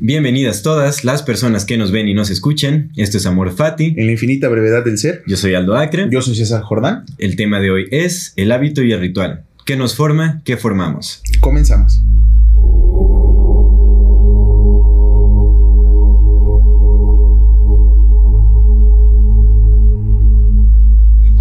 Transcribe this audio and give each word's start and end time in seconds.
Bienvenidas 0.00 0.62
todas 0.62 1.04
las 1.04 1.22
personas 1.22 1.64
que 1.64 1.76
nos 1.76 1.92
ven 1.92 2.08
y 2.08 2.14
nos 2.14 2.28
escuchan. 2.28 2.90
Esto 2.96 3.16
es 3.16 3.26
Amor 3.26 3.52
Fati. 3.52 3.94
En 3.96 4.06
la 4.06 4.12
infinita 4.12 4.48
brevedad 4.48 4.84
del 4.84 4.98
ser. 4.98 5.22
Yo 5.26 5.36
soy 5.36 5.54
Aldo 5.54 5.76
Acre. 5.76 6.08
Yo 6.10 6.20
soy 6.20 6.34
César 6.34 6.62
Jordán. 6.62 7.04
El 7.18 7.36
tema 7.36 7.60
de 7.60 7.70
hoy 7.70 7.86
es 7.92 8.32
el 8.36 8.50
hábito 8.50 8.82
y 8.82 8.92
el 8.92 9.00
ritual. 9.00 9.44
¿Qué 9.64 9.76
nos 9.76 9.94
forma? 9.94 10.42
¿Qué 10.44 10.56
formamos? 10.56 11.22
Comenzamos. 11.40 12.02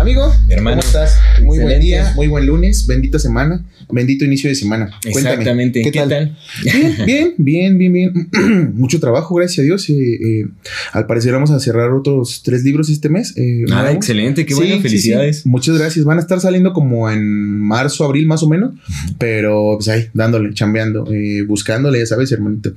Amigo, 0.03 0.33
Hermano, 0.49 0.81
¿cómo 0.81 0.85
estás? 0.87 1.17
Muy 1.41 1.59
buen 1.59 1.79
día, 1.79 2.11
muy 2.17 2.27
buen 2.27 2.45
lunes, 2.45 2.85
bendita 2.87 3.19
semana, 3.19 3.63
bendito 3.89 4.25
inicio 4.25 4.49
de 4.49 4.55
semana. 4.55 4.87
Cuéntame, 5.01 5.29
Exactamente. 5.31 5.81
¿Qué 5.81 5.91
tal? 5.93 6.35
Bien, 6.65 6.95
bien, 7.05 7.33
bien, 7.37 7.77
bien, 7.77 7.93
bien. 7.93 8.73
Mucho 8.75 8.99
trabajo, 8.99 9.33
gracias 9.35 9.59
a 9.59 9.61
Dios. 9.61 9.89
Eh, 9.89 9.93
eh, 9.93 10.45
al 10.91 11.05
parecer 11.07 11.31
vamos 11.31 11.51
a 11.51 11.59
cerrar 11.61 11.91
otros 11.93 12.41
tres 12.43 12.65
libros 12.65 12.89
este 12.89 13.07
mes. 13.07 13.33
eh, 13.37 13.63
Ah, 13.71 13.91
excelente, 13.93 14.45
qué 14.45 14.53
Sí, 14.53 14.59
bueno, 14.59 14.75
sí, 14.75 14.81
felicidades. 14.81 15.39
sí. 15.43 15.49
Muchas 15.49 15.77
gracias. 15.77 16.03
Van 16.03 16.17
a 16.17 16.21
estar 16.21 16.41
saliendo 16.41 16.73
como 16.73 17.09
en 17.09 17.23
marzo, 17.61 18.03
abril 18.03 18.27
más 18.27 18.43
o 18.43 18.49
menos. 18.49 18.73
Pero 19.17 19.75
pues 19.77 19.87
ahí, 19.87 20.07
dándole, 20.13 20.53
chambeando, 20.53 21.05
eh, 21.13 21.43
buscándole, 21.47 21.99
ya 21.99 22.05
sabes, 22.07 22.29
hermanito. 22.33 22.73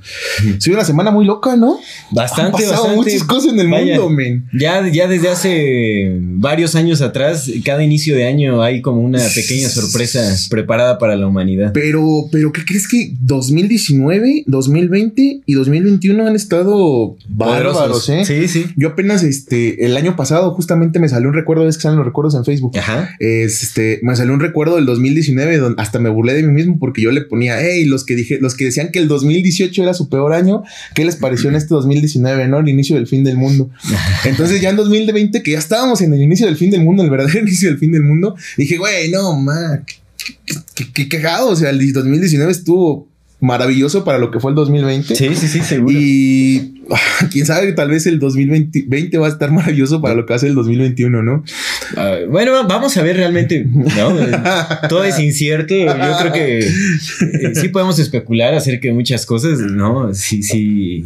Ha 0.57 0.61
sido 0.61 0.77
una 0.77 0.85
semana 0.85 1.11
muy 1.11 1.25
loca, 1.25 1.57
¿no? 1.57 1.77
Bastante, 2.11 2.45
Han 2.45 2.51
pasado 2.69 2.71
bastante. 2.87 2.95
muchas 3.11 3.23
cosas 3.27 3.51
en 3.51 3.59
el 3.59 3.67
Vaya, 3.69 3.97
mundo, 3.99 4.09
men. 4.11 4.47
Ya, 4.57 4.87
ya 4.87 5.07
desde 5.09 5.27
hace 5.27 6.17
varios 6.21 6.73
años 6.75 7.01
atrás, 7.01 7.16
cada 7.63 7.83
inicio 7.83 8.15
de 8.15 8.25
año 8.25 8.61
hay 8.61 8.81
como 8.81 9.01
una 9.01 9.19
pequeña 9.33 9.69
sorpresa 9.69 10.35
preparada 10.49 10.97
para 10.97 11.15
la 11.15 11.27
humanidad. 11.27 11.71
Pero, 11.73 12.27
pero, 12.31 12.51
¿qué 12.51 12.63
crees 12.65 12.87
que 12.87 13.13
2019, 13.21 14.43
2020 14.47 15.41
y 15.45 15.53
2021 15.53 16.27
han 16.27 16.35
estado 16.35 17.15
bárbaros, 17.27 17.77
Poderosos. 17.77 18.09
eh? 18.09 18.25
Sí, 18.25 18.47
sí. 18.47 18.65
Yo 18.75 18.89
apenas, 18.89 19.23
este, 19.23 19.85
el 19.85 19.97
año 19.97 20.15
pasado 20.15 20.53
justamente 20.53 20.99
me 20.99 21.09
salió 21.09 21.29
un 21.29 21.35
recuerdo, 21.35 21.65
ves 21.65 21.77
que 21.77 21.83
salen 21.83 21.97
los 21.97 22.05
recuerdos 22.05 22.35
en 22.35 22.45
Facebook. 22.45 22.77
Ajá. 22.77 23.09
Es, 23.19 23.63
este, 23.63 23.99
me 24.03 24.15
salió 24.15 24.33
un 24.33 24.39
recuerdo 24.39 24.75
del 24.75 24.85
2019 24.85 25.57
donde 25.57 25.81
hasta 25.81 25.99
me 25.99 26.09
burlé 26.09 26.33
de 26.33 26.43
mí 26.43 26.53
mismo 26.53 26.77
porque 26.79 27.01
yo 27.01 27.11
le 27.11 27.21
ponía, 27.21 27.57
hey, 27.61 27.85
los 27.85 28.03
que 28.03 28.15
dije, 28.15 28.39
los 28.41 28.55
que 28.55 28.65
decían 28.65 28.89
que 28.91 28.99
el 28.99 29.07
2018 29.07 29.83
era 29.83 29.93
su 29.93 30.09
peor 30.09 30.33
año, 30.33 30.63
¿qué 30.93 31.05
les 31.05 31.15
pareció 31.15 31.49
en 31.49 31.55
este 31.55 31.73
2019, 31.73 32.47
no? 32.47 32.59
El 32.59 32.69
inicio 32.69 32.95
del 32.95 33.07
fin 33.07 33.23
del 33.23 33.37
mundo. 33.37 33.69
Entonces 34.25 34.61
ya 34.61 34.69
en 34.69 34.75
2020, 34.75 35.43
que 35.43 35.51
ya 35.51 35.59
estábamos 35.59 36.01
en 36.01 36.13
el 36.13 36.21
inicio 36.21 36.45
del 36.45 36.57
fin 36.57 36.71
del 36.71 36.83
mundo, 36.83 37.03
el 37.07 37.11
verdadero 37.11 37.39
inicio 37.47 37.69
del 37.69 37.79
fin 37.79 37.91
del 37.91 38.03
mundo, 38.03 38.35
dije, 38.57 38.77
güey, 38.77 39.09
no, 39.11 39.35
ma, 39.39 39.81
qué, 40.93 41.07
cagado. 41.07 41.49
O 41.49 41.55
sea, 41.55 41.69
el 41.69 41.91
2019 41.93 42.51
estuvo 42.51 43.07
maravilloso 43.39 44.03
para 44.03 44.17
lo 44.17 44.31
que 44.31 44.39
fue 44.39 44.49
el 44.51 44.55
2020. 44.55 45.15
Sí, 45.15 45.29
sí, 45.35 45.47
sí, 45.47 45.59
seguro. 45.61 45.95
Y 45.95 46.81
ah, 46.91 47.27
quién 47.31 47.45
sabe, 47.45 47.71
tal 47.73 47.89
vez 47.91 48.07
el 48.07 48.17
2020 48.17 48.85
20 48.87 49.17
va 49.19 49.27
a 49.27 49.29
estar 49.29 49.51
maravilloso 49.51 50.01
para 50.01 50.15
lo 50.15 50.25
que 50.25 50.33
hace 50.33 50.47
el 50.47 50.55
2021, 50.55 51.21
¿no? 51.21 51.43
Ah, 51.95 52.15
bueno, 52.27 52.51
va- 52.53 52.63
vamos 52.63 52.97
a 52.97 53.03
ver 53.03 53.15
realmente, 53.17 53.63
¿no? 53.63 54.15
Todo 54.89 55.03
es 55.03 55.19
incierto. 55.19 55.75
Yo 55.75 55.85
creo 56.19 56.33
que 56.33 56.59
eh, 56.59 57.51
sí 57.53 57.69
podemos 57.69 57.99
especular 57.99 58.55
acerca 58.55 58.87
de 58.87 58.95
muchas 58.95 59.23
cosas, 59.27 59.59
¿no? 59.59 60.11
Sí, 60.15 60.41
sí. 60.41 61.05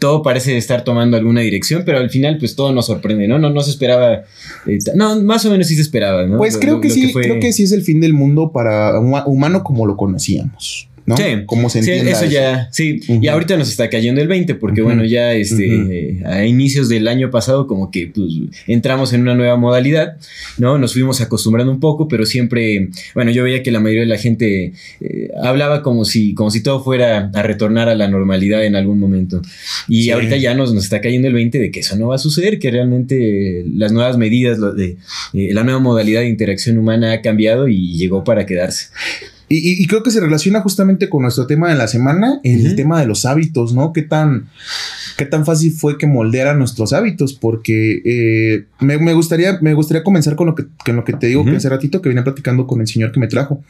Todo 0.00 0.22
parece 0.22 0.56
estar 0.56 0.82
tomando 0.82 1.16
alguna 1.16 1.42
dirección, 1.42 1.82
pero 1.86 1.98
al 1.98 2.10
final, 2.10 2.38
pues 2.38 2.56
todo 2.56 2.72
nos 2.72 2.86
sorprende, 2.86 3.28
¿no? 3.28 3.38
No, 3.38 3.50
no 3.50 3.60
se 3.60 3.70
esperaba. 3.70 4.22
eh, 4.66 4.78
no, 4.96 5.20
más 5.22 5.44
o 5.46 5.50
menos 5.50 5.68
sí 5.68 5.76
se 5.76 5.82
esperaba, 5.82 6.26
¿no? 6.26 6.38
Pues 6.38 6.56
creo 6.56 6.74
lo- 6.76 6.80
que 6.80 6.88
lo 6.88 6.94
sí, 6.94 7.12
fue- 7.12 7.22
creo 7.22 7.38
que 7.38 7.52
sí 7.52 7.62
es 7.62 7.70
el 7.72 7.82
fin 7.82 8.00
del 8.00 8.12
mundo 8.14 8.50
para 8.50 8.98
un 8.98 9.14
humano 9.26 9.62
como 9.62 9.86
lo 9.86 9.96
conocíamos, 9.96 10.88
¿no? 11.10 11.16
Sí, 11.16 11.24
Como 11.46 11.68
se 11.68 11.82
sí, 11.82 11.90
entienda 11.90 12.12
eso 12.12 12.24
ya, 12.26 12.68
sí. 12.72 13.00
Y 13.08 13.26
ahorita 13.28 13.56
nos 13.56 13.68
está 13.68 13.90
cayendo 13.90 14.20
el 14.20 14.28
20, 14.28 14.54
porque 14.54 14.80
bueno, 14.82 15.04
ya 15.04 15.32
este, 15.34 15.66
eh, 15.66 16.22
a 16.24 16.44
inicios 16.46 16.88
del 16.88 17.08
año 17.08 17.30
pasado, 17.30 17.66
como 17.66 17.90
que 17.90 18.06
pues, 18.06 18.32
entramos 18.66 19.12
en 19.12 19.22
una 19.22 19.34
nueva 19.34 19.56
modalidad, 19.56 20.16
¿no? 20.58 20.78
Nos 20.78 20.92
fuimos 20.92 21.20
acostumbrando 21.20 21.72
un 21.72 21.80
poco, 21.80 22.08
pero 22.08 22.24
siempre, 22.26 22.88
bueno, 23.14 23.30
yo 23.30 23.44
veía 23.44 23.62
que 23.62 23.70
la 23.70 23.80
mayoría 23.80 24.02
de 24.02 24.08
la 24.08 24.18
gente 24.18 24.72
eh, 25.00 25.28
hablaba 25.42 25.82
como 25.82 26.04
si, 26.04 26.32
como 26.34 26.50
si 26.50 26.62
todo 26.62 26.82
fuera 26.82 27.30
a 27.34 27.42
retornar 27.42 27.88
a 27.88 27.94
la 27.94 28.08
normalidad 28.08 28.64
en 28.64 28.76
algún 28.76 28.98
momento. 29.00 29.42
Y 29.88 30.04
Sí. 30.04 30.10
ahorita 30.12 30.36
ya 30.36 30.54
nos, 30.54 30.72
nos 30.72 30.84
está 30.84 31.00
cayendo 31.00 31.28
el 31.28 31.34
20 31.34 31.58
de 31.58 31.70
que 31.70 31.80
eso 31.80 31.96
no 31.96 32.08
va 32.08 32.14
a 32.14 32.18
suceder, 32.18 32.58
que 32.58 32.70
realmente 32.70 33.64
las 33.74 33.92
nuevas 33.92 34.16
medidas, 34.16 34.58
lo 34.58 34.72
de, 34.72 34.96
eh, 35.34 35.50
la 35.52 35.64
nueva 35.64 35.80
modalidad 35.80 36.20
de 36.20 36.28
interacción 36.28 36.78
humana 36.78 37.12
ha 37.12 37.20
cambiado 37.22 37.68
y 37.68 37.96
llegó 37.96 38.22
para 38.24 38.46
quedarse. 38.46 38.86
Y, 39.52 39.56
y- 39.58 39.82
y 39.82 39.86
creo 39.88 40.02
que 40.04 40.12
se 40.12 40.20
relaciona 40.20 40.60
justamente 40.60 41.08
con 41.10 41.22
nuestro 41.22 41.46
tema 41.48 41.68
de 41.68 41.74
la 41.74 41.88
semana, 41.88 42.40
el 42.44 42.76
tema 42.76 43.00
de 43.00 43.06
los 43.06 43.24
hábitos, 43.26 43.74
¿no? 43.74 43.92
¿Qué 43.92 44.02
tan, 44.02 44.48
qué 45.18 45.26
tan 45.26 45.44
fácil 45.44 45.72
fue 45.72 45.98
que 45.98 46.06
moldearan 46.06 46.56
nuestros 46.56 46.92
hábitos? 46.92 47.34
Porque 47.34 48.00
eh, 48.04 48.64
me, 48.78 48.96
me 48.98 49.12
gustaría, 49.12 49.58
me 49.60 49.74
gustaría 49.74 50.04
comenzar 50.04 50.36
con 50.36 50.46
lo 50.46 50.54
que, 50.54 50.66
con 50.86 50.94
lo 50.94 51.04
que 51.04 51.14
te 51.14 51.26
digo 51.26 51.44
que 51.44 51.56
hace 51.56 51.68
ratito 51.68 52.00
que 52.00 52.08
venía 52.08 52.22
platicando 52.22 52.68
con 52.68 52.80
el 52.80 52.86
señor 52.86 53.10
que 53.10 53.18
me 53.18 53.26
trajo 53.26 53.62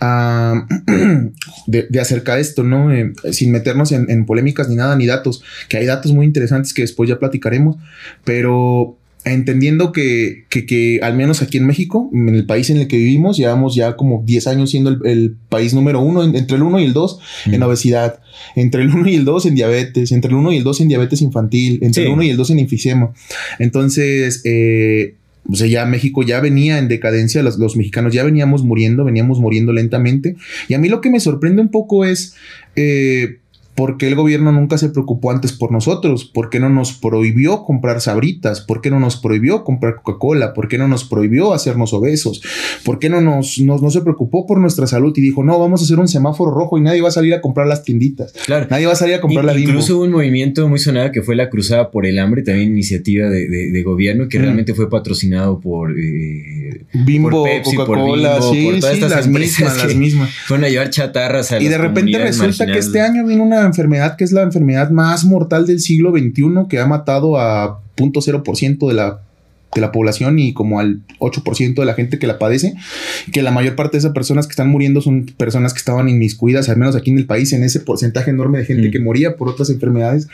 ah, 0.00 0.66
de, 1.66 1.86
de 1.88 2.00
acerca 2.00 2.34
de 2.34 2.40
esto, 2.40 2.64
¿no? 2.64 2.92
Eh, 2.92 3.12
sin 3.30 3.52
meternos 3.52 3.92
en, 3.92 4.10
en 4.10 4.26
polémicas 4.26 4.68
ni 4.68 4.74
nada, 4.74 4.96
ni 4.96 5.06
datos, 5.06 5.44
que 5.68 5.76
hay 5.76 5.86
datos 5.86 6.12
muy 6.12 6.26
interesantes 6.26 6.74
que 6.74 6.82
después 6.82 7.08
ya 7.08 7.18
platicaremos, 7.20 7.76
pero 8.24 8.98
entendiendo 9.24 9.92
que, 9.92 10.44
que, 10.48 10.66
que 10.66 10.98
al 11.02 11.14
menos 11.16 11.42
aquí 11.42 11.58
en 11.58 11.66
México, 11.66 12.10
en 12.12 12.28
el 12.30 12.44
país 12.46 12.70
en 12.70 12.78
el 12.78 12.88
que 12.88 12.96
vivimos, 12.96 13.36
llevamos 13.36 13.74
ya 13.76 13.94
como 13.96 14.22
10 14.26 14.46
años 14.48 14.70
siendo 14.70 14.90
el, 14.90 14.98
el 15.06 15.36
país 15.48 15.74
número 15.74 16.00
uno, 16.00 16.24
en- 16.24 16.34
entre 16.34 16.56
el 16.56 16.62
1 16.62 16.80
y 16.80 16.84
el 16.84 16.92
2 16.92 17.18
en 17.46 17.54
Ujú. 17.62 17.64
obesidad, 17.70 18.18
entre 18.56 18.82
el 18.82 18.88
1 18.94 19.08
y 19.08 19.14
el 19.14 19.24
2 19.24 19.46
en 19.46 19.54
diabetes, 19.54 20.10
entre 20.12 20.30
el 20.30 20.36
1 20.36 20.52
y 20.52 20.56
el 20.56 20.64
2 20.64 20.80
en 20.80 20.88
diabetes 20.88 21.22
infantil, 21.22 21.78
entre 21.82 22.02
Sí. 22.02 22.08
el 22.08 22.14
1 22.14 22.22
y 22.24 22.30
el 22.30 22.36
2 22.36 22.50
en 22.50 22.58
enfisema. 22.58 23.12
Entonces, 23.60 24.40
eh, 24.44 25.14
o 25.48 25.54
sea, 25.56 25.66
ya 25.66 25.84
México 25.86 26.22
ya 26.22 26.40
venía 26.40 26.78
en 26.78 26.88
decadencia, 26.88 27.42
los, 27.42 27.58
los 27.58 27.76
mexicanos 27.76 28.12
ya 28.12 28.22
veníamos 28.24 28.62
muriendo, 28.64 29.04
veníamos 29.04 29.40
muriendo 29.40 29.72
lentamente. 29.72 30.36
Y 30.68 30.74
a 30.74 30.78
mí 30.78 30.88
lo 30.88 31.00
que 31.00 31.10
me 31.10 31.20
sorprende 31.20 31.62
un 31.62 31.68
poco 31.68 32.04
es 32.04 32.34
eh, 32.76 33.38
por 33.74 33.96
qué 33.96 34.06
el 34.08 34.14
gobierno 34.16 34.52
nunca 34.52 34.76
se 34.76 34.90
preocupó 34.90 35.30
antes 35.30 35.52
por 35.52 35.72
nosotros, 35.72 36.24
por 36.26 36.50
qué 36.50 36.60
no 36.60 36.68
nos 36.68 36.92
prohibió 36.92 37.64
comprar 37.64 38.00
sabritas, 38.02 38.60
por 38.60 38.80
qué 38.82 38.90
no 38.90 39.00
nos 39.00 39.16
prohibió 39.16 39.64
comprar 39.64 39.96
Coca-Cola, 40.02 40.52
por 40.52 40.68
qué 40.68 40.76
no 40.76 40.88
nos 40.88 41.04
prohibió 41.04 41.54
hacernos 41.54 41.94
obesos, 41.94 42.42
por 42.84 42.98
qué 42.98 43.08
no 43.08 43.20
nos, 43.22 43.58
nos- 43.60 43.80
no 43.82 43.90
se 43.90 44.02
preocupó 44.02 44.46
por 44.46 44.58
nuestra 44.60 44.86
salud 44.86 45.12
y 45.16 45.22
dijo, 45.22 45.42
no, 45.42 45.58
vamos 45.58 45.80
a 45.80 45.84
hacer 45.84 45.98
un 45.98 46.06
semáforo 46.08 46.50
rojo 46.50 46.76
y 46.76 46.82
nadie 46.82 47.00
va 47.00 47.08
a 47.08 47.12
salir 47.12 47.32
a 47.34 47.40
comprar 47.40 47.66
las 47.66 47.82
tienditas. 47.82 48.32
Claro. 48.44 48.66
Nadie 48.70 48.86
va 48.86 48.92
a 48.92 48.96
salir 48.96 49.14
a 49.14 49.20
comprar 49.22 49.44
la 49.44 49.52
Bimbo. 49.54 49.70
Incluso 49.70 49.96
hubo 49.96 50.04
un 50.04 50.10
movimiento 50.12 50.68
muy 50.68 50.78
sonado 50.78 51.10
que 51.10 51.22
fue 51.22 51.34
la 51.34 51.48
Cruzada 51.48 51.90
por 51.90 52.04
el 52.04 52.18
Hambre, 52.18 52.42
también 52.42 52.70
iniciativa 52.72 53.28
de, 53.30 53.48
de- 53.48 53.70
de 53.70 53.82
gobierno 53.82 54.28
que 54.28 54.38
Mm. 54.38 54.42
realmente 54.42 54.74
fue 54.74 54.90
patrocinado 54.90 55.60
por, 55.60 55.92
eh, 55.98 56.84
Bimbo, 56.92 57.30
por 57.30 57.48
Pepsi, 57.48 57.76
por 57.76 57.86
Coca-Cola, 57.86 58.42
sí, 58.42 58.64
por 58.64 58.74
todas 58.80 58.94
sí, 58.96 59.00
estas 59.00 59.10
las 59.10 59.26
empresas 59.26 59.58
mismas, 59.60 59.78
que 59.82 59.86
las 59.88 59.96
mismas. 59.96 60.30
fueron 60.46 60.64
a 60.64 60.68
llevar 60.68 60.90
chatarras 60.90 61.52
a 61.52 61.60
Y 61.62 61.68
de 61.68 61.78
repente 61.78 62.18
resulta 62.18 62.66
que 62.66 62.78
este 62.78 63.00
año 63.00 63.24
vino 63.26 63.42
una 63.42 63.61
enfermedad 63.64 64.16
que 64.16 64.24
es 64.24 64.32
la 64.32 64.42
enfermedad 64.42 64.90
más 64.90 65.24
mortal 65.24 65.66
del 65.66 65.80
siglo 65.80 66.10
XXI 66.12 66.68
que 66.68 66.78
ha 66.78 66.86
matado 66.86 67.38
a 67.38 67.80
0.0% 67.96 68.88
de 68.88 68.94
la, 68.94 69.20
de 69.74 69.80
la 69.80 69.92
población 69.92 70.38
y 70.38 70.52
como 70.52 70.80
al 70.80 71.00
8% 71.18 71.74
de 71.74 71.84
la 71.84 71.94
gente 71.94 72.18
que 72.18 72.26
la 72.26 72.38
padece. 72.38 72.74
Que 73.32 73.42
la 73.42 73.50
mayor 73.50 73.74
parte 73.74 73.92
de 73.92 74.00
esas 74.00 74.12
personas 74.12 74.46
que 74.46 74.52
están 74.52 74.68
muriendo 74.68 75.00
son 75.00 75.26
personas 75.36 75.72
que 75.72 75.78
estaban 75.78 76.08
inmiscuidas, 76.08 76.68
al 76.68 76.76
menos 76.76 76.96
aquí 76.96 77.10
en 77.10 77.18
el 77.18 77.26
país, 77.26 77.52
en 77.52 77.62
ese 77.62 77.80
porcentaje 77.80 78.30
enorme 78.30 78.58
de 78.58 78.64
gente 78.64 78.88
Mm. 78.88 78.90
que 78.90 79.00
moría 79.00 79.36
por 79.36 79.48
otras 79.48 79.70
enfermedades. 79.70 80.28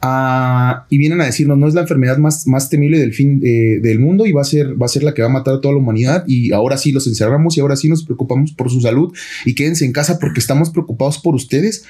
Ah, 0.00 0.86
y 0.90 0.98
vienen 0.98 1.20
a 1.20 1.26
decirnos, 1.26 1.58
no 1.58 1.68
es 1.68 1.74
la 1.74 1.82
enfermedad 1.82 2.18
más, 2.18 2.46
más 2.46 2.70
temible 2.70 2.98
del 2.98 3.12
fin 3.12 3.40
eh, 3.44 3.78
del 3.80 4.00
mundo 4.00 4.26
y 4.26 4.32
va 4.32 4.42
a, 4.42 4.44
ser, 4.44 4.80
va 4.80 4.86
a 4.86 4.88
ser 4.88 5.02
la 5.02 5.14
que 5.14 5.22
va 5.22 5.28
a 5.28 5.32
matar 5.32 5.54
a 5.54 5.60
toda 5.60 5.74
la 5.74 5.80
humanidad. 5.80 6.24
Y 6.26 6.52
ahora 6.52 6.76
sí 6.76 6.92
los 6.92 7.06
encerramos 7.06 7.56
y 7.56 7.60
ahora 7.60 7.76
sí 7.76 7.88
nos 7.88 8.04
preocupamos 8.04 8.52
por 8.52 8.70
su 8.70 8.80
salud 8.80 9.14
y 9.44 9.54
quédense 9.54 9.84
en 9.84 9.92
casa 9.92 10.18
porque 10.18 10.40
estamos 10.40 10.70
preocupados 10.70 11.18
por 11.18 11.34
ustedes. 11.34 11.84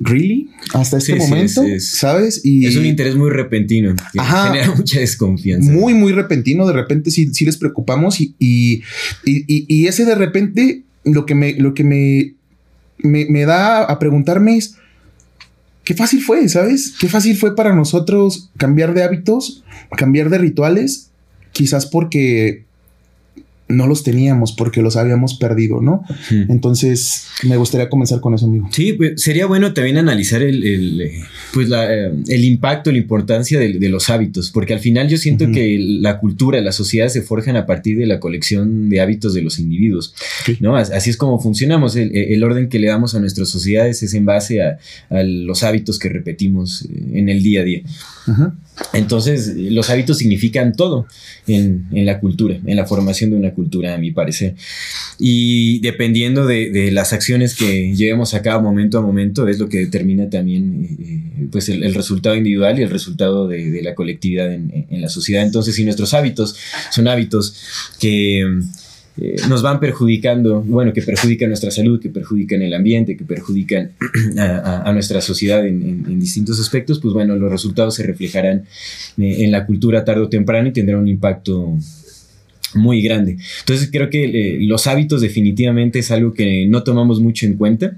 ¿Really? 0.00 0.50
Hasta 0.74 0.98
este 0.98 1.14
Sí, 1.14 1.20
sí, 1.20 1.28
momento, 1.30 1.62
es- 1.64 1.72
es- 1.84 1.90
¿sabes? 1.98 2.40
Y 2.44 2.66
Es 2.66 2.76
un 2.76 2.86
interés 2.86 3.16
muy 3.16 3.30
repentino 3.30 3.94
que 4.12 4.20
Ajá. 4.20 4.52
genera 4.52 4.74
mucha 4.74 5.00
desconfianza. 5.00 5.70
muy, 5.72 5.94
muy 5.94 6.12
repentino. 6.12 6.66
De 6.66 6.72
repente 6.72 7.10
sí, 7.10 7.32
sí 7.34 7.44
les 7.44 7.56
preocupamos 7.56 8.20
y, 8.20 8.34
y, 8.38 8.82
y, 9.24 9.44
y- 9.48 9.66
y 9.68 9.86
ese 9.88 10.04
de 10.04 10.14
repente 10.14 10.84
lo 11.04 11.26
que 11.26 11.34
me, 11.34 11.54
lo 11.54 11.74
que 11.74 11.84
me 11.84 12.34
me, 13.00 13.26
me 13.26 13.44
da 13.44 13.84
a 13.84 13.98
preguntarme 14.00 14.56
es, 14.56 14.74
qué 15.84 15.94
fácil 15.94 16.20
fue, 16.20 16.48
¿sabes? 16.48 16.94
Qué 17.00 17.08
fácil 17.08 17.36
fue 17.36 17.54
para 17.54 17.72
nosotros 17.74 18.50
cambiar 18.56 18.92
de 18.92 19.04
hábitos, 19.04 19.62
cambiar 19.96 20.30
de 20.30 20.38
rituales, 20.38 21.10
quizás 21.52 21.86
porque 21.86 22.64
no 23.68 23.86
los 23.86 24.02
teníamos 24.02 24.52
porque 24.52 24.82
los 24.82 24.96
habíamos 24.96 25.34
perdido, 25.34 25.80
¿no? 25.80 26.02
Entonces, 26.30 27.26
me 27.44 27.56
gustaría 27.56 27.90
comenzar 27.90 28.20
con 28.20 28.34
eso, 28.34 28.46
amigo. 28.46 28.68
Sí, 28.72 28.94
pues 28.94 29.22
sería 29.22 29.46
bueno 29.46 29.74
también 29.74 29.98
analizar 29.98 30.42
el, 30.42 30.64
el 30.64 31.00
eh, 31.02 31.20
pues 31.52 31.68
la, 31.68 31.92
eh, 31.92 32.12
el 32.28 32.44
impacto, 32.44 32.90
la 32.90 32.98
importancia 32.98 33.58
de, 33.58 33.74
de, 33.74 33.88
los 33.88 34.08
hábitos, 34.10 34.50
porque 34.50 34.72
al 34.72 34.80
final 34.80 35.08
yo 35.08 35.18
siento 35.18 35.50
que 35.52 35.78
la 35.78 36.18
cultura, 36.18 36.60
la 36.60 36.72
sociedad 36.72 37.08
se 37.08 37.22
forjan 37.22 37.56
a 37.56 37.66
partir 37.66 37.98
de 37.98 38.06
la 38.06 38.20
colección 38.20 38.88
de 38.88 39.00
hábitos 39.00 39.34
de 39.34 39.42
los 39.42 39.58
individuos, 39.58 40.14
sí. 40.46 40.56
¿no? 40.60 40.76
Así 40.76 41.10
es 41.10 41.16
como 41.16 41.38
funcionamos, 41.38 41.96
el, 41.96 42.14
el, 42.16 42.42
orden 42.42 42.68
que 42.68 42.78
le 42.78 42.88
damos 42.88 43.14
a 43.14 43.20
nuestras 43.20 43.48
sociedades 43.48 44.02
es 44.02 44.14
en 44.14 44.24
base 44.24 44.62
a, 44.62 44.78
a 45.10 45.22
los 45.22 45.62
hábitos 45.62 45.98
que 45.98 46.08
repetimos 46.08 46.82
eh, 46.82 47.18
en 47.18 47.28
el 47.28 47.42
día 47.42 47.60
a 47.60 47.64
día. 47.64 47.82
Ajá. 48.26 48.54
Entonces, 48.92 49.54
los 49.56 49.90
hábitos 49.90 50.18
significan 50.18 50.72
todo 50.72 51.06
en, 51.46 51.86
en, 51.92 52.06
la 52.06 52.20
cultura, 52.20 52.58
en 52.64 52.76
la 52.76 52.86
formación 52.86 53.30
de 53.30 53.36
una 53.36 53.52
cultura, 53.58 53.94
a 53.94 53.98
mi 53.98 54.12
parecer. 54.12 54.54
Y 55.18 55.80
dependiendo 55.80 56.46
de, 56.46 56.90
las 56.92 57.12
acciones 57.12 57.56
que 57.56 57.92
llevemos 57.94 58.34
a 58.34 58.42
cabo 58.42 58.62
momento 58.62 58.98
a 58.98 59.02
momento, 59.02 59.48
es 59.48 59.58
lo 59.58 59.68
que 59.68 59.78
determina 59.78 60.30
también 60.30 60.96
eh, 61.00 61.48
pues 61.50 61.68
el, 61.68 61.92
resultado 61.94 62.36
individual 62.36 62.78
y 62.78 62.82
el 62.82 62.90
resultado 62.90 63.48
de, 63.48 63.82
la 63.82 63.96
colectividad 63.96 64.52
en, 64.52 65.00
la 65.00 65.08
sociedad. 65.08 65.42
Entonces, 65.44 65.74
si 65.74 65.84
nuestros 65.84 66.14
hábitos 66.14 66.56
son 66.90 67.08
hábitos 67.08 67.56
que 67.98 68.44
eh, 69.20 69.36
nos 69.48 69.62
van 69.62 69.80
perjudicando, 69.80 70.62
bueno, 70.62 70.92
que 70.92 71.02
perjudican 71.02 71.48
nuestra 71.48 71.72
salud, 71.72 72.00
que 72.00 72.08
perjudican 72.08 72.62
el 72.62 72.72
ambiente, 72.72 73.16
que 73.16 73.24
perjudican 73.24 73.90
a, 74.38 74.92
nuestra 74.92 75.20
sociedad 75.20 75.66
en, 75.66 76.20
distintos 76.20 76.60
aspectos, 76.60 77.00
pues 77.00 77.12
bueno, 77.12 77.34
los 77.34 77.50
resultados 77.50 77.96
se 77.96 78.04
reflejarán 78.04 78.64
eh, 79.16 79.44
en 79.44 79.50
la 79.50 79.66
cultura 79.66 80.04
tarde 80.04 80.22
o 80.22 80.28
temprano 80.28 80.68
y 80.68 80.72
tendrán 80.72 81.00
un 81.00 81.08
impacto 81.08 81.76
muy 82.74 83.02
grande. 83.02 83.36
Entonces 83.60 83.88
creo 83.90 84.10
que 84.10 84.24
eh, 84.24 84.58
los 84.60 84.86
hábitos 84.86 85.20
definitivamente 85.20 85.98
es 86.00 86.10
algo 86.10 86.32
que 86.32 86.66
no 86.66 86.82
tomamos 86.82 87.20
mucho 87.20 87.46
en 87.46 87.54
cuenta, 87.54 87.96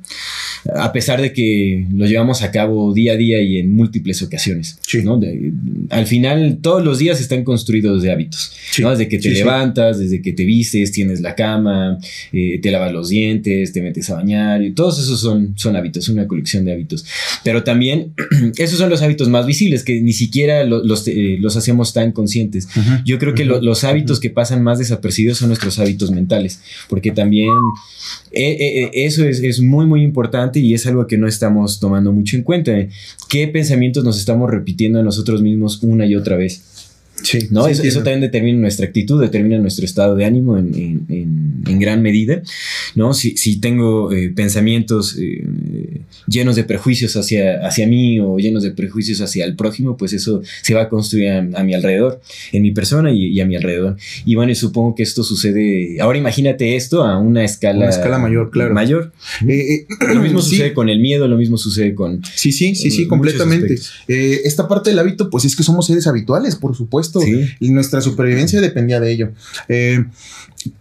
a 0.74 0.92
pesar 0.92 1.20
de 1.20 1.32
que 1.32 1.86
lo 1.92 2.06
llevamos 2.06 2.42
a 2.42 2.50
cabo 2.50 2.92
día 2.92 3.12
a 3.12 3.16
día 3.16 3.40
y 3.40 3.58
en 3.58 3.72
múltiples 3.72 4.22
ocasiones. 4.22 4.78
Sí. 4.86 5.02
¿no? 5.02 5.18
De, 5.18 5.52
al 5.90 6.06
final 6.06 6.58
todos 6.60 6.84
los 6.84 6.98
días 6.98 7.20
están 7.20 7.44
construidos 7.44 8.02
de 8.02 8.12
hábitos, 8.12 8.52
sí. 8.70 8.82
¿no? 8.82 8.90
desde 8.90 9.08
que 9.08 9.18
te 9.18 9.30
sí, 9.30 9.34
levantas, 9.34 9.98
desde 9.98 10.20
que 10.20 10.32
te 10.32 10.44
vistes, 10.44 10.92
tienes 10.92 11.20
la 11.20 11.34
cama, 11.34 11.98
eh, 12.32 12.58
te 12.62 12.70
lavas 12.70 12.92
los 12.92 13.08
dientes, 13.08 13.72
te 13.72 13.82
metes 13.82 14.10
a 14.10 14.14
bañar, 14.14 14.62
y 14.62 14.72
todos 14.72 14.98
esos 14.98 15.20
son, 15.20 15.54
son 15.56 15.76
hábitos, 15.76 16.08
una 16.08 16.26
colección 16.26 16.64
de 16.64 16.72
hábitos. 16.72 17.04
Pero 17.44 17.64
también 17.64 18.12
esos 18.58 18.78
son 18.78 18.90
los 18.90 19.02
hábitos 19.02 19.28
más 19.28 19.46
visibles, 19.46 19.84
que 19.84 20.00
ni 20.00 20.12
siquiera 20.12 20.64
los, 20.64 20.84
los, 20.84 21.06
eh, 21.08 21.38
los 21.40 21.56
hacemos 21.56 21.92
tan 21.92 22.12
conscientes. 22.12 22.68
Uh 22.76 22.80
-huh. 22.80 23.02
Yo 23.04 23.18
creo 23.18 23.34
que 23.34 23.42
uh 23.42 23.46
-huh. 23.46 23.60
lo, 23.60 23.62
los 23.62 23.84
hábitos 23.84 24.18
uh 24.18 24.20
-huh. 24.20 24.22
que 24.22 24.30
pasan 24.30 24.62
más 24.62 24.78
desapercibidos 24.78 25.38
son 25.38 25.48
nuestros 25.48 25.78
hábitos 25.78 26.10
mentales, 26.10 26.60
porque 26.88 27.10
también 27.10 27.50
eh, 28.32 28.56
eh, 28.60 28.90
eso 28.92 29.24
es, 29.24 29.40
es, 29.40 29.60
muy, 29.60 29.86
muy 29.86 30.02
importante 30.02 30.49
y 30.58 30.74
es 30.74 30.86
algo 30.86 31.06
que 31.06 31.18
no 31.18 31.26
estamos 31.28 31.80
tomando 31.80 32.12
mucho 32.12 32.36
en 32.36 32.42
cuenta. 32.42 32.72
¿Qué 33.28 33.48
pensamientos 33.48 34.04
nos 34.04 34.18
estamos 34.18 34.50
repitiendo 34.50 35.00
a 35.00 35.02
nosotros 35.02 35.42
mismos 35.42 35.82
una 35.82 36.06
y 36.06 36.14
otra 36.14 36.36
vez? 36.36 36.62
Sí, 37.22 37.48
¿no? 37.50 37.66
Sí, 37.66 37.72
eso, 37.72 37.82
eso, 37.82 37.98
también 37.98 38.22
determina 38.22 38.58
nuestra 38.58 38.86
actitud, 38.86 39.20
determina 39.20 39.58
nuestro 39.58 39.84
estado 39.84 40.14
de 40.16 40.24
ánimo 40.24 40.56
en, 40.56 40.74
en, 40.74 41.06
en, 41.08 41.62
en 41.66 41.78
gran 41.78 42.02
medida, 42.02 42.42
¿no? 42.94 43.12
Si, 43.12 43.36
si 43.36 43.60
tengo 43.60 44.10
eh, 44.12 44.30
pensamientos 44.34 45.16
eh, 45.18 45.99
llenos 46.26 46.56
de 46.56 46.64
prejuicios 46.64 47.16
hacia, 47.16 47.66
hacia 47.66 47.86
mí 47.86 48.20
o 48.20 48.38
llenos 48.38 48.62
de 48.62 48.70
prejuicios 48.70 49.20
hacia 49.20 49.44
el 49.44 49.56
prójimo, 49.56 49.96
pues 49.96 50.12
eso 50.12 50.42
se 50.62 50.74
va 50.74 50.82
a 50.82 50.88
construir 50.88 51.30
a, 51.30 51.38
a 51.38 51.64
mi 51.64 51.74
alrededor, 51.74 52.20
en 52.52 52.62
mi 52.62 52.70
persona 52.70 53.12
y, 53.12 53.26
y, 53.26 53.40
a 53.40 53.46
mi 53.46 53.56
alrededor. 53.56 53.96
Y 54.24 54.34
bueno, 54.34 54.52
y 54.52 54.54
supongo 54.54 54.94
que 54.94 55.02
esto 55.02 55.22
sucede, 55.22 56.00
ahora 56.00 56.18
imagínate 56.18 56.76
esto 56.76 57.04
a 57.04 57.18
una 57.18 57.44
escala, 57.44 57.78
una 57.78 57.88
escala 57.88 58.18
mayor, 58.18 58.50
claro. 58.50 58.74
Mayor. 58.74 59.12
Eh, 59.46 59.86
lo 60.14 60.20
mismo 60.20 60.40
sí. 60.40 60.50
sucede 60.50 60.74
con 60.74 60.88
el 60.88 61.00
miedo, 61.00 61.28
lo 61.28 61.36
mismo 61.36 61.56
sucede 61.56 61.94
con... 61.94 62.22
Sí, 62.34 62.52
sí, 62.52 62.74
sí, 62.74 62.90
sí, 62.90 63.06
completamente. 63.06 63.76
esta 64.08 64.68
parte 64.68 64.90
del 64.90 64.98
hábito, 64.98 65.30
pues 65.30 65.44
es 65.44 65.56
que 65.56 65.62
somos 65.62 65.86
seres 65.86 66.06
habituales, 66.06 66.56
por 66.56 66.76
supuesto 66.76 67.20
sí. 67.20 67.46
y 67.60 67.70
nuestra 67.70 68.00
supervivencia 68.00 68.60
dependía 68.60 69.00
de 69.00 69.12
ello. 69.12 69.30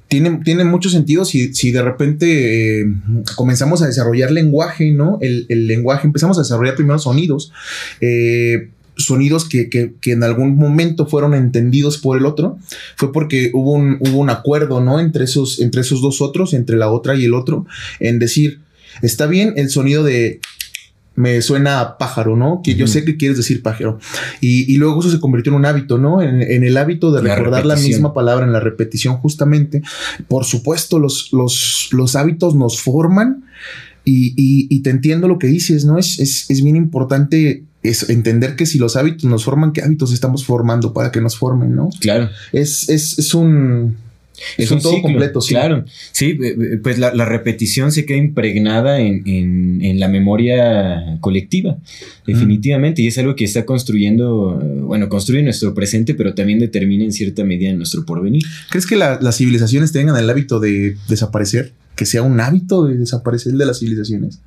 Tiene, 0.08 0.42
tiene 0.44 0.66
mucho 0.66 0.90
sentido 0.90 1.24
si, 1.24 1.54
si 1.54 1.72
de 1.72 1.82
repente 1.82 2.82
eh, 2.82 2.94
comenzamos 3.36 3.82
a 3.82 3.88
desarrollar 3.88 4.32
lenguaje, 4.32 4.92
¿no? 4.92 5.18
El, 5.22 5.46
el, 5.50 5.68
lenguaje, 5.68 6.08
empezamos 6.08 6.38
a 6.38 6.42
desarrollar 6.42 6.76
primero 6.76 7.00
sonidos. 7.00 7.54
Eh, 8.02 8.70
sonidos 8.98 9.48
que, 9.48 9.70
que, 9.70 9.94
que, 10.02 10.12
en 10.12 10.24
algún 10.24 10.58
momento 10.58 11.06
fueron 11.06 11.34
entendidos 11.34 11.98
por 11.98 12.18
el 12.18 12.26
otro, 12.26 12.58
fue 12.98 13.12
porque 13.12 13.52
hubo 13.54 13.74
un, 13.74 13.98
hubo 14.02 14.18
un 14.18 14.30
acuerdo, 14.30 14.82
¿no? 14.82 15.00
Entre 15.00 15.24
esos, 15.24 15.60
entre 15.60 15.82
esos 15.82 16.02
dos 16.02 16.22
otros, 16.22 16.54
entre 16.54 16.76
la 16.76 16.90
otra 16.90 17.16
y 17.16 17.26
el 17.26 17.34
otro, 17.34 17.66
en 18.00 18.20
decir, 18.20 18.60
está 19.02 19.28
bien 19.28 19.54
el 19.56 19.70
sonido 19.70 20.04
de 20.04 20.42
me 21.20 21.42
suena 21.42 21.82
a 21.82 21.98
pájaro, 21.98 22.38
¿no? 22.38 22.62
Que 22.64 22.72
uh 22.72 22.74
-huh. 22.76 22.78
yo 22.78 22.88
sé 22.88 23.04
que 23.04 23.18
quieres 23.18 23.36
decir 23.36 23.62
pájaro. 23.62 24.00
Y, 24.40 24.74
y, 24.74 24.78
luego 24.78 25.02
eso 25.02 25.12
se 25.12 25.20
convirtió 25.20 25.52
en 25.52 25.58
un 25.58 25.66
hábito, 25.66 25.98
¿no? 25.98 26.22
En, 26.22 26.42
en 26.42 26.64
el 26.64 26.78
hábito 26.78 27.12
de 27.12 27.22
la 27.22 27.36
recordar 27.36 27.64
repetición. 27.64 27.92
la 27.92 27.96
misma 27.98 28.14
palabra 28.14 28.46
en 28.46 28.54
la 28.54 28.62
repetición, 28.62 29.18
justamente. 29.18 29.82
Por 30.30 30.46
supuesto, 30.46 30.98
los, 30.98 31.34
los, 31.34 31.90
los 31.92 32.16
hábitos 32.16 32.56
nos 32.56 32.82
forman 32.82 33.44
y, 34.06 34.30
y, 34.38 34.68
y, 34.70 34.80
te 34.80 34.92
entiendo 34.92 35.28
lo 35.28 35.40
que 35.40 35.48
dices, 35.48 35.84
¿no? 35.84 35.98
Es, 35.98 36.20
es, 36.20 36.50
es 36.50 36.64
bien 36.64 36.78
importante 36.78 37.66
es 37.84 38.10
entender 38.10 38.56
que 38.56 38.66
si 38.66 38.78
los 38.78 38.96
hábitos 38.96 39.26
nos 39.26 39.44
forman, 39.44 39.74
¿qué 39.74 39.82
hábitos 39.82 40.14
estamos 40.14 40.46
formando 40.46 40.94
para 40.94 41.12
que 41.12 41.20
nos 41.20 41.38
formen, 41.38 41.76
no? 41.76 41.90
Claro. 42.00 42.30
Es, 42.54 42.88
es, 42.88 43.20
es 43.20 43.34
un 43.34 43.98
es 44.58 44.72
un 44.72 44.80
todo 44.80 44.94
ciclo, 44.94 45.10
completo, 45.10 45.42
sí. 45.42 45.54
Claro, 45.54 45.86
sí, 46.12 46.38
pues 46.84 47.00
la, 47.00 47.14
la 47.14 47.26
repetición 47.26 47.92
se 47.92 48.06
queda 48.06 48.18
impregnada 48.18 49.00
en, 49.00 49.24
en, 49.26 49.82
en, 49.82 50.00
la 50.00 50.08
memoria 50.08 51.18
colectiva, 51.22 51.78
definitivamente, 52.26 53.02
mm. 53.02 53.06
y 53.06 53.08
es 53.08 53.18
algo 53.18 53.36
que 53.36 53.46
está 53.46 53.66
construyendo, 53.66 54.62
bueno, 54.84 55.10
construye 55.10 55.44
nuestro 55.44 55.74
presente, 55.74 56.14
pero 56.14 56.34
también 56.34 56.60
determina 56.60 57.04
en 57.04 57.12
cierta 57.12 57.44
medida 57.44 57.74
nuestro 57.74 58.06
porvenir. 58.06 58.44
¿Crees 58.70 58.86
que 58.86 58.96
la, 58.96 59.20
las 59.22 59.38
civilizaciones 59.38 59.92
tengan 59.92 60.18
el 60.18 60.30
hábito 60.30 60.60
de 60.60 60.96
desaparecer? 61.08 61.74
Que 61.96 62.06
sea 62.06 62.22
un 62.22 62.40
hábito 62.40 62.86
de 62.86 62.98
desaparecer 62.98 63.54
de 63.54 63.66
las 63.66 63.80
civilizaciones. 63.80 64.40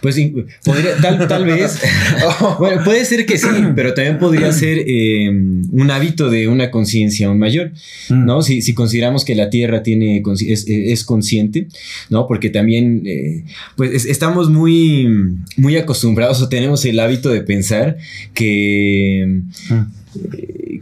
Pues 0.00 0.20
podría, 0.64 0.96
tal, 1.00 1.26
tal 1.26 1.44
vez. 1.44 1.80
bueno, 2.58 2.82
puede 2.84 3.04
ser 3.04 3.26
que 3.26 3.38
sí, 3.38 3.48
pero 3.74 3.94
también 3.94 4.18
podría 4.18 4.52
ser 4.52 4.78
eh, 4.86 5.28
un 5.28 5.90
hábito 5.90 6.30
de 6.30 6.48
una 6.48 6.70
conciencia 6.70 7.28
aún 7.28 7.38
mayor, 7.38 7.72
¿no? 8.08 8.42
Si, 8.42 8.62
si, 8.62 8.74
consideramos 8.74 9.24
que 9.24 9.34
la 9.34 9.50
Tierra 9.50 9.82
tiene 9.82 10.22
es, 10.46 10.66
es 10.68 11.04
consciente, 11.04 11.68
¿no? 12.10 12.26
Porque 12.26 12.50
también, 12.50 13.02
eh, 13.06 13.44
pues 13.76 13.92
es, 13.92 14.04
estamos 14.06 14.50
muy, 14.50 15.08
muy 15.56 15.76
acostumbrados 15.76 16.40
o 16.42 16.48
tenemos 16.48 16.84
el 16.84 17.00
hábito 17.00 17.30
de 17.30 17.42
pensar 17.42 17.96
que. 18.34 19.42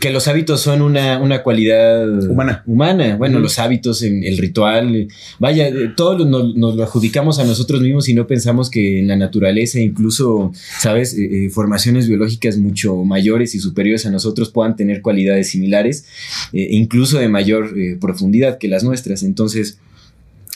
Que 0.04 0.10
los 0.10 0.28
hábitos 0.28 0.60
son 0.60 0.82
una, 0.82 1.18
una 1.18 1.42
cualidad 1.42 2.06
humana. 2.28 2.62
humana. 2.66 3.16
Bueno, 3.16 3.38
mm. 3.38 3.42
los 3.42 3.58
hábitos, 3.58 4.02
el 4.02 4.36
ritual, 4.36 5.08
vaya, 5.38 5.94
todo 5.96 6.26
nos, 6.26 6.54
nos, 6.54 6.76
lo 6.76 6.82
adjudicamos 6.82 7.38
a 7.38 7.44
nosotros 7.44 7.80
mismos 7.80 8.08
y 8.10 8.14
no 8.14 8.26
pensamos 8.26 8.70
que 8.70 9.00
en 9.00 9.08
la 9.08 9.16
naturaleza, 9.16 9.80
incluso, 9.80 10.52
¿sabes? 10.78 11.16
Eh, 11.16 11.48
formaciones 11.50 12.06
biológicas 12.06 12.58
mucho 12.58 12.96
mayores 12.96 13.54
y 13.54 13.60
superiores 13.60 14.04
a 14.04 14.10
nosotros 14.10 14.50
puedan 14.50 14.76
tener 14.76 15.00
cualidades 15.00 15.48
similares, 15.48 16.04
eh, 16.52 16.68
incluso 16.72 17.18
de 17.18 17.28
mayor 17.28 17.78
eh, 17.78 17.96
profundidad 18.00 18.58
que 18.58 18.68
las 18.68 18.84
nuestras. 18.84 19.22
Entonces, 19.22 19.78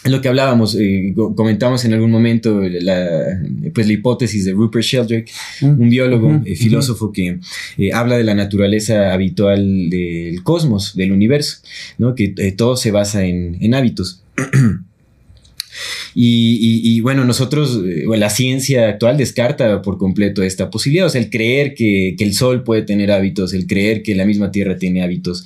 lo 0.05 0.21
que 0.21 0.29
hablábamos, 0.29 0.77
eh, 0.79 1.13
comentamos 1.35 1.85
en 1.85 1.93
algún 1.93 2.11
momento 2.11 2.61
la, 2.61 3.41
pues 3.75 3.87
la 3.87 3.93
hipótesis 3.93 4.45
de 4.45 4.53
Rupert 4.53 4.85
Sheldrake, 4.85 5.31
-huh. 5.61 5.79
un 5.79 5.91
biólogo, 5.91 6.29
uh 6.29 6.33
-huh. 6.33 6.43
eh, 6.47 6.57
filósofo 6.57 7.07
uh 7.07 7.11
-huh. 7.11 7.13
que 7.13 7.41
eh, 7.79 7.93
habla 7.93 8.17
de 8.17 8.25
la 8.25 8.35
naturaleza 8.35 9.13
habitual 9.13 9.91
del 9.91 10.43
cosmos, 10.45 10.95
del 10.95 11.13
universo, 11.13 11.59
¿no? 11.99 12.15
que 12.15 12.33
eh, 12.37 12.53
todo 12.53 12.77
se 12.77 12.91
basa 12.91 13.25
en, 13.25 13.57
en 13.61 13.75
hábitos. 13.75 14.23
Y, 16.15 16.59
y, 16.61 16.97
y, 16.97 17.01
bueno, 17.01 17.25
nosotros, 17.25 17.81
eh, 17.87 18.05
la 18.17 18.31
ciencia 18.31 18.89
actual 18.89 19.17
descarta 19.17 19.83
por 19.83 19.99
completo 19.99 20.43
esta 20.43 20.71
posibilidad. 20.71 21.07
O 21.07 21.11
sea, 21.11 21.21
el 21.21 21.31
creer 21.31 21.75
que, 21.75 22.15
que 22.17 22.25
el 22.25 22.35
Sol 22.35 22.65
puede 22.65 22.83
tener 22.83 23.11
hábitos, 23.13 23.53
el 23.53 23.67
creer 23.67 24.03
que 24.03 24.15
la 24.15 24.25
misma 24.25 24.51
Tierra 24.51 24.77
tiene 24.77 25.03
hábitos, 25.03 25.45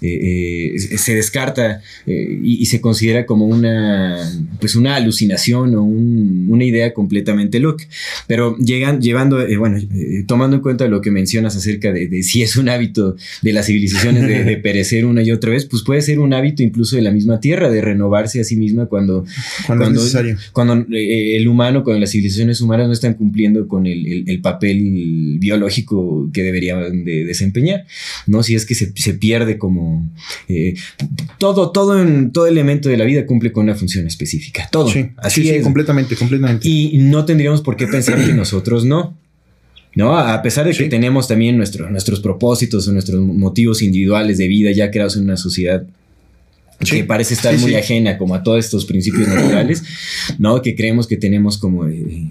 eh, 0.00 0.74
eh, 0.74 0.98
se 0.98 1.14
descarta 1.14 1.80
eh, 2.06 2.40
y, 2.42 2.62
y, 2.62 2.66
se 2.66 2.80
considera 2.80 3.26
como 3.26 3.46
una, 3.46 4.18
pues 4.60 4.74
una 4.74 4.96
alucinación 4.96 5.74
o 5.74 5.82
un, 5.82 6.46
una 6.50 6.64
idea 6.64 6.92
completamente 6.92 7.60
loca. 7.60 7.84
Pero 8.26 8.56
llegan, 8.58 9.00
llevando, 9.00 9.38
bueno, 9.58 9.78
tomando 10.26 10.56
en 10.56 10.62
cuenta 10.62 10.86
lo 10.88 11.00
que 11.00 11.10
mencionas 11.10 11.56
acerca 11.56 11.92
de, 11.92 12.08
de, 12.08 12.22
si 12.22 12.42
es 12.42 12.56
un 12.56 12.68
hábito 12.68 13.16
de 13.42 13.52
las 13.52 13.66
civilizaciones 13.66 14.26
de, 14.26 14.44
de, 14.44 14.56
perecer 14.64 15.06
una 15.06 15.22
y 15.22 15.30
otra 15.30 15.50
vez, 15.50 15.64
pues 15.66 15.82
puede 15.82 16.02
ser 16.02 16.18
un 16.18 16.34
hábito 16.34 16.62
incluso 16.62 16.96
de 16.96 17.02
la 17.02 17.10
misma 17.10 17.40
Tierra, 17.40 17.70
de 17.70 17.80
renovarse 17.80 18.40
a 18.40 18.44
sí 18.44 18.56
misma 18.56 18.86
cuando, 18.86 19.24
cuando, 19.66 19.84
cuando, 19.84 19.93
necesario. 19.94 20.36
cuando 20.52 20.86
eh, 20.94 21.36
el 21.36 21.48
humano, 21.48 21.82
cuando 21.84 22.00
las 22.00 22.10
civilizaciones 22.10 22.60
humanas 22.60 22.86
no 22.86 22.92
están 22.92 23.14
cumpliendo 23.14 23.66
con 23.68 23.86
el, 23.86 24.06
el- 24.06 24.28
el 24.28 24.40
papel 24.40 25.36
biológico 25.38 26.28
que 26.32 26.42
deberían 26.42 27.04
de 27.04 27.24
desempeñar, 27.24 27.86
¿no? 28.26 28.42
Si 28.42 28.54
es 28.54 28.66
que 28.66 28.74
se, 28.74 28.92
se 28.94 29.14
pierde 29.14 29.58
como 29.58 30.08
eh, 30.48 30.74
todo, 31.38 31.70
todo 31.70 32.00
en 32.02 32.30
todo 32.32 32.46
elemento 32.46 32.88
de 32.88 32.96
la 32.96 33.04
vida 33.04 33.26
cumple 33.26 33.52
con 33.52 33.64
una 33.64 33.74
función 33.74 34.06
específica. 34.06 34.68
Todo. 34.70 34.88
Sí, 34.90 35.06
Así 35.16 35.42
sí, 35.42 35.48
sí, 35.48 35.54
es. 35.56 35.62
completamente, 35.62 36.16
completamente. 36.16 36.68
Y 36.68 36.98
no 36.98 37.24
tendríamos 37.24 37.60
por 37.62 37.76
qué 37.76 37.86
pensar 37.86 38.24
que 38.24 38.32
nosotros 38.32 38.84
no. 38.84 39.16
¿No? 39.96 40.18
A 40.18 40.42
pesar 40.42 40.66
de 40.66 40.72
que 40.74 40.88
tenemos 40.88 41.28
también 41.28 41.56
nuestros 41.56 42.18
propósitos 42.18 42.88
o 42.88 42.92
nuestros 42.92 43.20
motivos 43.24 43.80
individuales 43.80 44.38
de 44.38 44.48
vida 44.48 44.72
ya 44.72 44.90
creados 44.90 45.16
en 45.16 45.22
una 45.22 45.36
sociedad 45.36 45.86
Sí. 46.80 46.96
que 46.96 47.04
parece 47.04 47.34
estar 47.34 47.54
Sí, 47.54 47.60
muy 47.62 47.70
sí. 47.70 47.76
ajena 47.76 48.18
como 48.18 48.34
a 48.34 48.42
todos 48.42 48.64
estos 48.64 48.84
principios 48.84 49.28
naturales, 49.28 49.82
¿no? 50.38 50.60
Que 50.62 50.74
creemos 50.74 51.06
que 51.06 51.16
tenemos 51.16 51.56
como 51.58 51.86
eh, 51.86 52.28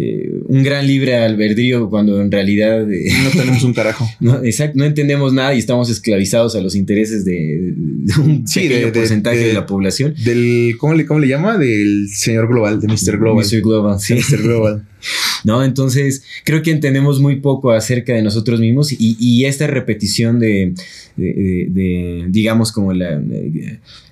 eh, 0.00 0.30
un 0.46 0.62
gran 0.62 0.86
libre 0.86 1.16
albedrío 1.16 1.90
cuando 1.90 2.20
en 2.22 2.30
realidad 2.30 2.90
eh, 2.90 3.10
No 3.24 3.30
tenemos 3.30 3.64
un 3.64 3.74
carajo. 3.74 4.08
no, 4.20 4.44
exacto, 4.44 4.78
no 4.78 4.84
entendemos 4.84 5.32
nada 5.32 5.54
y 5.54 5.58
estamos 5.58 5.90
esclavizados 5.90 6.54
a 6.54 6.60
los 6.60 6.76
intereses 6.76 7.24
de, 7.24 7.72
de 7.76 8.20
un 8.20 8.44
pequeño 8.44 8.86
de- 8.86 8.92
porcentaje 8.92 9.38
de, 9.38 9.46
de- 9.48 9.52
la 9.54 9.66
población. 9.66 10.14
Del, 10.24 10.76
¿cómo 10.78 10.94
le, 10.94 11.04
¿cómo 11.04 11.18
le 11.18 11.26
llama? 11.26 11.58
Del 11.58 12.08
señor 12.12 12.46
global, 12.46 12.80
de 12.80 12.86
Mr. 12.86 13.18
Global. 13.18 13.44
Mr. 13.44 13.60
Global, 13.60 13.98
sí. 14.00 14.14
Mr. 14.14 14.40
Global. 14.42 14.86
¿no? 15.44 15.64
Entonces, 15.64 16.22
creo 16.44 16.62
que 16.62 16.70
entendemos 16.70 17.20
muy 17.20 17.36
poco 17.36 17.72
acerca 17.72 18.12
de 18.12 18.22
nosotros 18.22 18.60
mismos 18.60 18.92
y, 18.92 19.16
y 19.20 19.44
esta 19.44 19.66
repetición 19.66 20.38
de, 20.38 20.74
de- 21.16 21.24
de- 21.34 21.66
de, 21.70 22.24
digamos, 22.28 22.72
como 22.72 22.92
la, 22.92 23.20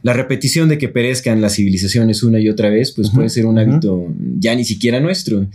la 0.02 0.12
repetición 0.12 0.68
de 0.68 0.78
que 0.78 0.88
perezcan 0.88 1.40
las 1.40 1.54
civilizaciones 1.56 2.22
una 2.22 2.38
y 2.40 2.48
otra 2.48 2.70
vez, 2.70 2.92
pues 2.92 3.10
puede 3.10 3.28
ser 3.28 3.46
un 3.46 3.58
hábito 3.58 4.12
ya 4.38 4.54
ni 4.54 4.64
siquiera 4.64 5.00
nuestro. 5.00 5.46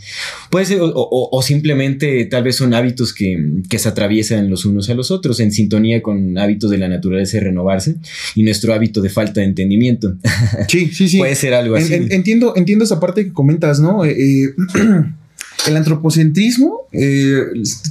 Puede 0.49 0.65
ser, 0.65 0.81
o, 0.81 0.87
o- 0.93 1.29
o 1.31 1.41
simplemente 1.41 2.25
tal 2.25 2.43
vez 2.43 2.55
son 2.57 2.73
hábitos 2.73 3.13
que, 3.13 3.43
que 3.69 3.79
se 3.79 3.87
atraviesan 3.89 4.49
los 4.49 4.65
unos 4.65 4.89
a 4.89 4.93
los 4.93 5.11
otros 5.11 5.39
en 5.39 5.51
sintonía 5.51 6.01
con 6.01 6.37
hábitos 6.37 6.69
de 6.69 6.77
la 6.77 6.87
naturaleza 6.89 7.37
de 7.37 7.43
renovarse 7.45 7.95
y 8.35 8.43
nuestro 8.43 8.73
hábito 8.73 9.01
de 9.01 9.09
falta 9.09 9.39
de 9.41 9.47
entendimiento. 9.47 10.15
Sí, 10.67 10.87
sí, 10.91 11.07
sí. 11.07 11.17
Puede 11.19 11.35
ser 11.35 11.53
algo 11.53 11.77
En- 11.77 11.83
así. 11.83 11.93
en- 11.93 12.11
entiendo, 12.11 12.53
entiendo 12.55 12.83
esa 12.85 12.99
parte 12.99 13.23
que 13.25 13.33
comentas, 13.33 13.79
¿no? 13.79 14.03
Eh, 14.05 14.15
eh, 14.19 14.49
el 15.67 15.77
antropocentrismo, 15.77 16.87
eh, 16.91 17.43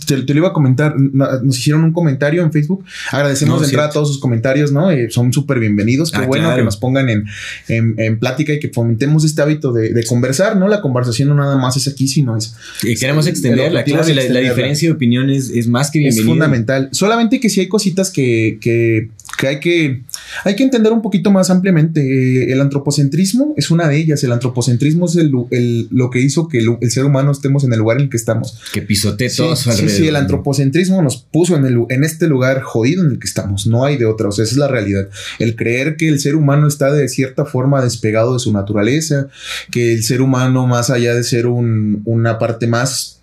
te, 0.06 0.22
te 0.22 0.34
lo 0.34 0.38
iba 0.40 0.48
a 0.48 0.52
comentar, 0.52 0.94
nos 0.98 1.58
hicieron 1.58 1.84
un 1.84 1.92
comentario 1.92 2.42
en 2.42 2.52
Facebook. 2.52 2.84
Agradecemos 3.12 3.56
No, 3.56 3.60
de 3.60 3.66
entrada 3.66 3.90
todos 3.90 4.08
sus 4.08 4.18
comentarios, 4.18 4.72
¿no? 4.72 4.90
Eh, 4.90 5.08
son 5.10 5.32
súper 5.32 5.58
bienvenidos. 5.60 6.10
Qué 6.10 6.18
Ah, 6.18 6.26
bueno 6.26 6.44
claro. 6.46 6.60
que 6.60 6.64
nos 6.64 6.76
pongan 6.76 7.08
en, 7.08 7.24
en, 7.68 7.94
en 7.98 8.18
plática 8.18 8.52
y 8.52 8.60
que 8.60 8.68
fomentemos 8.68 9.24
este 9.24 9.40
hábito 9.42 9.72
de, 9.72 9.92
de 9.92 10.04
conversar, 10.04 10.56
¿no? 10.56 10.68
La 10.68 10.80
conversación 10.80 11.28
no 11.28 11.34
nada 11.34 11.56
más 11.56 11.76
es 11.76 11.86
aquí, 11.88 12.08
sino 12.08 12.36
es, 12.36 12.54
Y 12.82 12.96
queremos 12.96 13.26
el 13.26 13.32
extenderla, 13.32 13.84
claro, 13.84 14.02
es 14.02 14.14
la, 14.14 14.24
la 14.28 14.40
diferencia 14.40 14.88
de 14.88 14.92
opinión 14.94 15.30
es, 15.30 15.50
es 15.50 15.66
más 15.68 15.90
que 15.90 15.98
es 16.00 16.14
bienvenida. 16.16 16.26
fundamental. 16.32 16.88
Solamente 16.92 17.40
que 17.40 17.48
sí 17.48 17.60
hay 17.60 17.68
cositas 17.68 18.10
que, 18.10 18.58
que, 18.60 19.10
que 19.40 19.46
hay 19.48 19.58
que 19.60 20.02
hay 20.44 20.54
que 20.54 20.62
entender 20.62 20.92
un 20.92 21.00
poquito 21.02 21.30
más 21.30 21.48
ampliamente. 21.50 22.00
Eh, 22.00 22.52
El 22.52 22.60
antropocentrismo 22.60 23.54
es 23.56 23.70
una 23.70 23.88
de 23.88 23.96
ellas. 23.96 24.22
El 24.22 24.32
antropocentrismo 24.32 25.06
es 25.06 25.16
el, 25.16 25.32
el- 25.50 25.88
lo 25.90 26.10
que 26.10 26.20
hizo 26.20 26.46
que 26.48 26.58
el, 26.58 26.76
el 26.80 26.90
ser 26.90 27.04
humano 27.04 27.32
estemos 27.32 27.64
en 27.64 27.72
el 27.72 27.78
lugar 27.78 27.96
en 27.96 28.04
el 28.04 28.10
que 28.10 28.16
estamos. 28.18 28.60
Que 28.72 28.82
pisotee 28.82 29.30
Sí, 29.30 29.38
todo 29.38 29.52
a 29.52 29.56
su 29.56 29.64
sí, 29.64 29.70
alrededor. 29.70 29.96
sí, 29.96 30.08
el 30.08 30.16
antropocentrismo 30.16 31.02
nos 31.02 31.16
puso 31.16 31.56
en, 31.56 31.64
el, 31.64 31.78
en 31.88 32.04
este 32.04 32.26
lugar 32.28 32.60
jodido 32.60 33.02
en 33.04 33.12
el 33.12 33.18
que 33.18 33.26
estamos. 33.26 33.66
No 33.66 33.84
hay 33.84 33.96
de 33.96 34.04
otra. 34.06 34.28
O 34.28 34.32
sea, 34.32 34.44
esa 34.44 34.52
es 34.52 34.58
la 34.58 34.68
realidad. 34.68 35.08
El 35.38 35.56
creer 35.56 35.96
que 35.96 36.08
el 36.08 36.20
ser 36.20 36.36
humano 36.36 36.66
está 36.68 36.92
de 36.92 37.08
cierta 37.08 37.44
forma 37.46 37.82
despegado 37.82 38.34
de 38.34 38.40
su 38.40 38.52
naturaleza, 38.52 39.28
que 39.70 39.92
el 39.94 40.02
ser 40.02 40.20
humano, 40.20 40.66
más 40.66 40.90
allá 40.90 41.14
de 41.14 41.24
ser 41.24 41.46
un- 41.46 42.02
una 42.04 42.38
parte 42.38 42.66
más, 42.66 43.19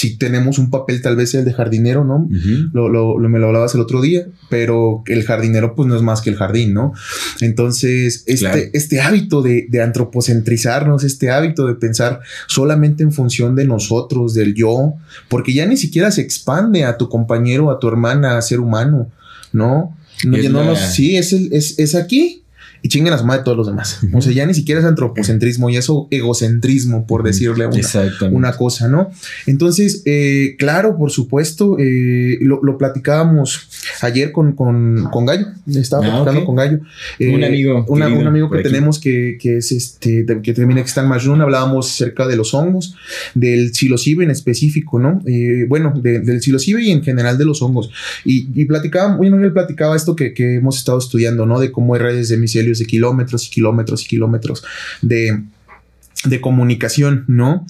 si 0.00 0.16
tenemos 0.16 0.58
un 0.58 0.70
papel 0.70 1.02
tal 1.02 1.16
vez 1.16 1.34
el 1.34 1.44
de 1.44 1.52
jardinero, 1.52 2.04
¿no? 2.04 2.28
Lo, 2.72 2.88
lo- 2.88 3.18
lo- 3.18 3.28
me 3.28 3.38
lo 3.38 3.48
hablabas 3.48 3.74
el 3.74 3.80
otro 3.82 4.00
día, 4.00 4.26
pero 4.48 5.02
el 5.06 5.24
jardinero 5.24 5.74
pues 5.74 5.88
no 5.88 5.96
es 5.96 6.02
más 6.02 6.22
que 6.22 6.30
el 6.30 6.36
jardín, 6.36 6.72
¿no? 6.72 6.92
Entonces, 7.40 8.24
este, 8.26 8.46
Claro. 8.46 8.60
este 8.72 9.00
hábito 9.00 9.42
de, 9.42 9.66
de 9.68 9.82
antropocentrizarnos, 9.82 11.04
este 11.04 11.30
hábito 11.30 11.66
de 11.66 11.74
pensar 11.74 12.20
solamente 12.46 13.02
en 13.02 13.12
función 13.12 13.56
de 13.56 13.64
nosotros, 13.66 14.34
del 14.34 14.54
yo, 14.54 14.94
porque 15.28 15.52
ya 15.52 15.66
ni 15.66 15.76
siquiera 15.76 16.10
se 16.10 16.20
expande 16.22 16.84
a 16.84 16.96
tu 16.96 17.08
compañero, 17.08 17.70
a 17.70 17.78
tu 17.78 17.88
hermana, 17.88 18.36
a 18.38 18.42
ser 18.42 18.60
humano, 18.60 19.08
¿no? 19.52 19.96
No, 20.24 20.36
ya 20.36 20.50
no 20.50 20.64
nos- 20.64 20.78
sí, 20.94 21.16
es, 21.16 21.32
el- 21.32 21.52
es, 21.52 21.78
es 21.78 21.94
aquí. 21.94 22.39
Y 22.82 22.88
chinguen 22.88 23.12
a 23.12 23.18
su 23.18 23.24
madre 23.26 23.42
todos 23.44 23.56
los 23.56 23.66
demás. 23.66 24.00
O 24.12 24.20
sea, 24.22 24.32
ya 24.32 24.46
ni 24.46 24.54
siquiera 24.54 24.80
es 24.80 24.86
antropocentrismo, 24.86 25.68
ya 25.70 25.80
es 25.80 25.88
egocentrismo, 26.10 27.06
por 27.06 27.22
decirle 27.22 27.66
una, 27.66 27.80
una 28.30 28.52
cosa, 28.56 28.88
¿no? 28.88 29.10
Entonces, 29.46 30.02
eh, 30.06 30.56
claro, 30.58 30.96
por 30.96 31.10
supuesto, 31.10 31.76
eh, 31.78 32.38
lo, 32.40 32.60
lo 32.62 32.78
platicábamos 32.78 33.68
ayer 34.00 34.32
con, 34.32 34.52
con, 34.52 35.08
con 35.12 35.26
Gallo, 35.26 35.46
estaba 35.66 36.06
Ah, 36.06 36.10
platicando 36.10 36.40
ok. 36.40 36.46
con 36.46 36.56
Gallo. 36.56 36.80
Eh, 37.18 37.34
Un 37.34 37.44
amigo 37.44 37.84
una- 37.88 38.08
un 38.08 38.26
amigo 38.26 38.50
que 38.50 38.58
aquí. 38.60 38.68
tenemos 38.68 38.98
que, 38.98 39.36
que 39.40 39.58
es 39.58 39.72
este, 39.72 40.24
que 40.42 40.54
también 40.54 40.78
está 40.78 41.02
en 41.02 41.08
Majrun, 41.08 41.40
hablábamos 41.40 41.90
acerca 41.90 42.26
de 42.26 42.36
los 42.36 42.54
hongos, 42.54 42.94
del 43.34 43.74
psilocibe 43.74 44.24
en 44.24 44.30
específico, 44.30 44.98
¿no? 44.98 45.20
Eh, 45.26 45.66
bueno, 45.68 45.92
de- 46.00 46.20
del 46.20 46.40
psilocibe 46.40 46.82
y 46.82 46.90
en 46.90 47.02
general 47.02 47.36
de 47.38 47.44
los 47.44 47.60
hongos. 47.62 47.90
Y, 48.24 48.48
y 48.54 48.64
platicaba, 48.64 49.16
bueno, 49.16 49.42
él 49.42 49.52
platicaba 49.52 49.96
esto 49.96 50.16
que, 50.16 50.32
que 50.32 50.54
hemos 50.56 50.78
estado 50.78 50.98
estudiando, 50.98 51.46
¿no? 51.46 51.60
De 51.60 51.70
cómo 51.70 51.94
hay 51.94 52.00
redes 52.00 52.28
de 52.28 52.36
de 52.78 52.86
kilómetros 52.86 53.46
y 53.46 53.50
kilómetros 53.50 54.04
y 54.04 54.08
kilómetros 54.08 54.62
de 55.02 55.42
de 56.26 56.38
comunicación, 56.42 57.24
¿no? 57.28 57.66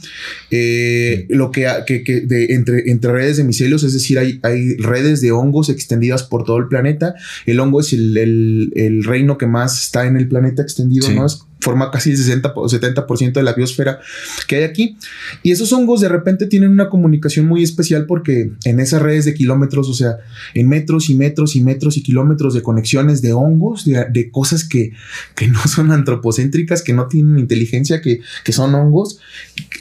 Eh, 0.51 1.27
Lo 1.29 1.53
que, 1.53 1.69
que, 1.87 2.03
que 2.03 2.21
de, 2.23 2.47
entre, 2.55 2.91
entre 2.91 3.13
redes 3.13 3.37
de 3.37 3.45
micelios, 3.45 3.85
es 3.85 3.93
decir, 3.93 4.19
hay, 4.19 4.41
hay 4.43 4.75
redes 4.79 5.21
de 5.21 5.31
hongos 5.31 5.69
extendidas 5.69 6.25
por 6.25 6.43
todo 6.43 6.57
el 6.57 6.67
planeta. 6.67 7.15
El 7.47 7.61
hongo 7.61 7.79
es 7.81 7.93
el, 7.93 8.17
el- 8.17 8.73
el 8.75 9.05
reino 9.05 9.39
que 9.39 9.47
más 9.47 9.81
está 9.81 10.05
en 10.07 10.17
el 10.17 10.27
planeta 10.27 10.63
extendido, 10.63 11.07
Sí. 11.07 11.15
¿no? 11.15 11.27
Es, 11.27 11.43
forma 11.61 11.91
casi 11.91 12.11
el 12.11 12.17
60 12.17 12.53
o 12.57 12.69
70% 12.69 13.33
de 13.33 13.43
la 13.43 13.53
biosfera 13.53 14.01
que 14.47 14.57
hay 14.57 14.65
aquí. 14.65 14.97
Y 15.43 15.51
esos 15.51 15.73
hongos 15.73 16.01
de 16.01 16.09
repente 16.09 16.47
tienen 16.47 16.71
una 16.71 16.89
comunicación 16.89 17.47
muy 17.47 17.63
especial 17.63 18.07
porque 18.07 18.53
en 18.65 18.81
esas 18.81 19.03
redes 19.03 19.25
de 19.25 19.35
kilómetros, 19.35 19.89
o 19.89 19.95
sea, 19.95 20.19
en 20.55 20.69
metros 20.69 21.11
y 21.11 21.15
metros 21.15 21.57
y 21.57 21.61
metros 21.61 21.97
y 21.97 22.03
kilómetros 22.03 22.55
de 22.55 22.63
conexiones 22.63 23.23
de 23.23 23.33
hongos, 23.33 23.85
de, 23.85 24.07
de 24.11 24.31
cosas 24.31 24.65
que, 24.65 24.93
que 25.35 25.49
no 25.49 25.61
son 25.67 25.93
antropocéntricas, 25.93 26.83
que 26.83 26.93
no 26.93 27.07
tienen 27.07 27.39
inteligencia, 27.39 28.01
que, 28.01 28.21
que 28.45 28.53
son 28.53 28.75
hongos, 28.75 29.19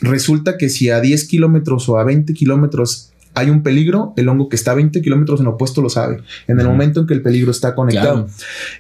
resulta 0.01 0.57
que 0.57 0.69
si 0.69 0.89
a 0.89 1.00
10 1.00 1.25
kilómetros 1.25 1.89
o 1.89 1.98
a 1.98 2.03
20 2.03 2.33
kilómetros 2.33 3.09
hay 3.39 3.50
un 3.50 3.63
peligro, 3.63 4.13
el 4.17 4.27
hongo 4.29 4.50
que 4.50 4.55
está 4.55 4.72
a 4.72 4.75
20 4.75 5.01
kilómetros 5.01 5.39
en 5.39 5.48
opuesto 5.48 5.81
lo 5.81 5.89
sabe, 5.89 6.22
en 6.48 6.60
el 6.60 6.67
momento 6.67 7.01
en 7.01 7.08
que 7.08 7.13
el 7.13 7.22
peligro 7.22 7.51
está 7.51 7.75
conectado. 7.75 8.25
Claro. 8.25 8.29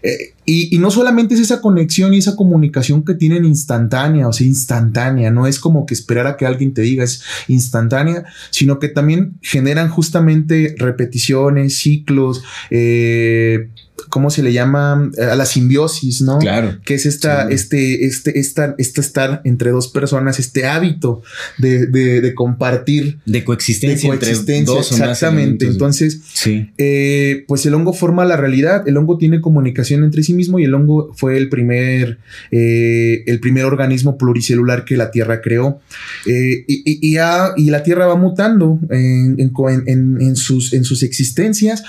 Eh, 0.03 0.33
y, 0.45 0.75
y 0.75 0.79
no 0.79 0.89
solamente 0.89 1.35
es 1.35 1.41
esa 1.41 1.61
conexión 1.61 2.13
y 2.13 2.17
esa 2.17 2.35
comunicación 2.35 3.03
que 3.03 3.13
tienen 3.13 3.45
instantánea, 3.45 4.27
o 4.27 4.33
sea, 4.33 4.47
instantánea, 4.47 5.31
no 5.31 5.47
es 5.47 5.59
como 5.59 5.85
que 5.85 5.93
esperar 5.93 6.27
a 6.27 6.37
que 6.37 6.45
alguien 6.45 6.73
te 6.73 6.81
diga, 6.81 7.03
es 7.03 7.23
instantánea, 7.47 8.25
sino 8.49 8.79
que 8.79 8.89
también 8.89 9.37
generan 9.41 9.89
justamente 9.89 10.75
repeticiones, 10.77 11.77
ciclos, 11.77 12.43
eh, 12.69 13.69
¿cómo 14.09 14.29
se 14.29 14.43
le 14.43 14.53
llama? 14.53 15.09
A 15.19 15.35
la 15.35 15.45
simbiosis, 15.45 16.21
¿no? 16.21 16.39
Claro. 16.39 16.77
que 16.85 16.93
es 16.95 17.05
esta, 17.05 17.47
Sí. 17.47 17.53
este, 17.53 18.05
este, 18.05 18.39
esta, 18.39 18.75
este 18.77 19.01
estar 19.01 19.41
entre 19.43 19.71
dos 19.71 19.87
personas, 19.87 20.39
este 20.39 20.65
hábito 20.65 21.21
de, 21.57 21.87
de, 21.87 22.21
de 22.21 22.33
compartir, 22.33 23.19
De 23.25 23.39
de 23.39 23.43
coexistencia, 23.43 24.09
coexistencia, 24.09 24.57
entre 24.57 24.73
dos 24.75 24.91
o 24.91 24.97
más 24.97 25.09
exactamente. 25.11 25.65
Entonces, 25.67 26.21
sí. 26.33 26.69
eh, 26.77 27.43
pues 27.47 27.65
el 27.65 27.73
hongo 27.73 27.93
forma 27.93 28.25
la 28.25 28.37
realidad, 28.37 28.87
el 28.87 28.97
hongo 28.97 29.17
tiene 29.17 29.41
comunicación 29.41 30.03
entre 30.03 30.23
sí 30.23 30.33
mismo 30.33 30.59
y 30.59 30.63
el 30.65 30.73
hongo 30.73 31.11
fue 31.15 31.37
el 31.37 31.49
primer, 31.49 32.17
eh, 32.51 33.23
el 33.27 33.39
primer 33.39 33.65
organismo 33.65 34.17
pluricelular 34.17 34.85
que 34.85 34.97
la 34.97 35.11
Tierra 35.11 35.41
creó. 35.41 35.81
Eh, 36.25 36.63
y, 36.67 36.83
y- 36.85 36.99
y 37.11 37.17
ha- 37.17 37.53
y 37.57 37.69
la 37.69 37.83
Tierra 37.83 38.05
va 38.07 38.15
mutando 38.15 38.79
en, 38.89 39.35
en 39.39 39.49
co- 39.49 39.69
en- 39.69 39.83
en- 39.87 40.21
en 40.21 40.35
sus, 40.35 40.73
en 40.73 40.83
sus 40.83 41.03
existencias 41.03 41.83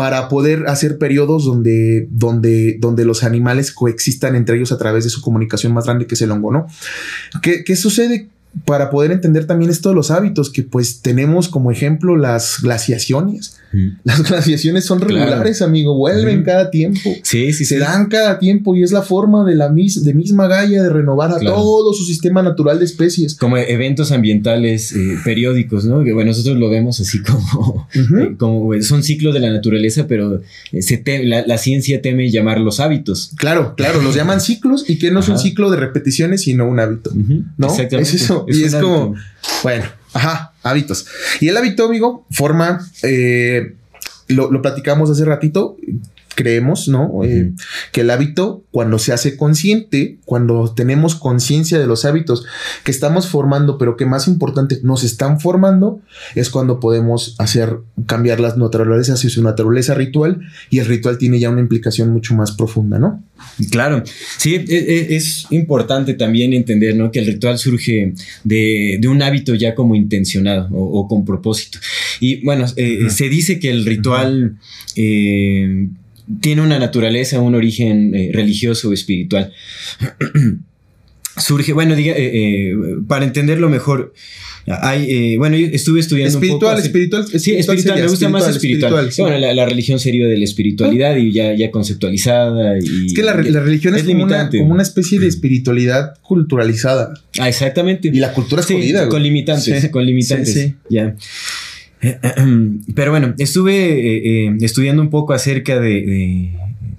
para 0.00 0.30
poder 0.30 0.66
hacer 0.66 0.96
periodos 0.96 1.44
donde, 1.44 2.08
donde, 2.10 2.78
donde 2.80 3.04
los 3.04 3.22
animales 3.22 3.70
coexistan 3.70 4.34
entre 4.34 4.56
ellos 4.56 4.72
a 4.72 4.78
través 4.78 5.04
de 5.04 5.10
su 5.10 5.20
comunicación 5.20 5.74
más 5.74 5.84
grande 5.84 6.06
que 6.06 6.14
es 6.14 6.22
el 6.22 6.30
hongo, 6.30 6.50
¿no? 6.50 6.66
¿Qué, 7.42 7.64
qué 7.64 7.76
sucede? 7.76 8.30
para 8.64 8.88
poder 8.90 9.12
entender 9.12 9.46
también 9.46 9.70
esto 9.70 9.90
de 9.90 9.94
los 9.94 10.10
hábitos, 10.10 10.50
que 10.50 10.62
pues 10.62 11.02
tenemos 11.02 11.48
como 11.50 11.70
ejemplo 11.70 12.16
las 12.16 12.62
glaciaciones. 12.62 13.59
Las 14.04 14.28
glaciaciones 14.28 14.84
son 14.84 15.00
regulares, 15.00 15.62
amigo, 15.62 15.94
vuelven 15.94 16.42
cada 16.42 16.70
tiempo. 16.70 17.00
Sí, 17.22 17.52
sí, 17.52 17.64
Se 17.64 17.76
sí. 17.76 17.80
dan 17.80 18.06
cada 18.06 18.38
tiempo 18.40 18.74
y 18.74 18.82
es 18.82 18.90
la 18.90 19.02
forma 19.02 19.44
de 19.44 19.54
la 19.54 19.68
mis- 19.68 20.02
de 20.04 20.12
misma 20.12 20.48
Gaia 20.48 20.82
de 20.82 20.88
renovar 20.90 21.30
a 21.32 21.38
Claro. 21.38 21.56
todo 21.56 21.92
su 21.94 22.04
sistema 22.04 22.42
natural 22.42 22.78
de 22.80 22.84
especies. 22.84 23.36
Como 23.36 23.56
eventos 23.58 24.10
ambientales 24.12 24.92
eh, 24.92 25.16
periódicos, 25.24 25.84
¿no? 25.84 26.02
Que 26.02 26.12
bueno, 26.12 26.30
nosotros 26.30 26.58
lo 26.58 26.68
vemos 26.68 26.98
así 27.00 27.20
como, 27.22 27.86
eh, 27.94 28.34
como 28.38 28.72
son 28.82 29.02
ciclos 29.04 29.34
de 29.34 29.40
la 29.40 29.50
naturaleza, 29.50 30.06
pero 30.08 30.40
eh, 30.72 30.82
se 30.82 30.96
te- 30.96 31.24
la, 31.24 31.46
la 31.46 31.58
ciencia 31.58 32.02
teme 32.02 32.30
llamarlos 32.30 32.80
hábitos. 32.80 33.30
Claro, 33.36 33.74
claro, 33.76 34.02
los 34.02 34.14
llaman 34.16 34.40
ciclos 34.40 34.84
y 34.88 34.98
que 34.98 35.10
no 35.12 35.20
es 35.20 35.28
un 35.28 35.38
ciclo 35.38 35.70
de 35.70 35.76
repeticiones, 35.76 36.42
sino 36.42 36.66
un 36.68 36.80
hábito. 36.80 37.12
¿No? 37.56 37.68
Exactamente. 37.68 38.10
Es 38.16 38.22
eso. 38.22 38.46
y 38.48 38.64
es 38.64 38.74
como, 38.74 39.14
bueno, 39.62 39.84
ajá, 40.12 40.52
hábitos. 40.62 41.06
Y 41.40 41.48
el 41.48 41.56
hábito, 41.56 41.84
amigo, 41.84 42.26
forma, 42.30 42.86
eh, 43.02 43.74
lo, 44.28 44.50
lo 44.50 44.62
platicamos 44.62 45.10
hace 45.10 45.24
ratito, 45.24 45.76
creemos, 46.34 46.88
¿no? 46.88 47.22
Eh, 47.24 47.52
que 47.92 48.02
el 48.02 48.10
hábito, 48.10 48.64
cuando 48.70 48.98
se 48.98 49.12
hace 49.12 49.36
consciente, 49.36 50.18
cuando 50.24 50.72
tenemos 50.74 51.14
conciencia 51.14 51.78
de 51.78 51.86
los 51.86 52.04
hábitos 52.04 52.44
que 52.84 52.90
estamos 52.90 53.28
formando, 53.28 53.78
pero 53.78 53.96
que 53.96 54.06
más 54.06 54.28
importante, 54.28 54.78
nos 54.82 55.04
están 55.04 55.40
formando, 55.40 56.00
es 56.34 56.50
cuando 56.50 56.80
podemos 56.80 57.34
hacer 57.38 57.78
cambiar 58.06 58.40
las 58.40 58.56
naturalezas 58.56 59.18
hacia 59.18 59.30
su 59.30 59.42
naturaleza 59.42 59.94
ritual 59.94 60.40
y 60.70 60.78
el 60.78 60.86
ritual 60.86 61.18
tiene 61.18 61.38
ya 61.38 61.50
una 61.50 61.60
implicación 61.60 62.10
mucho 62.10 62.34
más 62.34 62.52
profunda, 62.52 62.98
¿no? 62.98 63.22
Claro, 63.70 64.02
sí, 64.38 64.54
e- 64.54 64.64
e- 64.68 65.16
es, 65.16 65.46
importante 65.50 66.14
también 66.14 66.52
entender 66.52 66.94
¿no? 66.94 67.10
que 67.10 67.20
el 67.20 67.26
ritual 67.26 67.58
surge 67.58 68.12
de, 68.44 68.98
de 69.00 69.08
un 69.08 69.22
hábito 69.22 69.54
ya 69.54 69.74
como 69.74 69.94
intencionado 69.94 70.68
o, 70.72 71.00
o 71.00 71.08
con 71.08 71.24
propósito. 71.24 71.78
Y 72.20 72.44
bueno, 72.44 72.66
eh, 72.76 73.08
se 73.10 73.28
dice 73.28 73.58
que 73.58 73.70
el 73.70 73.86
ritual 73.86 74.58
eh, 74.96 75.88
tiene 76.40 76.62
una 76.62 76.78
naturaleza, 76.78 77.40
un 77.40 77.54
origen 77.54 78.14
eh, 78.14 78.30
religioso 78.32 78.88
o 78.88 78.92
espiritual. 78.92 79.52
surge, 81.36 81.72
bueno, 81.72 81.94
diga, 81.96 82.14
eh, 82.16 82.70
eh, 82.72 82.76
para 83.06 83.24
entenderlo 83.24 83.68
mejor, 83.70 84.12
hay, 84.66 85.36
bueno, 85.38 85.56
yo 85.56 85.66
estuve 85.72 86.00
estudiando 86.00 86.38
un 86.38 86.46
poco 86.46 86.70
Espiritual, 86.76 87.24
espiritual, 87.24 87.26
Sí, 87.40 87.52
espiritual, 87.56 87.78
sería, 87.78 88.04
me 88.04 88.10
gusta 88.10 88.28
más 88.28 88.48
espiritual. 88.48 89.10
sí. 89.10 89.22
Bueno, 89.22 89.38
la, 89.38 89.54
la 89.54 89.64
religión 89.64 89.98
sería 89.98 90.26
de 90.26 90.36
la 90.36 90.44
espiritualidad 90.44 91.16
y 91.16 91.32
ya, 91.32 91.54
ya 91.54 91.70
conceptualizada. 91.70 92.78
Y, 92.78 93.06
Es 93.06 93.14
que 93.14 93.22
la, 93.22 93.34
la 93.36 93.60
religión 93.60 93.94
es, 93.94 94.02
es 94.02 94.06
como, 94.06 94.24
una, 94.24 94.32
limitante. 94.36 94.58
como 94.58 94.74
una 94.74 94.82
especie 94.82 95.18
de 95.18 95.26
espiritualidad 95.28 96.18
culturalizada. 96.20 97.14
Ah, 97.38 97.48
exactamente. 97.48 98.10
Y 98.12 98.18
la 98.20 98.32
cultura 98.34 98.60
es 98.60 98.66
Sí, 98.68 98.74
jodida, 98.74 99.08
con 99.08 99.22
limitantes, 99.22 99.80
Sí, 99.80 99.88
con 99.88 100.04
limitantes. 100.04 100.52
sí, 100.52 100.74
sí. 100.90 100.98
Ya. 102.02 102.20
Pero 102.94 103.10
bueno, 103.10 103.34
estuve 103.38 103.74
eh, 103.74 104.46
eh, 104.48 104.56
estudiando 104.60 105.02
un 105.02 105.10
poco 105.10 105.32
acerca 105.32 105.78
de, 105.80 105.88
de 106.06 106.50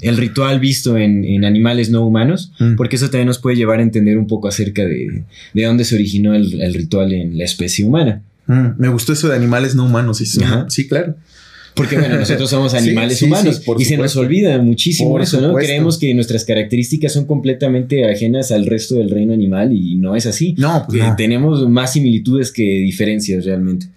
el 0.02 0.18
ritual 0.18 0.60
visto 0.60 0.98
en, 0.98 1.24
en 1.26 1.46
animales 1.46 1.90
no 1.92 2.06
humanos, 2.06 2.52
Mm. 2.60 2.76
porque 2.76 2.96
eso 2.96 3.10
también 3.10 3.28
nos 3.28 3.38
puede 3.40 3.56
llevar 3.56 3.80
a 3.80 3.84
entender 3.84 4.18
un 4.18 4.28
poco 4.28 4.48
acerca 4.48 4.84
de, 4.86 5.24
de 5.54 5.64
dónde 5.64 5.86
se 5.86 5.96
originó 5.96 6.34
el, 6.34 6.60
el 6.62 6.74
ritual 6.74 7.14
en 7.14 7.38
la 7.38 7.44
especie 7.46 7.86
humana. 7.86 8.22
Mm, 8.48 8.70
me 8.80 8.88
gustó 8.90 9.14
eso 9.14 9.30
de 9.30 9.36
animales 9.36 9.76
no 9.76 9.86
humanos. 9.86 10.18
Sí, 10.18 10.26
sí, 10.26 10.42
Ajá. 10.44 10.66
sí, 10.70 10.88
claro. 10.88 11.16
Porque 11.82 11.98
bueno, 11.98 12.16
nosotros 12.20 12.50
somos 12.50 12.74
animales 12.74 13.18
sí, 13.18 13.26
humanos 13.26 13.58
sí, 13.58 13.64
por 13.66 13.82
y 13.82 13.86
se 13.86 13.98
nos 13.98 14.16
olvida 14.16 14.58
muchísimo 14.60 15.10
Por 15.10 15.22
eso, 15.22 15.42
¿no? 15.42 15.48
supuesto. 15.48 15.68
Creemos 15.68 15.98
que 15.98 16.14
nuestras 16.14 16.46
características 16.46 17.14
son 17.14 17.26
completamente 17.26 18.10
ajenas 18.10 18.52
al 18.52 18.66
resto 18.66 18.96
del 18.96 19.10
reino 19.10 19.34
animal 19.34 19.74
y 19.74 19.96
no 19.96 20.16
es 20.16 20.26
así. 20.26 20.54
No, 20.58 20.86
pues 20.88 21.02
Eh, 21.02 21.08
no. 21.08 21.16
Tenemos 21.16 21.68
más 21.68 21.94
similitudes 21.94 22.52
que 22.52 22.62
diferencias 22.62 23.46
realmente. 23.46 23.88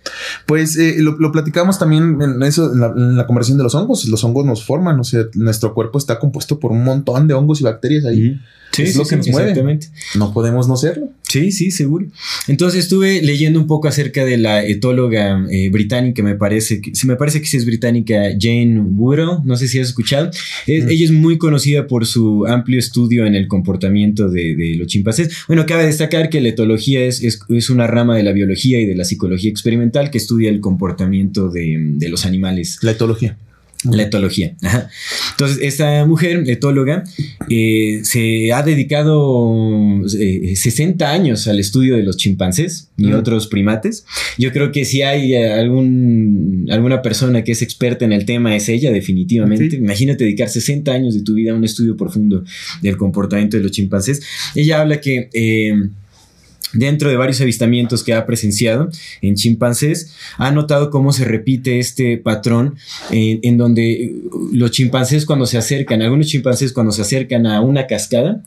Pues 0.47 0.79
eh, 0.79 0.97
lo, 0.99 1.19
lo 1.19 1.31
platicamos 1.31 1.79
también 1.79 2.19
en 2.23 2.43
eso, 2.43 2.73
en 2.73 2.81
la, 2.81 2.87
en 2.97 3.17
la 3.17 3.27
conversación 3.27 3.59
de 3.59 3.65
los 3.65 3.75
hongos. 3.75 4.07
Los 4.07 4.25
hongos 4.25 4.47
nos 4.47 4.65
forman, 4.65 4.99
o 4.99 5.05
sea, 5.05 5.25
nuestro 5.35 5.75
cuerpo 5.75 5.99
está 5.99 6.19
compuesto 6.19 6.59
por 6.59 6.73
un 6.73 6.85
montón 6.85 7.29
de 7.29 7.35
hongos 7.35 7.61
y 7.61 7.65
bacterias 7.65 8.05
ahí. 8.07 8.39
Sí, 8.75 8.83
Es 8.83 8.93
sí, 8.93 8.99
lo 8.99 9.05
que 9.05 9.11
sí, 9.11 9.17
nos 9.17 9.29
mueve. 9.29 9.51
Exactamente. 9.51 9.89
No 10.17 10.33
podemos 10.33 10.69
no 10.69 10.77
serlo. 10.77 11.11
Sí, 11.29 11.51
sí, 11.53 11.71
seguro. 11.71 12.07
Entonces 12.49 12.81
estuve 12.85 13.21
leyendo 13.23 13.59
un 13.61 13.67
poco 13.67 13.89
acerca 13.89 14.25
de 14.25 14.37
la 14.39 14.65
etóloga 14.65 15.45
eh, 15.51 15.69
británica, 15.71 16.23
me 16.23 16.35
parece, 16.37 16.81
que, 16.81 16.95
sí, 16.95 17.07
me 17.07 17.17
parece 17.17 17.41
que 17.41 17.47
sí 17.47 17.57
es 17.57 17.67
británica, 17.67 18.23
Jane 18.39 18.81
Woodall, 18.81 19.41
no 19.45 19.57
sé 19.57 19.69
si 19.69 19.79
has 19.81 19.89
escuchado. 19.89 20.31
Es- 20.67 20.85
Mm. 20.85 20.89
Ella 20.91 21.05
es 21.05 21.13
muy 21.13 21.39
conocida 21.39 21.87
por 21.87 22.05
su 22.07 22.47
amplio 22.47 22.79
estudio 22.79 23.27
en 23.27 23.35
el 23.35 23.49
comportamiento 23.49 24.29
de, 24.29 24.55
de 24.55 24.75
los 24.77 24.87
chimpancés. 24.89 25.31
Bueno, 25.47 25.67
cabe 25.67 25.87
destacar 25.87 26.29
que 26.31 26.41
la 26.41 26.49
etología 26.51 27.05
es, 27.05 27.23
es, 27.23 27.41
es 27.49 27.71
una 27.71 27.87
rama 27.87 28.17
de 28.17 28.23
la 28.23 28.33
biología 28.33 28.81
y 28.81 28.87
de 28.87 28.95
la 28.97 29.05
psicología 29.05 29.51
experimental 29.51 30.11
que 30.11 30.19
estudia 30.19 30.51
el 30.51 30.61
comportamiento 30.61 31.49
de, 31.49 31.77
de 31.95 32.09
los 32.09 32.27
animales. 32.27 32.79
La 32.83 32.91
etología. 32.93 33.37
La 33.85 34.05
etología. 34.05 34.55
Ajá. 34.63 34.89
Entonces, 35.33 35.59
esta 35.61 36.07
mujer 36.07 36.45
etóloga 36.47 37.05
eh, 37.51 38.01
se 38.03 38.53
ha 38.53 38.63
dedicado 38.63 40.01
eh, 40.19 40.55
60 40.57 41.11
años 41.11 41.47
al 41.49 41.59
estudio 41.59 41.97
de 41.97 42.03
los 42.03 42.17
chimpancés 42.17 42.89
y 42.97 43.13
otros 43.13 43.47
primates. 43.47 44.07
Yo 44.39 44.53
creo 44.53 44.73
que 44.73 44.85
si 44.85 45.03
hay 45.03 45.35
eh, 45.35 45.53
algún, 45.53 46.67
alguna 46.71 47.03
persona 47.03 47.45
que 47.45 47.53
es 47.53 47.63
experta 47.63 48.05
en 48.05 48.13
el 48.13 48.25
tema, 48.25 48.57
es 48.57 48.69
ella, 48.69 48.91
definitivamente. 48.91 49.67
Ok. 49.67 49.83
Imagínate 49.83 50.25
dedicar 50.25 50.49
60 50.49 50.91
años 50.93 51.15
de 51.15 51.23
tu 51.23 51.35
vida 51.35 51.53
a 51.53 51.55
un 51.55 51.65
estudio 51.65 51.97
profundo 51.97 52.43
del 52.81 52.97
comportamiento 52.97 53.57
de 53.57 53.63
los 53.63 53.73
chimpancés. 53.73 54.23
Ella 54.55 54.81
habla 54.81 55.01
que. 55.01 55.29
eh, 55.33 55.75
Dentro 56.75 57.09
de 57.09 57.17
varios 57.17 57.41
avistamientos 57.41 58.05
que 58.05 58.15
ha 58.15 58.27
presenciado 58.27 58.91
en 59.23 59.35
chimpancés, 59.35 60.15
ha 60.39 60.51
notado 60.51 60.91
cómo 60.91 61.13
se 61.13 61.25
repite 61.25 61.79
este 61.79 62.19
patrón 62.19 62.77
en, 63.11 63.57
donde 63.57 64.15
los 64.53 64.71
chimpancés 64.71 65.27
cuando 65.27 65.47
se 65.47 65.59
acercan, 65.59 66.03
algunos 66.03 66.27
chimpancés 66.27 66.73
cuando 66.73 66.93
se 66.93 67.03
acercan 67.03 67.47
a 67.47 67.61
una 67.61 67.87
cascada, 67.87 68.43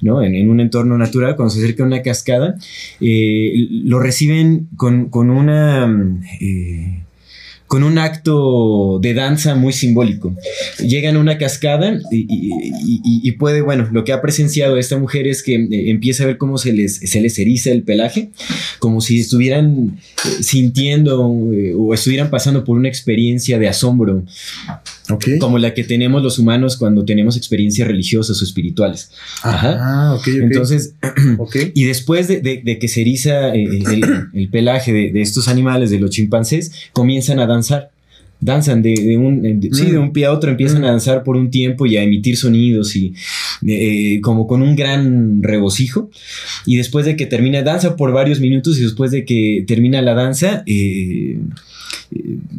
¿no? 0.00 0.22
En, 0.22 0.48
un 0.48 0.60
entorno 0.60 0.98
natural, 0.98 1.36
cuando 1.36 1.54
se 1.54 1.60
acercan 1.60 1.84
a 1.84 1.88
una 1.88 2.02
cascada, 2.02 2.56
eh, 3.00 3.68
lo 3.70 3.98
reciben 3.98 4.68
con, 4.76 5.08
con 5.08 5.30
una... 5.30 5.86
mm, 5.86 6.22
eh, 6.40 7.02
con 7.68 7.82
un 7.82 7.98
acto 7.98 8.98
de 9.00 9.12
danza 9.12 9.54
muy 9.54 9.74
simbólico. 9.74 10.34
Llegan 10.78 11.16
a 11.16 11.20
una 11.20 11.36
cascada 11.36 12.00
y, 12.10 13.32
puede, 13.32 13.60
bueno, 13.60 13.88
lo 13.92 14.04
que 14.04 14.12
ha 14.12 14.22
presenciado 14.22 14.78
esta 14.78 14.98
mujer 14.98 15.28
es 15.28 15.42
que 15.42 15.54
eh, 15.54 15.90
empieza 15.90 16.24
a 16.24 16.26
ver 16.26 16.38
cómo 16.38 16.56
se 16.56 16.72
les, 16.72 16.96
se 16.96 17.20
les 17.20 17.38
eriza 17.38 17.70
el 17.70 17.82
pelaje, 17.82 18.30
como 18.78 19.02
si 19.02 19.20
estuvieran 19.20 19.98
eh, 20.24 20.42
sintiendo 20.42 21.52
eh, 21.52 21.74
o 21.76 21.92
estuvieran 21.92 22.30
pasando 22.30 22.64
por 22.64 22.76
una 22.76 22.88
experiencia 22.88 23.58
de 23.58 23.68
asombro, 23.68 24.24
Como 25.40 25.58
la 25.58 25.72
que 25.74 25.84
tenemos 25.84 26.22
los 26.22 26.38
humanos 26.38 26.76
cuando 26.76 27.04
tenemos 27.04 27.36
experiencias 27.36 27.88
religiosas 27.88 28.40
o 28.40 28.44
espirituales. 28.44 29.10
Ajá. 29.42 29.76
Ah, 29.80 30.14
ok, 30.14 30.28
ok. 30.28 30.34
Entonces, 30.42 30.94
y 31.74 31.84
después 31.84 32.28
de, 32.28 32.40
de- 32.40 32.60
de 32.64 32.78
que 32.78 32.88
se 32.88 33.00
eriza 33.00 33.54
eh, 33.54 33.64
el, 33.64 34.04
el 34.34 34.48
pelaje 34.50 34.92
de, 34.92 35.10
de 35.12 35.20
estos 35.22 35.48
animales, 35.48 35.90
de 35.90 35.98
los 35.98 36.10
chimpancés, 36.10 36.72
comienzan 36.92 37.38
a 37.40 37.46
danzar. 37.46 37.90
Danzan 38.40 38.82
de, 38.82 39.16
un, 39.16 39.42
sí, 39.72 39.82
Mm. 39.86 39.90
de 39.90 39.98
un 39.98 40.12
pie 40.12 40.26
a 40.26 40.32
otro, 40.32 40.48
empiezan 40.50 40.82
Mm. 40.82 40.84
a 40.84 40.90
danzar 40.90 41.24
por 41.24 41.36
un 41.36 41.50
tiempo 41.50 41.86
y 41.86 41.96
a 41.96 42.04
emitir 42.04 42.36
sonidos 42.36 42.94
y 42.94 43.12
eh, 43.66 44.20
como 44.20 44.46
con 44.46 44.62
un 44.62 44.76
gran 44.76 45.42
regocijo. 45.42 46.08
Y 46.64 46.76
después 46.76 47.04
de 47.04 47.16
que 47.16 47.26
termina, 47.26 47.62
danza 47.62 47.96
por 47.96 48.12
varios 48.12 48.38
minutos 48.38 48.78
y 48.78 48.82
después 48.82 49.10
de 49.10 49.24
que 49.24 49.64
termina 49.66 50.02
la 50.02 50.14
danza, 50.14 50.62
eh, 50.66 50.74
eh, 50.76 51.38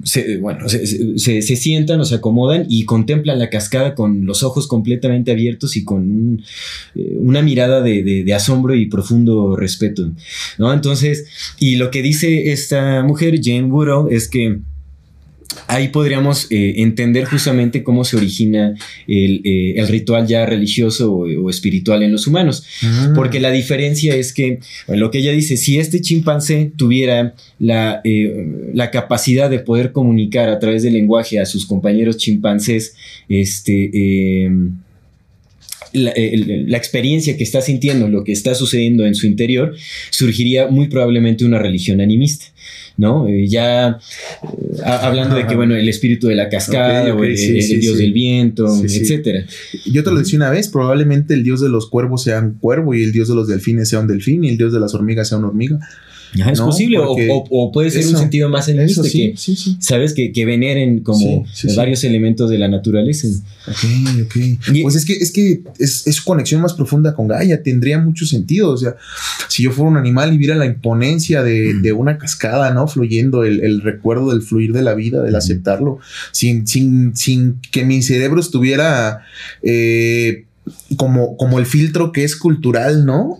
se, 0.03 0.37
bueno, 0.37 0.69
se, 0.69 0.85
se- 1.17 1.41
sientan 1.55 1.99
o 1.99 2.05
se 2.05 2.15
acomodan 2.15 2.65
y 2.69 2.85
contemplan 2.85 3.39
la 3.39 3.49
cascada 3.49 3.95
con 3.95 4.25
los 4.25 4.43
ojos 4.43 4.67
completamente 4.67 5.31
abiertos 5.31 5.75
y 5.75 5.83
con 5.83 6.41
eh, 6.95 7.15
una 7.19 7.41
mirada 7.41 7.81
de 7.81 8.33
asombro 8.33 8.75
y 8.75 8.85
profundo 8.87 9.55
respeto, 9.55 10.11
¿no? 10.57 10.71
Entonces, 10.73 11.27
y 11.59 11.75
lo 11.75 11.89
que 11.91 12.01
dice 12.01 12.51
esta 12.51 13.03
mujer, 13.03 13.39
Jane 13.43 13.63
Woodall, 13.63 14.13
es 14.13 14.27
que 14.27 14.59
ahí 15.67 15.89
podríamos 15.89 16.47
eh, 16.51 16.75
entender 16.77 17.25
justamente 17.25 17.83
cómo 17.83 18.03
se 18.03 18.17
origina 18.17 18.75
el, 19.07 19.41
eh, 19.43 19.73
el 19.77 19.87
ritual 19.87 20.27
ya 20.27 20.45
religioso 20.45 21.11
o, 21.11 21.25
o 21.25 21.49
espiritual 21.49 22.03
en 22.03 22.11
los 22.11 22.27
humanos. 22.27 22.65
Mm. 22.81 23.15
Porque 23.15 23.39
la 23.39 23.51
diferencia 23.51 24.15
es 24.15 24.33
que, 24.33 24.59
bueno, 24.87 25.01
lo 25.01 25.11
que 25.11 25.19
ella 25.19 25.31
dice, 25.31 25.57
si 25.57 25.79
este 25.79 26.01
chimpancé 26.01 26.71
tuviera 26.75 27.33
la, 27.59 28.01
eh, 28.03 28.71
la 28.73 28.91
capacidad 28.91 29.49
de 29.49 29.59
poder 29.59 29.91
comunicar 29.91 30.49
a 30.49 30.59
través 30.59 30.83
del 30.83 30.93
lenguaje 30.93 31.39
a 31.39 31.45
sus 31.45 31.65
compañeros 31.65 32.17
chimpancés, 32.17 32.95
este, 33.27 34.49
eh, 35.93 36.37
la, 36.37 36.71
la, 36.71 36.77
experiencia 36.77 37.37
que 37.37 37.43
está 37.43 37.61
sintiendo, 37.61 38.07
lo 38.07 38.23
que 38.23 38.31
está 38.31 38.55
sucediendo 38.55 39.05
en 39.05 39.15
su 39.15 39.27
interior, 39.27 39.75
surgiría 40.09 40.67
muy 40.67 40.87
probablemente 40.87 41.45
una 41.45 41.59
religión 41.59 42.01
animista. 42.01 42.45
¿no? 42.99 43.29
Eh, 43.29 43.47
ya 43.47 43.97
eh, 44.43 44.81
hablando 44.83 45.35
de 45.35 45.47
que, 45.47 45.55
bueno, 45.55 45.73
el 45.73 45.87
espíritu 45.87 46.27
de 46.27 46.35
la 46.35 46.49
cascada 46.49 47.15
o 47.15 47.23
el, 47.23 47.35
dios 47.79 47.97
del 47.97 48.11
viento, 48.11 48.67
etcétera. 48.83 49.45
Yo 49.85 50.03
te 50.03 50.11
lo 50.11 50.19
decía 50.19 50.35
una 50.35 50.49
vez, 50.49 50.67
probablemente 50.67 51.33
el 51.33 51.43
dios 51.43 51.61
de 51.61 51.69
los 51.69 51.89
cuervos 51.89 52.23
sea 52.23 52.39
un 52.39 52.55
cuervo 52.55 52.93
y 52.93 53.03
el 53.03 53.13
dios 53.13 53.29
de 53.29 53.35
los 53.35 53.47
delfines 53.47 53.87
sea 53.87 54.01
un 54.01 54.07
delfín 54.07 54.43
y 54.43 54.49
el 54.49 54.57
dios 54.57 54.73
de 54.73 54.81
las 54.81 54.93
hormigas 54.93 55.29
sea 55.29 55.37
una 55.37 55.47
hormiga 55.47 55.79
es 56.33 56.61
posible, 56.61 56.97
o, 56.99 57.71
puede 57.71 57.89
ser 57.89 58.05
un 58.07 58.17
sentido 58.17 58.49
más 58.49 58.69
animista 58.69 59.01
que, 59.03 59.33
sabes, 59.79 60.13
que, 60.13 60.31
que, 60.31 60.45
veneren 60.45 60.99
como 60.99 61.45
varios 61.75 62.03
elementos 62.03 62.49
de 62.49 62.57
la 62.57 62.67
naturaleza. 62.67 63.27
Ok, 63.67 64.25
ok. 64.25 64.81
pues 64.81 64.95
es 64.95 65.05
que, 65.05 65.13
es 65.13 65.31
que 65.31 65.61
es, 65.79 66.07
es, 66.07 66.21
conexión 66.21 66.61
más 66.61 66.73
profunda 66.73 67.13
con 67.13 67.27
Gaia, 67.27 67.63
tendría 67.63 67.99
mucho 67.99 68.25
sentido. 68.25 68.71
O 68.71 68.77
sea, 68.77 68.95
si 69.47 69.63
yo 69.63 69.71
fuera 69.71 69.91
un 69.91 69.97
animal 69.97 70.33
y 70.33 70.37
viera 70.37 70.55
la 70.55 70.65
imponencia 70.65 71.43
de, 71.43 71.73
de 71.81 71.91
una 71.91 72.17
cascada, 72.17 72.73
¿no? 72.73 72.87
Fluyendo, 72.87 73.43
el, 73.43 73.61
el, 73.61 73.81
recuerdo 73.81 74.31
del 74.31 74.41
fluir 74.41 74.73
de 74.73 74.81
la 74.81 74.93
vida, 74.93 75.21
del 75.21 75.35
aceptarlo, 75.35 75.99
sin, 76.31 76.67
sin, 76.67 77.15
sin 77.15 77.59
que 77.71 77.85
mi 77.85 78.01
cerebro 78.01 78.39
estuviera 78.39 79.21
eh, 79.61 80.45
como, 80.97 81.37
como 81.37 81.59
el 81.59 81.65
filtro 81.65 82.11
que 82.11 82.23
es 82.23 82.35
cultural, 82.35 83.05
¿no? 83.05 83.37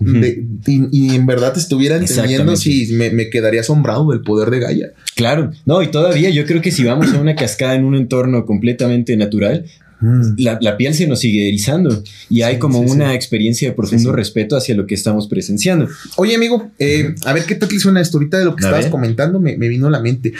y, 0.66 1.14
en 1.14 1.26
verdad 1.26 1.56
estuviera 1.56 1.96
entendiendo 1.96 2.56
si 2.56 2.92
me, 2.92 3.30
quedaría 3.30 3.60
asombrado 3.60 4.10
del 4.10 4.22
poder 4.22 4.50
de 4.50 4.60
Gaia. 4.60 4.92
Claro, 5.16 5.52
no, 5.66 5.82
y 5.82 5.88
todavía 5.88 6.30
yo 6.30 6.46
creo 6.46 6.62
que 6.62 6.70
si 6.70 6.84
vamos 6.84 7.12
a 7.12 7.20
una 7.20 7.34
cascada 7.34 7.74
en 7.74 7.84
un 7.84 7.94
entorno 7.94 8.46
completamente 8.46 9.16
natural, 9.16 9.66
mm. 10.00 10.34
la, 10.38 10.76
piel 10.76 10.94
se 10.94 11.06
nos 11.06 11.20
sigue 11.20 11.48
erizando 11.48 12.02
y 12.28 12.42
hay 12.42 12.58
como 12.58 12.80
una 12.80 13.14
experiencia 13.14 13.68
de 13.68 13.74
profundo 13.74 14.12
respeto 14.12 14.56
hacia 14.56 14.74
lo 14.74 14.86
que 14.86 14.94
estamos 14.94 15.28
presenciando. 15.28 15.88
Oye, 16.16 16.34
amigo, 16.34 16.70
eh, 16.78 17.14
a 17.24 17.32
ver 17.32 17.44
qué 17.44 17.54
tal 17.54 17.70
suena 17.78 18.00
esto 18.00 18.18
ahorita 18.18 18.38
de 18.38 18.44
lo 18.44 18.56
que 18.56 18.64
estabas 18.64 18.86
comentando, 18.86 19.40
me, 19.40 19.56
vino 19.56 19.88
a 19.88 19.90
la 19.90 20.00
mente. 20.00 20.32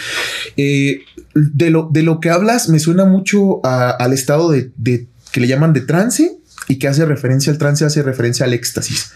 Eh, 0.57 1.01
de, 1.35 1.71
lo, 1.71 1.89
de 1.93 2.03
lo 2.03 2.21
que 2.21 2.31
hablas 2.31 2.69
me 2.69 2.79
suena 2.79 3.05
mucho 3.05 3.61
al 3.65 4.13
estado 4.13 4.51
de, 4.51 4.71
de 4.77 5.07
que 5.33 5.41
le 5.41 5.47
llaman 5.47 5.73
de 5.73 5.83
trance 5.83 6.40
y 6.69 6.79
que 6.79 6.89
hace 6.89 7.05
referencia 7.05 7.53
al 7.53 7.59
trance, 7.59 7.85
hace 7.85 8.03
referencia 8.03 8.47
al 8.47 8.53
éxtasis. 8.53 9.13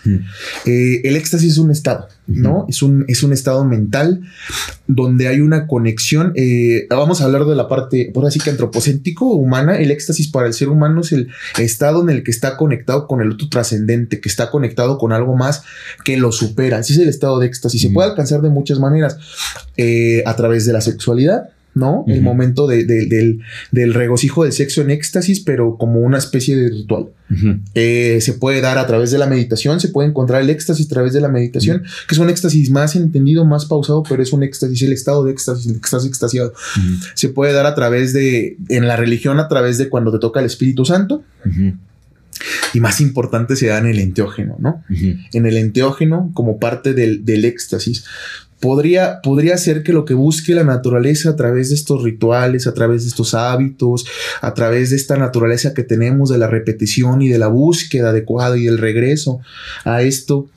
Eh, 0.66 1.02
el 1.04 1.16
éxtasis 1.16 1.52
es 1.52 1.58
un 1.58 1.70
estado, 1.70 2.08
¿no? 2.26 2.66
Es 2.68 2.82
un, 2.82 3.04
es 3.06 3.22
un 3.22 3.32
estado 3.32 3.64
mental 3.64 4.22
donde 4.86 5.28
hay 5.28 5.40
una 5.40 5.66
conexión. 5.66 6.32
Eh, 6.34 6.86
vamos 6.90 7.20
a 7.20 7.26
hablar 7.26 7.44
de 7.44 7.54
la 7.54 7.68
parte, 7.68 8.10
por 8.12 8.26
así 8.26 8.40
que 8.40 8.50
antropocéntrico, 8.50 9.26
humana. 9.26 9.78
El 9.78 9.90
éxtasis 9.90 10.28
para 10.28 10.46
el 10.46 10.54
ser 10.54 10.68
humano 10.68 11.02
es 11.02 11.12
el 11.12 11.28
estado 11.58 12.02
en 12.02 12.10
el 12.10 12.24
que 12.24 12.30
está 12.30 12.56
conectado 12.56 13.06
con 13.06 13.20
el 13.20 13.32
otro 13.32 13.48
trascendente, 13.48 14.20
que 14.20 14.28
está 14.28 14.50
conectado 14.50 14.98
con 14.98 15.12
algo 15.12 15.36
más 15.36 15.62
que 16.04 16.16
lo 16.16 16.32
supera. 16.32 16.80
Ese 16.80 16.94
es 16.94 16.98
el 16.98 17.08
estado 17.08 17.38
de 17.38 17.46
éxtasis. 17.46 17.80
Se 17.80 17.90
puede 17.90 18.10
alcanzar 18.10 18.40
de 18.40 18.50
muchas 18.50 18.80
maneras, 18.80 19.18
eh, 19.76 20.22
a 20.26 20.34
través 20.34 20.66
de 20.66 20.72
la 20.72 20.80
sexualidad, 20.80 21.50
¿no? 21.74 22.04
El 22.06 22.22
momento 22.22 22.66
del, 22.66 23.40
regocijo 23.72 24.44
del 24.44 24.52
sexo 24.52 24.80
en 24.80 24.90
éxtasis, 24.90 25.40
pero 25.40 25.76
como 25.76 26.00
una 26.00 26.18
especie 26.18 26.56
de 26.56 26.68
ritual. 26.70 27.08
Eh, 27.74 28.18
se 28.20 28.34
puede 28.34 28.60
dar 28.60 28.78
a 28.78 28.86
través 28.86 29.10
de 29.10 29.18
la 29.18 29.26
meditación, 29.26 29.80
se 29.80 29.88
puede 29.88 30.08
encontrar 30.08 30.42
el 30.42 30.50
éxtasis 30.50 30.86
a 30.86 30.88
través 30.88 31.12
de 31.12 31.20
la 31.20 31.28
meditación, 31.28 31.82
que 32.06 32.14
es 32.14 32.18
un 32.18 32.30
éxtasis 32.30 32.70
más 32.70 32.94
entendido, 32.94 33.44
más 33.44 33.64
pausado, 33.64 34.04
pero 34.08 34.22
es 34.22 34.32
un 34.32 34.42
éxtasis, 34.42 34.82
el 34.82 34.92
estado 34.92 35.24
de 35.24 35.32
éxtasis, 35.32 35.66
el 35.66 35.76
éxtasis 35.76 36.08
extasiado. 36.08 36.52
Se 37.14 37.28
puede 37.28 37.52
dar 37.52 37.66
a 37.66 37.74
través 37.74 38.12
de, 38.12 38.56
en 38.68 38.86
la 38.86 38.96
religión, 38.96 39.40
a 39.40 39.48
través 39.48 39.78
de 39.78 39.88
cuando 39.88 40.12
te 40.12 40.18
toca 40.18 40.40
el 40.40 40.46
Espíritu 40.46 40.84
Santo. 40.84 41.24
Y 42.72 42.80
más 42.80 43.00
importante 43.00 43.54
se 43.54 43.68
da 43.68 43.78
en 43.78 43.86
el 43.86 44.00
enteógeno, 44.00 44.56
¿no? 44.58 44.82
En 45.32 45.46
el 45.46 45.56
enteógeno 45.56 46.30
como 46.34 46.58
parte 46.58 46.92
del, 46.92 47.24
del 47.24 47.44
éxtasis 47.44 48.04
podría, 48.64 49.20
podría 49.20 49.58
ser 49.58 49.82
que 49.82 49.92
lo 49.92 50.06
que 50.06 50.14
busque 50.14 50.54
la 50.54 50.64
naturaleza 50.64 51.28
a 51.28 51.36
través 51.36 51.68
de 51.68 51.74
estos 51.74 52.02
rituales, 52.02 52.66
a 52.66 52.72
través 52.72 53.02
de 53.02 53.08
estos 53.08 53.34
hábitos, 53.34 54.06
a 54.40 54.54
través 54.54 54.88
de 54.88 54.96
esta 54.96 55.18
naturaleza 55.18 55.74
que 55.74 55.82
tenemos 55.82 56.30
de 56.30 56.38
la 56.38 56.46
repetición 56.46 57.20
y 57.20 57.28
de 57.28 57.36
la 57.36 57.48
búsqueda 57.48 58.08
adecuada 58.08 58.56
y 58.56 58.64
del 58.64 58.78
regreso 58.78 59.40
a 59.84 60.00
esto, 60.00 60.48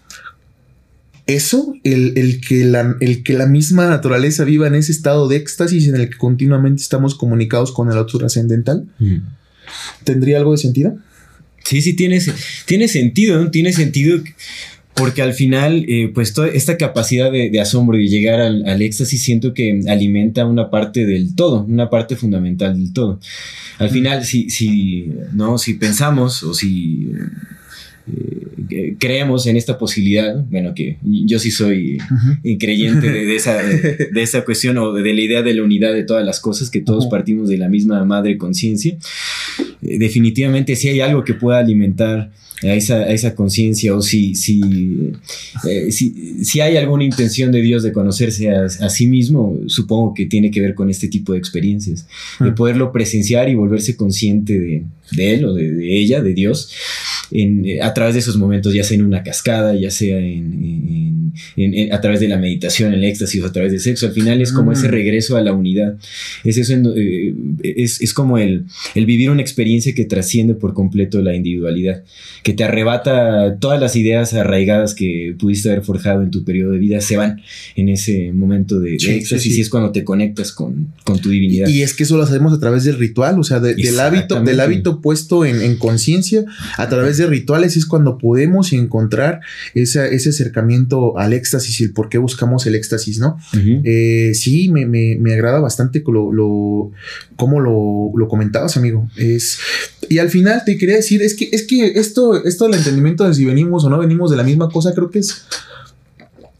eso, 1.26 1.74
el, 1.84 2.40
que 2.40 2.64
la, 2.64 2.96
el, 3.02 3.24
que 3.24 3.34
la, 3.34 3.46
misma 3.46 3.90
naturaleza 3.90 4.46
viva 4.46 4.68
en 4.68 4.76
ese 4.76 4.94
estado 4.94 5.28
de 5.28 5.36
éxtasis 5.36 5.90
en 5.90 5.96
el 5.96 6.10
que 6.10 6.18
continuamente 6.18 6.82
estamos 6.82 7.14
comunicados 7.14 7.74
con 7.74 7.92
el 7.92 7.98
otro 7.98 8.20
trascendental, 8.20 8.88
mm. 9.00 9.18
¿tendría 10.06 10.38
algo 10.38 10.54
de 10.54 10.60
sentido? 10.60 10.96
Sí, 11.66 11.82
sí, 11.82 11.94
tiene, 11.94 12.22
tiene 12.66 12.88
sentido, 12.88 13.44
¿no? 13.44 13.52
Tiene 13.52 13.74
sentido 13.74 14.18
porque 14.98 15.22
al 15.22 15.34
final, 15.34 15.86
eh, 15.88 16.12
pues 16.14 16.34
toda 16.34 16.50
esta 16.50 16.78
capacidad 16.78 17.32
de, 17.32 17.60
asombro 17.62 17.98
y 17.98 18.08
llegar 18.08 18.40
al, 18.40 18.82
éxtasis 18.82 19.22
siento 19.22 19.54
que 19.54 19.82
alimenta 19.88 20.46
una 20.46 20.70
parte 20.70 21.06
del 21.06 21.36
todo, 21.36 21.64
una 21.64 21.90
parte 21.90 22.16
fundamental 22.16 22.78
del 22.78 22.94
todo. 22.94 23.20
Al 23.78 23.90
final, 23.90 24.26
si, 24.26 24.50
si, 24.50 25.12
¿no? 25.34 25.58
si 25.58 25.76
pensamos 25.76 26.44
o 26.44 26.54
si 26.54 27.12
eh, 28.70 28.96
creemos 28.98 29.46
en 29.48 29.58
esta 29.58 29.78
posibilidad, 29.78 30.44
bueno, 30.50 30.74
que 30.74 30.98
yo 31.04 31.40
sí 31.40 31.52
soy 31.52 31.98
creyente 32.60 33.10
de, 33.10 33.36
esa, 33.36 33.62
de, 33.64 34.22
esa 34.22 34.44
cuestión 34.46 34.78
o 34.78 34.94
de, 34.94 35.14
la 35.14 35.22
idea 35.22 35.42
de 35.42 35.54
la 35.54 35.64
unidad 35.64 35.94
de 35.94 36.04
todas 36.04 36.26
las 36.26 36.40
cosas, 36.40 36.70
que 36.70 36.82
todos 36.82 37.08
partimos 37.08 37.50
de 37.50 37.58
la 37.58 37.70
misma 37.70 38.04
madre 38.06 38.38
conciencia, 38.38 38.98
eh, 39.82 39.98
definitivamente 40.00 40.76
si 40.76 40.90
hay 40.90 41.02
algo 41.02 41.24
que 41.24 41.34
pueda 41.34 41.60
alimentar 41.60 42.32
a 42.64 42.74
esa, 42.74 43.04
esa 43.12 43.36
conciencia 43.36 43.96
o 43.96 44.02
si, 44.02 44.34
si, 44.34 45.14
eh, 45.70 45.92
si, 45.92 46.44
si, 46.44 46.60
hay 46.60 46.76
alguna 46.78 47.04
intención 47.04 47.52
de 47.52 47.62
Dios 47.62 47.84
de 47.84 47.92
conocerse 47.92 48.50
a, 48.50 48.90
sí 48.90 49.06
mismo, 49.06 49.60
supongo 49.68 50.14
que 50.16 50.26
tiene 50.26 50.50
que 50.50 50.62
ver 50.62 50.74
con 50.74 50.90
este 50.90 51.08
tipo 51.08 51.34
de 51.34 51.40
experiencias, 51.40 52.08
de 52.40 52.52
poderlo 52.52 52.92
presenciar 52.92 53.48
y 53.50 53.56
volverse 53.56 53.96
consciente 53.96 54.60
de, 54.60 54.84
de 55.12 55.34
él 55.36 55.46
o 55.46 55.54
de, 55.54 56.00
ella, 56.00 56.22
de 56.22 56.34
Dios, 56.34 56.72
en, 57.30 57.82
a 57.82 57.94
través 57.94 58.16
de 58.16 58.22
esos 58.22 58.38
momentos, 58.38 58.74
ya 58.74 58.84
sea 58.84 58.96
en 58.96 59.06
una 59.06 59.22
cascada, 59.22 59.76
ya 59.76 59.92
sea 59.92 60.18
en, 60.18 61.07
a 61.92 62.02
través 62.02 62.20
de 62.20 62.28
la 62.28 62.38
meditación, 62.38 62.94
el 62.94 63.04
éxtasis 63.04 63.44
a 63.44 63.52
través 63.52 63.72
del 63.72 63.82
sexo. 63.82 64.08
Al 64.08 64.14
final 64.14 64.42
es 64.42 64.52
como 64.52 64.72
ese 64.72 64.88
mm. 64.88 64.92
regreso 64.92 65.38
a 65.38 65.42
la 65.42 65.54
unidad. 65.54 65.98
Es, 66.44 66.58
eso 66.58 66.74
eh, 66.96 67.34
es, 67.64 68.02
es, 68.02 68.14
como 68.14 68.38
el, 68.38 68.66
el 68.96 69.06
vivir 69.06 69.30
una 69.30 69.42
experiencia 69.42 69.94
que 69.94 70.06
trasciende 70.06 70.54
por 70.54 70.74
completo 70.74 71.22
la 71.22 71.36
individualidad, 71.36 72.04
que 72.44 72.54
te 72.54 72.64
arrebata 72.64 73.58
todas 73.60 73.80
las 73.80 73.96
ideas 73.96 74.34
arraigadas 74.34 74.94
que 74.94 75.36
pudiste 75.38 75.70
haber 75.70 75.84
forjado 75.84 76.24
en 76.24 76.32
tu 76.32 76.44
periodo 76.44 76.72
de 76.72 76.80
vida, 76.80 77.02
se 77.02 77.18
van 77.18 77.42
en 77.76 77.90
ese 77.90 78.32
momento 78.34 78.80
de, 78.80 78.96
éxtasis 78.96 79.58
y 79.58 79.62
es 79.62 79.70
cuando 79.70 79.92
te 79.92 80.04
conectas 80.04 80.52
con, 80.52 80.94
con, 81.04 81.20
tu 81.20 81.30
divinidad. 81.30 81.68
Y 81.68 81.82
es 81.82 81.94
que 81.94 82.04
eso 82.04 82.18
lo 82.18 82.24
hacemos 82.24 82.54
a 82.54 82.60
través 82.60 82.84
del 82.84 82.98
ritual, 82.98 83.40
o 83.40 83.44
sea, 83.44 83.60
del 83.60 84.00
hábito, 84.00 84.42
del 84.42 84.60
hábito 84.60 85.02
puesto 85.02 85.46
en, 85.46 85.78
conciencia 85.78 86.46
a 86.78 86.90
través 86.90 87.18
de 87.18 87.28
rituales 87.28 87.78
es 87.78 87.86
cuando 87.86 88.18
podemos 88.18 88.74
encontrar 88.74 89.42
ese 89.74 90.30
acercamiento 90.30 91.18
al 91.28 91.34
éxtasis 91.34 91.80
y 91.82 91.84
el 91.86 91.94
por 91.94 92.10
qué 92.10 92.18
buscamos 92.18 92.66
el 92.66 92.76
éxtasis, 92.76 93.20
¿no? 93.20 93.38
Eh, 93.84 94.32
sí, 94.34 94.70
me, 94.70 95.34
agrada 95.34 95.60
bastante 95.60 96.04
lo, 96.08 96.32
lo 96.32 96.92
cómo 97.36 97.60
lo, 97.60 98.28
comentabas, 98.28 98.78
amigo. 98.78 99.10
Es, 99.16 99.60
y 100.10 100.18
al 100.18 100.30
final 100.30 100.64
te 100.66 100.78
quería 100.78 100.96
decir, 100.96 101.22
es 101.22 101.36
que, 101.36 101.50
es 101.52 101.68
que 101.68 102.00
esto, 102.00 102.44
esto 102.44 102.66
del 102.66 102.76
entendimiento 102.76 103.28
de 103.28 103.34
si 103.34 103.46
venimos 103.46 103.84
o 103.84 103.90
no 103.90 103.98
venimos 104.00 104.32
de 104.32 104.38
la 104.38 104.44
misma 104.44 104.70
cosa, 104.70 104.94
creo 104.94 105.12
que 105.12 105.20
es 105.20 105.46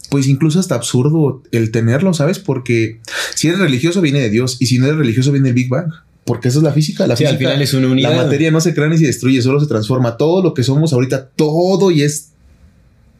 pues 0.10 0.28
incluso 0.28 0.60
hasta 0.60 0.76
absurdo 0.76 1.44
el 1.52 1.72
tenerlo, 1.72 2.14
¿sabes? 2.14 2.40
Porque 2.40 3.00
si 3.36 3.48
eres 3.48 3.60
religioso 3.60 4.02
viene 4.02 4.22
de 4.22 4.30
Dios 4.30 4.58
y 4.60 4.68
si 4.68 4.80
no 4.80 4.86
eres 4.86 4.98
religioso 4.98 5.32
viene 5.32 5.50
el 5.50 5.56
Big 5.56 5.70
Bang. 5.70 5.92
Porque 6.24 6.50
eso 6.50 6.60
es 6.60 6.64
la 6.64 6.74
física. 6.74 7.08
La 7.08 7.16
sí, 7.16 7.24
al 7.24 7.38
final 7.38 7.62
es 7.62 7.74
una 7.74 7.88
unidad. 7.88 8.12
La 8.12 8.24
materia 8.24 8.52
no 8.52 8.60
se 8.60 8.74
crea 8.74 8.88
ni 8.90 8.98
se 8.98 9.06
destruye, 9.06 9.42
solo 9.42 9.62
se 9.62 9.68
transforma. 9.68 10.18
Todo 10.18 10.44
lo 10.44 10.54
que 10.54 10.62
somos 10.62 10.92
ahorita, 10.92 11.30
todo 11.30 11.90
y 11.90 12.02
es 12.02 12.32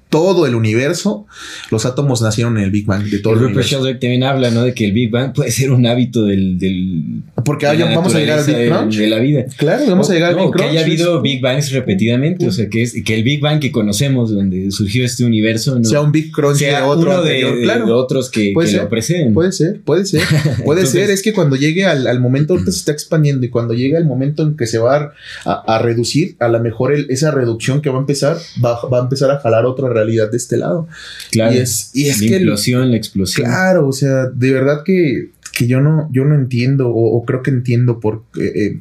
todo 0.10 0.46
el 0.46 0.56
universo, 0.56 1.26
los 1.70 1.86
átomos 1.86 2.22
nacieron 2.22 2.58
en 2.58 2.64
el 2.64 2.72
Big 2.72 2.86
Bang 2.86 3.04
de 3.04 3.20
todo 3.20 3.34
el, 3.34 3.40
el 3.40 3.46
universo. 3.46 3.84
también 3.84 4.24
habla, 4.24 4.52
¿no? 4.52 4.64
De 4.64 4.74
que 4.74 4.86
el 4.86 4.94
Big 4.94 5.12
Bang 5.12 5.34
puede 5.34 5.52
ser 5.52 5.72
un 5.72 5.86
hábito 5.86 6.26
del... 6.26 6.58
del 6.58 7.22
Porque 7.44 7.66
vamos 7.66 8.16
a 8.16 8.20
llegar 8.20 8.40
al 8.40 8.46
Big 8.46 8.70
Crunch. 8.70 8.96
De, 8.96 9.08
la 9.08 9.20
vida. 9.20 9.46
Claro, 9.58 9.86
vamos 9.88 10.10
a 10.10 10.14
llegar 10.14 10.32
al 10.32 10.36
Big 10.38 10.52
Crunch. 10.52 10.58
Que 10.58 10.70
haya 10.70 10.86
habido 10.86 11.22
Big 11.22 11.42
Bangs 11.42 11.72
repetidamente, 11.72 12.48
o 12.48 12.52
sea, 12.52 12.70
que, 12.70 12.84
es, 12.84 12.96
que 13.04 13.16
el 13.16 13.24
Big 13.24 13.42
Bang 13.42 13.60
que 13.60 13.72
conocemos, 13.72 14.34
donde 14.34 14.72
surgió 14.72 15.04
este 15.04 15.26
universo... 15.26 15.84
sea 15.84 16.02
un 16.02 16.12
Big 16.12 16.32
Crunch 16.32 16.58
sea 16.58 16.82
de 16.82 16.88
otro 16.88 17.22
de, 17.24 17.62
claro. 17.64 17.98
otros 17.98 18.30
que, 18.30 18.54
que 18.54 18.72
lo 18.78 18.90
preceden. 18.90 19.34
Puede 19.34 19.52
ser, 19.52 19.82
puede 19.82 20.06
ser. 20.06 20.22
Puede 20.64 20.86
ser, 20.86 21.10
es 21.10 21.22
que 21.22 21.34
cuando 21.34 21.56
llegue 21.56 21.86
al, 21.86 22.08
al 22.08 22.20
momento, 22.20 22.54
ahorita 22.54 22.72
se 22.72 22.80
está 22.80 22.92
expandiendo 22.92 23.46
y 23.46 23.50
cuando 23.50 23.74
llegue 23.74 23.98
el 23.98 24.06
momento 24.06 24.44
en 24.44 24.56
que 24.56 24.68
se 24.68 24.78
va 24.78 25.14
a, 25.46 25.76
a, 25.76 25.80
reducir, 25.80 26.36
a 26.40 26.48
lo 26.48 26.60
mejor 26.60 26.94
esa 26.94 27.32
reducción 27.32 27.82
que 27.82 27.90
va 27.90 27.98
a 27.98 28.00
empezar, 28.00 28.38
va, 28.64 28.80
va 28.88 29.00
a 29.00 29.02
empezar 29.02 29.32
a 29.32 29.40
jalar 29.40 29.66
otra 29.66 29.90
realidad 29.98 30.32
de 30.32 30.38
este 30.38 30.58
lado. 30.58 30.88
Claro. 31.32 31.54
Y 31.54 31.58
es, 31.58 31.92
y 31.94 32.08
es 32.08 32.22
la 32.22 32.28
que. 32.28 32.36
Explosión, 32.36 32.92
la 32.92 32.98
explosión. 32.98 33.48
Claro, 33.48 33.88
o 33.88 33.94
sea, 33.94 34.26
de 34.28 34.52
verdad 34.52 34.84
que, 34.86 35.32
que 35.58 35.68
yo 35.68 35.82
no, 35.82 36.08
yo 36.12 36.24
no 36.24 36.36
entiendo, 36.36 36.90
o, 36.90 37.26
creo 37.26 37.42
que 37.42 37.50
entiendo 37.50 38.00
por, 38.00 38.24
eh, 38.40 38.80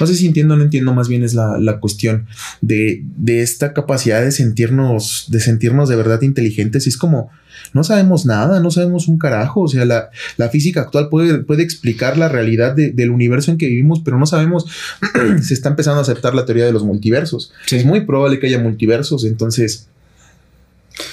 no 0.00 0.06
sé 0.06 0.14
si 0.14 0.26
entiendo 0.26 0.54
o 0.54 0.56
no 0.56 0.64
entiendo, 0.64 0.92
más 0.92 1.08
bien 1.08 1.22
es 1.22 1.34
la, 1.34 1.58
la 1.58 1.78
cuestión 1.78 2.26
de, 2.60 3.02
de, 3.16 3.42
esta 3.42 3.72
capacidad 3.72 4.22
de 4.22 4.32
sentirnos, 4.32 5.26
de 5.28 5.40
sentirnos 5.40 5.88
de 5.88 5.96
verdad 5.96 6.22
inteligentes. 6.22 6.86
Y 6.86 6.88
es 6.88 6.96
como, 6.96 7.30
no 7.72 7.84
sabemos 7.84 8.26
nada, 8.26 8.60
no 8.60 8.70
sabemos 8.70 9.06
un 9.06 9.18
carajo. 9.18 9.62
O 9.62 9.68
sea, 9.68 9.84
la, 9.84 10.10
la 10.36 10.48
física 10.48 10.80
actual 10.80 11.08
puede, 11.08 11.38
puede 11.38 11.62
explicar 11.62 12.18
la 12.18 12.28
realidad 12.28 12.74
del 12.74 13.10
universo 13.10 13.50
en 13.50 13.58
que 13.58 13.68
vivimos, 13.68 14.00
pero 14.04 14.18
no 14.18 14.26
sabemos, 14.26 14.66
se 15.42 15.54
está 15.54 15.68
empezando 15.68 16.00
a 16.00 16.02
aceptar 16.02 16.34
la 16.34 16.44
teoría 16.44 16.64
de 16.64 16.72
los 16.72 16.84
multiversos. 16.84 17.52
Es 17.70 17.84
muy 17.84 18.00
probable 18.00 18.38
que 18.38 18.46
haya 18.46 18.58
multiversos, 18.58 19.24
entonces 19.24 19.88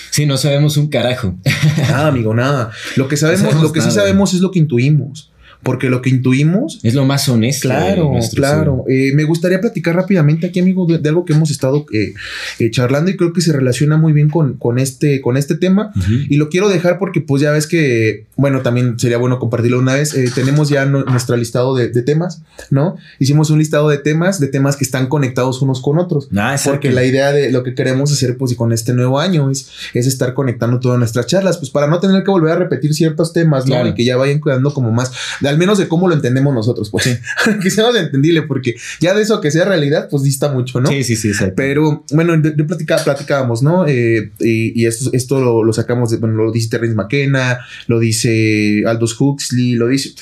Sí, 0.10 0.26
no 0.26 0.38
sabemos 0.38 0.78
un 0.78 0.88
carajo. 0.88 1.36
Nada, 1.78 2.08
amigo, 2.08 2.34
nada. 2.34 2.72
Lo 2.96 3.08
que 3.08 3.18
sabemos, 3.18 3.56
lo 3.62 3.74
que 3.74 3.82
sí 3.82 3.92
sabemos 3.92 4.34
es 4.34 4.42
lo 4.42 4.52
que 4.52 4.60
intuimos 4.60 5.33
porque 5.64 5.90
lo 5.90 6.02
que 6.02 6.10
intuimos 6.10 6.80
es 6.84 6.94
lo 6.94 7.06
más 7.06 7.28
honesto. 7.30 7.70
Claro, 7.70 8.12
claro. 8.36 8.86
Eh, 8.90 9.14
me 9.16 9.24
gustaría 9.24 9.62
platicar 9.62 9.96
rápidamente 9.96 10.48
aquí, 10.48 10.60
amigo, 10.60 10.86
de, 10.86 11.08
algo 11.08 11.26
que 11.26 11.34
hemos 11.34 11.52
estado 11.52 11.86
eh, 11.94 12.14
eh, 12.60 12.70
charlando 12.70 13.10
y 13.10 13.18
creo 13.18 13.34
que 13.34 13.42
se 13.42 13.54
relaciona 13.54 13.98
muy 13.98 14.14
bien 14.14 14.30
con, 14.30 14.56
con 14.56 14.78
este, 14.78 15.22
con 15.22 15.38
este 15.38 15.56
tema. 15.56 15.92
Y 16.30 16.36
lo 16.36 16.50
quiero 16.50 16.70
dejar 16.70 17.00
porque, 17.00 17.22
pues, 17.22 17.42
ya 17.42 17.52
ves 17.52 17.68
que, 17.68 18.26
bueno, 18.36 18.62
también 18.62 19.00
sería 19.00 19.18
bueno 19.18 19.40
compartirlo 19.40 19.80
una 19.80 19.96
vez. 19.96 20.16
tenemos 20.36 20.70
ya 20.70 20.86
nuestro 20.86 21.38
listado 21.38 21.76
de, 21.76 22.04
temas, 22.04 22.42
¿no? 22.70 22.98
Hicimos 23.20 23.50
un 23.50 23.60
listado 23.60 23.88
de 23.88 23.98
temas, 23.98 24.40
de 24.40 24.48
temas 24.48 24.76
que 24.76 24.84
están 24.84 25.08
conectados 25.08 25.62
unos 25.62 25.82
con 25.82 25.98
otros. 25.98 26.28
Ah, 26.36 26.58
porque 26.66 26.92
la 26.92 27.06
idea 27.06 27.32
de 27.32 27.52
lo 27.52 27.64
que 27.64 27.74
queremos 27.74 28.12
hacer, 28.12 28.38
pues, 28.38 28.52
y 28.52 28.56
con 28.56 28.74
este 28.74 28.94
nuevo 28.94 29.20
año 29.20 29.50
es, 29.50 29.70
es 29.94 30.08
estar 30.08 30.34
conectando 30.34 30.80
todas 30.80 31.00
nuestras 31.00 31.28
charlas, 31.28 31.58
pues, 31.58 31.70
para 31.70 31.88
no 31.88 32.00
tener 32.00 32.24
que 32.24 32.32
volver 32.32 32.52
a 32.52 32.56
repetir 32.56 32.94
ciertos 32.94 33.32
temas, 33.32 33.66
¿no? 33.66 33.88
Y 33.88 33.94
que 33.94 34.04
ya 34.04 34.18
vayan 34.18 34.42
quedando 34.42 34.74
como 34.74 34.92
más 34.92 35.12
al 35.54 35.60
menos 35.60 35.78
de 35.78 35.88
cómo 35.88 36.08
lo 36.08 36.16
entendemos 36.16 36.54
nosotros, 36.54 36.90
pues 36.90 37.20
que 37.62 37.70
sea 37.70 37.86
más 37.86 37.96
entendible, 37.96 38.42
porque 38.42 38.76
ya 39.00 39.14
de 39.14 39.22
eso 39.22 39.40
que 39.40 39.52
sea 39.52 39.66
realidad, 39.66 40.08
pues 40.10 40.24
dista 40.24 40.52
mucho, 40.52 40.82
¿no? 40.82 40.90
Sí, 40.90 41.04
sí, 41.04 41.16
sí, 41.16 41.32
Pero 41.56 42.04
bueno, 42.12 42.36
de, 42.38 42.52
platicábamos, 42.64 43.62
¿no? 43.62 43.86
Eh, 43.88 44.32
y, 44.40 44.86
esto, 44.86 45.12
esto 45.14 45.64
lo, 45.64 45.74
sacamos 45.74 46.12
de, 46.12 46.18
bueno, 46.18 46.44
lo 46.44 46.52
dice 46.52 46.70
Terence 46.70 46.96
McKenna, 46.96 47.60
lo 47.88 48.00
dice 48.00 48.84
Aldous 48.86 49.20
Huxley, 49.20 49.74
lo 49.74 49.88
dice, 49.88 50.14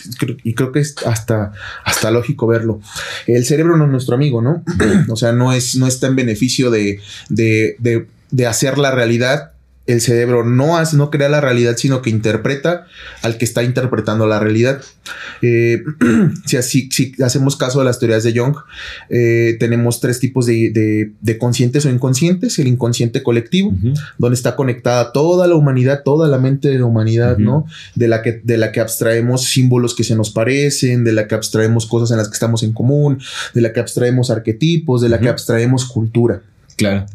y 0.43 0.53
creo 0.53 0.71
que 0.71 0.79
es 0.79 0.95
hasta, 1.05 1.53
hasta 1.83 2.11
lógico 2.11 2.47
verlo. 2.47 2.81
El 3.27 3.45
cerebro 3.45 3.77
no 3.77 3.85
es 3.85 3.91
nuestro 3.91 4.15
amigo, 4.15 4.41
¿no? 4.41 4.63
o 5.09 5.15
sea, 5.15 5.31
no 5.31 5.53
es, 5.53 5.75
no 5.75 5.87
está 5.87 6.07
en 6.07 6.15
beneficio 6.15 6.69
de, 6.71 6.99
de, 7.29 7.75
de, 7.79 8.07
de 8.31 8.47
hacer 8.47 8.77
la 8.77 8.91
realidad 8.91 9.50
el 9.87 9.99
cerebro 9.99 10.45
no 10.45 10.77
hace, 10.77 10.95
no 10.95 11.09
crea 11.09 11.27
la 11.27 11.41
realidad, 11.41 11.75
sino 11.75 12.01
que 12.01 12.11
interpreta 12.11 12.85
al 13.23 13.37
que 13.37 13.45
está 13.45 13.63
interpretando 13.63 14.27
la 14.27 14.39
realidad. 14.39 14.81
Eh, 15.41 15.83
si, 16.45 16.57
así, 16.57 16.89
si 16.91 17.13
hacemos 17.23 17.55
caso 17.55 17.79
de 17.79 17.85
las 17.85 17.97
teorías 17.97 18.23
de 18.23 18.37
Jung, 18.37 18.55
eh, 19.09 19.57
tenemos 19.59 19.99
tres 19.99 20.19
tipos 20.19 20.45
de, 20.45 21.11
conscientes 21.39 21.85
o 21.85 21.89
inconscientes. 21.89 22.59
El 22.59 22.67
inconsciente 22.67 23.23
colectivo, 23.23 23.73
donde 24.17 24.35
está 24.35 24.55
conectada 24.55 25.11
toda 25.11 25.47
la 25.47 25.55
humanidad, 25.55 26.03
toda 26.03 26.27
la 26.27 26.37
mente 26.37 26.69
de 26.69 26.77
la 26.79 26.85
humanidad, 26.85 27.37
¿no? 27.37 27.65
De 27.95 28.07
la, 28.07 28.21
que, 28.21 28.39
de 28.43 28.57
la 28.57 28.71
que 28.71 28.81
abstraemos 28.81 29.45
símbolos 29.45 29.95
que 29.95 30.03
se 30.03 30.15
nos 30.15 30.29
parecen, 30.29 31.03
de 31.03 31.11
la 31.11 31.27
que 31.27 31.35
abstraemos 31.35 31.87
cosas 31.87 32.11
en 32.11 32.17
las 32.17 32.27
que 32.27 32.35
estamos 32.35 32.61
en 32.61 32.73
común, 32.73 33.19
de 33.53 33.61
la 33.61 33.73
que 33.73 33.79
abstraemos 33.79 34.29
arquetipos, 34.29 35.01
de 35.01 35.09
la 35.09 35.19
que 35.19 35.29
abstraemos 35.29 35.85
cultura. 35.85 36.41
Claro. 36.81 37.05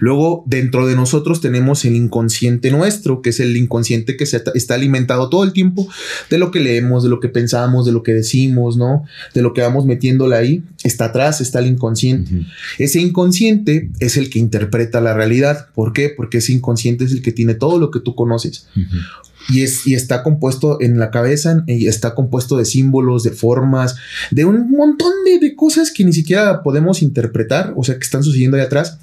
Luego, 0.00 0.42
dentro 0.46 0.86
de 0.86 0.96
nosotros 0.96 1.40
tenemos 1.40 1.84
el 1.84 1.94
inconsciente 1.94 2.72
nuestro, 2.72 3.22
que 3.22 3.30
es 3.30 3.38
el 3.38 3.56
inconsciente 3.56 4.16
que 4.16 4.26
se 4.26 4.42
está 4.54 4.74
alimentado 4.74 5.30
todo 5.30 5.44
el 5.44 5.52
tiempo 5.52 5.88
de 6.28 6.38
lo 6.38 6.50
que 6.50 6.58
leemos, 6.58 7.04
de 7.04 7.08
lo 7.08 7.20
que 7.20 7.28
pensamos, 7.28 7.86
de 7.86 7.92
lo 7.92 8.02
que 8.02 8.12
decimos, 8.12 8.76
¿no? 8.76 9.04
De 9.32 9.42
lo 9.42 9.54
que 9.54 9.60
vamos 9.60 9.86
metiéndole 9.86 10.34
ahí. 10.34 10.62
Está 10.82 11.06
atrás, 11.06 11.40
está 11.40 11.60
el 11.60 11.68
inconsciente. 11.68 12.46
Ese 12.78 13.00
inconsciente 13.00 13.90
es 14.00 14.16
el 14.16 14.28
que 14.28 14.40
interpreta 14.40 15.00
la 15.00 15.14
realidad. 15.14 15.68
¿Por 15.74 15.92
qué? 15.92 16.08
Porque 16.08 16.38
ese 16.38 16.52
inconsciente 16.52 17.04
es 17.04 17.12
el 17.12 17.22
que 17.22 17.30
tiene 17.30 17.54
todo 17.54 17.78
lo 17.78 17.90
que 17.90 18.00
tú 18.00 18.16
conoces 18.16 18.66
y, 19.48 19.62
es, 19.62 19.86
y 19.86 19.94
está 19.94 20.22
compuesto 20.22 20.80
en 20.80 20.98
la 20.98 21.10
cabeza 21.10 21.64
y 21.66 21.86
está 21.86 22.14
compuesto 22.14 22.56
de 22.56 22.64
símbolos, 22.64 23.22
de 23.22 23.30
formas, 23.30 23.96
de 24.30 24.44
un 24.44 24.70
montón 24.70 25.12
de, 25.24 25.38
de, 25.38 25.54
cosas 25.54 25.90
que 25.90 26.04
ni 26.04 26.12
siquiera 26.12 26.62
podemos 26.62 27.02
interpretar, 27.02 27.74
o 27.76 27.84
sea, 27.84 27.96
que 27.96 28.04
están 28.04 28.22
sucediendo 28.22 28.56
ahí 28.56 28.62
atrás. 28.62 28.98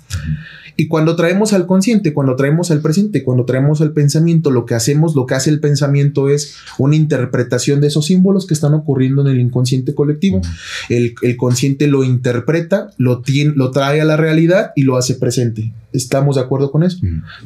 Y 0.79 0.87
cuando 0.87 1.17
traemos 1.17 1.51
al 1.51 1.65
consciente, 1.65 2.13
cuando 2.13 2.37
traemos 2.37 2.71
al 2.71 2.79
presente, 2.79 3.21
cuando 3.25 3.43
traemos 3.43 3.81
al 3.81 3.91
pensamiento, 3.91 4.49
lo 4.49 4.65
que 4.65 4.75
hacemos, 4.75 5.13
lo 5.13 5.25
que 5.25 5.35
hace 5.35 5.49
el 5.49 5.59
pensamiento 5.59 6.29
es 6.29 6.55
una 6.77 6.95
interpretación 6.95 7.81
de 7.81 7.87
esos 7.87 8.05
símbolos 8.05 8.47
que 8.47 8.53
están 8.53 8.73
ocurriendo 8.73 9.21
en 9.21 9.27
el 9.27 9.41
inconsciente 9.41 9.93
colectivo. 9.93 10.39
El, 10.87 11.15
el 11.21 11.35
consciente 11.35 11.87
lo 11.87 12.05
interpreta, 12.05 12.91
lo, 12.95 13.21
tiene, 13.21 13.51
lo 13.57 13.71
trae 13.71 13.99
a 13.99 14.05
la 14.05 14.15
realidad 14.15 14.71
y 14.73 14.83
lo 14.83 14.95
hace 14.95 15.15
presente. 15.15 15.73
¿Estamos 15.93 16.35
de 16.35 16.41
acuerdo 16.41 16.71
con 16.71 16.83
eso? 16.83 16.97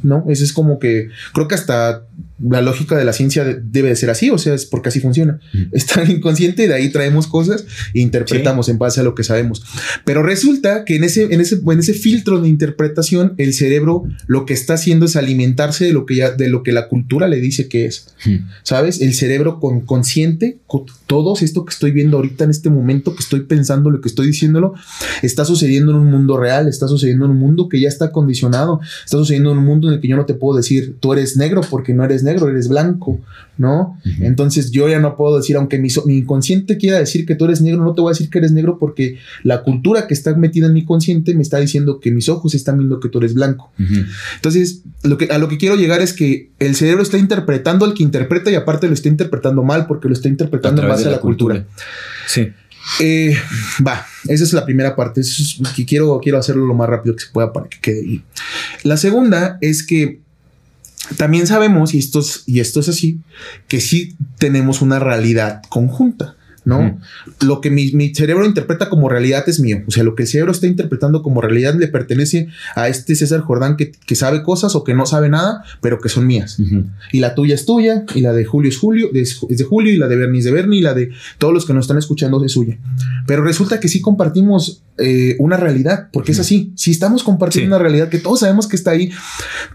¿No? 0.01 0.25
Eso 0.29 0.43
es 0.43 0.53
como 0.53 0.79
que 0.79 1.10
creo 1.34 1.47
que 1.47 1.56
hasta 1.56 2.03
la 2.49 2.62
lógica 2.62 2.97
de 2.97 3.06
la 3.06 3.13
ciencia 3.13 3.43
debe 3.45 3.89
de 3.89 3.95
ser 3.95 4.10
así, 4.10 4.29
o 4.29 4.38
sea, 4.38 4.53
es 4.53 4.65
porque 4.65 4.89
así 4.89 4.99
funciona. 4.99 5.39
Está 5.71 6.03
inconsciente 6.03 6.63
y 6.63 6.67
de 6.67 6.73
ahí 6.73 6.89
traemos 6.89 7.27
cosas 7.27 7.65
e 7.93 8.01
interpretamos 8.01 8.69
en 8.69 8.77
base 8.77 8.99
a 8.99 9.03
lo 9.03 9.15
que 9.15 9.23
sabemos. 9.23 9.63
Pero 10.06 10.23
resulta 10.23 10.86
que 10.86 10.95
en 10.95 11.03
ese, 11.03 11.34
en 11.34 11.41
ese, 11.41 11.62
en 11.65 11.79
ese 11.79 11.93
filtro 11.93 12.41
de 12.41 12.49
interpretación, 12.49 13.34
el 13.38 13.53
cerebro 13.53 14.03
lo 14.27 14.45
que 14.45 14.53
está 14.53 14.73
haciendo 14.73 15.06
es 15.06 15.15
alimentarse 15.15 15.86
de 15.86 15.93
lo 15.93 16.06
que 16.06 16.15
ya, 16.15 16.32
de 16.32 16.49
lo 16.49 16.63
que 16.63 16.71
la 16.71 16.88
cultura 16.88 17.27
le 17.27 17.39
dice 17.39 17.67
que 17.67 17.86
es. 17.86 18.13
¿Sabes? 18.63 19.01
El 19.01 19.13
cerebro 19.13 19.60
con, 19.60 19.82
consciente, 19.82 20.60
con 20.67 20.86
todo 21.08 21.34
esto 21.39 21.65
que 21.65 21.73
estoy 21.73 21.91
viendo 21.91 22.17
ahorita 22.17 22.43
en 22.43 22.49
este 22.49 22.69
momento, 22.69 23.15
que 23.15 23.21
estoy 23.21 23.41
pensando, 23.41 23.89
lo 23.89 24.01
que 24.01 24.10
estoy 24.10 24.27
diciéndolo, 24.27 24.73
está 25.21 25.45
sucediendo 25.45 25.91
en 25.91 25.97
un 25.97 26.12
mundo 26.12 26.38
real, 26.38 26.67
está 26.67 26.88
sucediendo 26.88 27.25
en 27.25 27.32
un 27.32 27.38
mundo 27.38 27.69
que 27.69 27.79
ya 27.79 27.88
está 27.88 28.12
condicionado, 28.12 28.33
está 28.34 29.17
sucediendo 29.17 29.52
en 29.52 29.58
un 29.60 29.65
mundo 29.65 29.88
en 29.88 29.96
el 29.96 30.02
que 30.02 30.08
yo 30.08 30.15
no 30.15 30.26
te 30.26 30.34
puedo 30.34 30.58
decir, 30.58 30.96
tú 31.00 31.13
eres 31.13 31.38
negro 31.38 31.62
porque 31.69 31.93
no 31.93 32.04
eres 32.04 32.24
negro, 32.24 32.50
eres 32.50 32.67
blanco, 32.67 33.19
¿no? 33.58 33.98
Entonces 34.22 34.72
yo 34.72 34.89
ya 34.89 35.00
no 35.00 35.15
puedo 35.15 35.38
decir, 35.38 35.56
aunque 35.56 35.78
mi, 35.78 35.89
mi, 36.06 36.17
inconsciente 36.17 36.78
quiera 36.78 37.00
decir 37.00 37.26
que 37.26 37.36
tú 37.36 37.46
eres 37.46 37.62
negro, 37.62 37.84
no 37.84 37.93
te 37.93 38.02
voy 38.02 38.10
a 38.10 38.13
decir 38.13 38.30
que 38.30 38.39
eres 38.39 38.52
negro 38.52 38.78
porque 38.80 39.17
la 39.43 39.63
cultura 39.63 40.08
que 40.08 40.13
está 40.13 40.36
metida 40.36 40.67
en 40.67 40.74
mi 40.74 40.86
consciente 40.86 41.34
me 41.36 41.41
está 41.41 41.58
diciendo 41.58 42.00
que 42.00 42.12
mis 42.12 42.30
ojos 42.30 42.56
están 42.56 42.78
viendo 42.78 43.00
que 43.00 43.10
tú 43.10 43.19
eres 43.19 43.34
blanco. 43.34 43.72
Entonces, 44.36 44.82
lo 45.04 45.17
que, 45.17 45.26
a 45.26 45.38
lo 45.38 45.48
que 45.48 45.58
quiero 45.58 45.76
llegar 45.76 46.02
es 46.02 46.13
que 46.13 46.52
el 46.60 46.76
cerebro 46.76 47.04
está 47.04 47.17
interpretando 47.17 47.86
al 47.86 47.93
que 47.93 48.04
interpreta 48.04 48.52
y 48.52 48.56
aparte 48.56 48.88
lo 48.88 48.93
está 48.93 49.10
interpretando 49.10 49.63
mal 49.63 49.88
porque 49.88 50.08
lo 50.08 50.13
está 50.13 50.30
interpretando 50.30 50.82
en 50.82 50.88
base 50.88 51.08
a 51.08 51.12
la, 51.12 51.19
cultura. 51.19 51.65
Sí. 52.28 52.50
Eh, 53.00 53.36
va, 53.86 54.06
esa 54.28 54.43
es 54.43 54.54
la 54.54 54.65
primera 54.65 54.96
parte. 54.96 55.22
es 55.22 55.60
que 55.76 55.86
quiero, 55.86 56.19
quiero 56.22 56.38
hacerlo 56.38 56.65
lo 56.65 56.74
más 56.74 56.89
rápido 56.89 57.15
que 57.15 57.24
se 57.24 57.32
pueda 57.32 57.54
para 57.54 57.67
que 57.67 57.80
quede 57.80 58.00
ahí. 58.02 58.24
La 58.84 58.98
segunda 58.98 59.58
es 59.62 59.86
que 59.86 60.22
también 61.17 61.48
sabemos, 61.48 61.93
y 61.93 62.00
esto 62.00 62.19
es, 62.19 62.43
y 62.46 62.60
esto 62.60 62.80
es 62.80 62.89
así, 62.89 63.19
que 63.67 63.82
sí 63.82 64.15
tenemos 64.38 64.82
una 64.82 65.00
realidad 65.00 65.62
conjunta. 65.69 66.36
¿No? 66.65 66.99
Lo 67.41 67.62
que 67.62 67.69
mi, 67.69 68.13
cerebro 68.13 68.45
interpreta 68.45 68.89
como 68.89 69.10
realidad 69.10 69.43
es 69.47 69.60
mío. 69.60 69.82
O 69.88 69.91
sea, 69.91 70.04
lo 70.04 70.15
que 70.15 70.23
el 70.23 70.30
cerebro 70.30 70.52
está 70.52 70.67
interpretando 70.67 71.21
como 71.21 71.41
realidad 71.41 71.76
le 71.76 71.88
pertenece 71.88 72.47
a 72.76 72.88
este 72.88 73.15
César 73.15 73.41
Jordán 73.41 73.76
que, 73.78 74.15
sabe 74.15 74.43
cosas 74.43 74.76
o 74.76 74.84
que 74.84 74.93
no 74.93 75.06
sabe 75.06 75.28
nada, 75.28 75.63
pero 75.82 75.99
que 75.99 76.08
son 76.08 76.28
mías. 76.28 76.58
Y 77.12 77.19
la 77.19 77.36
tuya 77.36 77.56
es 77.56 77.65
tuya, 77.65 78.06
y 78.13 78.21
la 78.21 78.32
de 78.32 78.45
Julio 78.45 78.69
es 78.69 78.78
Julio, 78.78 79.10
es, 79.13 79.39
de 79.47 79.63
Julio, 79.63 79.91
y 79.91 79.97
la 79.97 80.08
de 80.08 80.15
Bernie 80.15 80.39
es 80.39 80.45
de 80.45 80.52
Bernie, 80.52 80.80
y 80.80 80.82
la 80.82 80.93
de 80.93 81.12
todos 81.39 81.54
los 81.54 81.65
que 81.65 81.73
nos 81.73 81.86
están 81.86 81.97
escuchando 81.97 82.43
es 82.45 82.52
suya. 82.52 82.78
Pero 83.26 83.43
resulta 83.43 83.80
que 83.80 83.88
sí 83.88 84.02
compartimos 84.02 84.84
eh, 84.99 85.36
una 85.39 85.58
realidad, 85.58 86.10
porque 86.13 86.32
es 86.32 86.39
así. 86.39 86.71
Sí 86.76 86.91
estamos 86.91 87.23
compartiendo 87.23 87.76
una 87.76 87.82
realidad 87.82 88.10
que 88.10 88.19
todos 88.19 88.41
sabemos 88.41 88.67
que 88.67 88.76
está 88.76 88.91
ahí, 88.91 89.12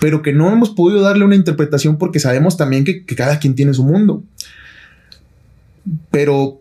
pero 0.00 0.22
que 0.22 0.32
no 0.32 0.52
hemos 0.52 0.70
podido 0.70 1.00
darle 1.00 1.24
una 1.24 1.34
interpretación 1.34 1.98
porque 1.98 2.20
sabemos 2.20 2.56
también 2.56 2.84
que, 2.84 3.04
que 3.04 3.16
cada 3.16 3.38
quien 3.38 3.54
tiene 3.54 3.74
su 3.74 3.84
mundo. 3.84 4.22
Pero 6.10 6.60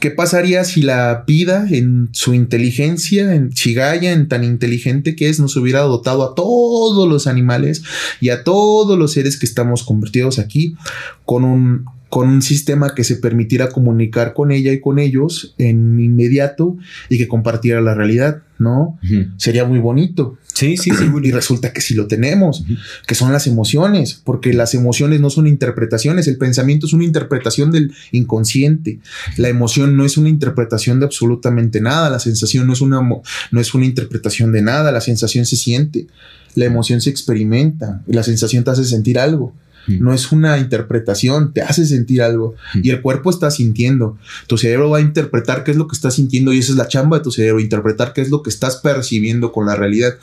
¿Qué 0.00 0.10
pasaría 0.10 0.64
si 0.64 0.82
la 0.82 1.24
vida 1.26 1.66
en 1.70 2.08
su 2.12 2.34
inteligencia, 2.34 3.34
en 3.34 3.50
Chigaya, 3.50 4.12
en 4.12 4.28
tan 4.28 4.44
inteligente 4.44 5.16
que 5.16 5.28
es, 5.28 5.40
nos 5.40 5.56
hubiera 5.56 5.80
dotado 5.80 6.24
a 6.24 6.34
todos 6.34 7.08
los 7.08 7.26
animales 7.26 7.82
y 8.20 8.28
a 8.28 8.44
todos 8.44 8.98
los 8.98 9.12
seres 9.12 9.38
que 9.38 9.46
estamos 9.46 9.82
convertidos 9.82 10.38
aquí 10.38 10.76
con 11.24 11.44
un, 11.44 11.86
con 12.08 12.28
un 12.28 12.42
sistema 12.42 12.94
que 12.94 13.04
se 13.04 13.16
permitiera 13.16 13.68
comunicar 13.68 14.32
con 14.32 14.52
ella 14.52 14.72
y 14.72 14.80
con 14.80 14.98
ellos 14.98 15.54
en 15.58 15.98
inmediato 16.00 16.76
y 17.08 17.18
que 17.18 17.28
compartiera 17.28 17.80
la 17.80 17.94
realidad, 17.94 18.42
¿no? 18.58 18.98
Sería 19.36 19.64
muy 19.64 19.78
bonito. 19.78 20.38
Sí, 20.56 20.78
sí, 20.78 20.90
sí. 20.90 21.04
Y 21.22 21.32
resulta 21.32 21.72
que 21.72 21.82
sí 21.82 21.94
lo 21.94 22.06
tenemos, 22.06 22.64
que 23.06 23.14
son 23.14 23.32
las 23.32 23.46
emociones, 23.46 24.20
porque 24.24 24.54
las 24.54 24.74
emociones 24.74 25.20
no 25.20 25.28
son 25.28 25.46
interpretaciones, 25.46 26.28
el 26.28 26.38
pensamiento 26.38 26.86
es 26.86 26.92
una 26.92 27.04
interpretación 27.04 27.70
del 27.70 27.92
inconsciente, 28.12 28.98
la 29.36 29.48
emoción 29.48 29.96
no 29.96 30.04
es 30.04 30.16
una 30.16 30.30
interpretación 30.30 30.98
de 30.98 31.06
absolutamente 31.06 31.80
nada, 31.80 32.08
la 32.08 32.20
sensación 32.20 32.66
no 32.66 32.72
es 32.72 32.80
una, 32.80 33.00
no 33.02 33.60
es 33.60 33.74
una 33.74 33.84
interpretación 33.84 34.50
de 34.52 34.62
nada, 34.62 34.92
la 34.92 35.00
sensación 35.02 35.44
se 35.44 35.56
siente, 35.56 36.06
la 36.54 36.64
emoción 36.64 37.02
se 37.02 37.10
experimenta, 37.10 38.02
la 38.06 38.22
sensación 38.22 38.64
te 38.64 38.70
hace 38.70 38.84
sentir 38.84 39.18
algo. 39.18 39.52
No 39.86 40.12
es 40.12 40.32
una 40.32 40.58
interpretación, 40.58 41.52
te 41.52 41.62
hace 41.62 41.86
sentir 41.86 42.22
algo 42.22 42.54
y 42.74 42.90
el 42.90 43.00
cuerpo 43.00 43.30
está 43.30 43.50
sintiendo. 43.50 44.18
Tu 44.46 44.58
cerebro 44.58 44.90
va 44.90 44.98
a 44.98 45.00
interpretar 45.00 45.64
qué 45.64 45.70
es 45.70 45.76
lo 45.76 45.86
que 45.86 45.94
estás 45.94 46.14
sintiendo 46.14 46.52
y 46.52 46.58
esa 46.58 46.72
es 46.72 46.78
la 46.78 46.88
chamba 46.88 47.18
de 47.18 47.24
tu 47.24 47.30
cerebro, 47.30 47.60
interpretar 47.60 48.12
qué 48.12 48.22
es 48.22 48.30
lo 48.30 48.42
que 48.42 48.50
estás 48.50 48.76
percibiendo 48.76 49.52
con 49.52 49.66
la 49.66 49.76
realidad. 49.76 50.14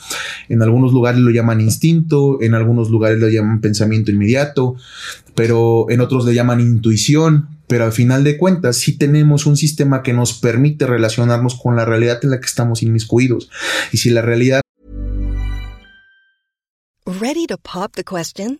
En 0.50 0.62
algunos 0.62 0.94
lugares 0.94 1.22
lo 1.22 1.32
llaman 1.32 1.62
instinto, 1.62 2.42
en 2.42 2.54
algunos 2.54 2.90
lugares 2.90 3.20
lo 3.20 3.30
llaman 3.30 3.62
pensamiento 3.62 4.12
inmediato, 4.12 4.76
pero 5.36 5.88
en 5.90 6.02
otros 6.02 6.26
le 6.26 6.34
llaman 6.34 6.60
intuición. 6.60 7.50
Pero 7.66 7.86
al 7.86 7.94
final 7.94 8.24
de 8.24 8.38
cuentas, 8.38 8.76
sí 8.76 8.98
tenemos 8.98 9.46
un 9.46 9.56
sistema 9.56 10.04
que 10.04 10.14
nos 10.14 10.34
permite 10.34 10.86
relacionarnos 10.86 11.56
con 11.56 11.78
la 11.78 11.86
realidad 11.86 12.20
en 12.22 12.32
la 12.32 12.40
que 12.40 12.46
estamos 12.46 12.84
inmiscuidos. 12.84 13.50
Y 13.92 13.98
si 13.98 14.10
la 14.10 14.22
realidad 14.22 14.62
Ready 17.06 17.48
to 17.48 17.58
pop 17.58 17.94
the 17.96 18.04
question? 18.04 18.60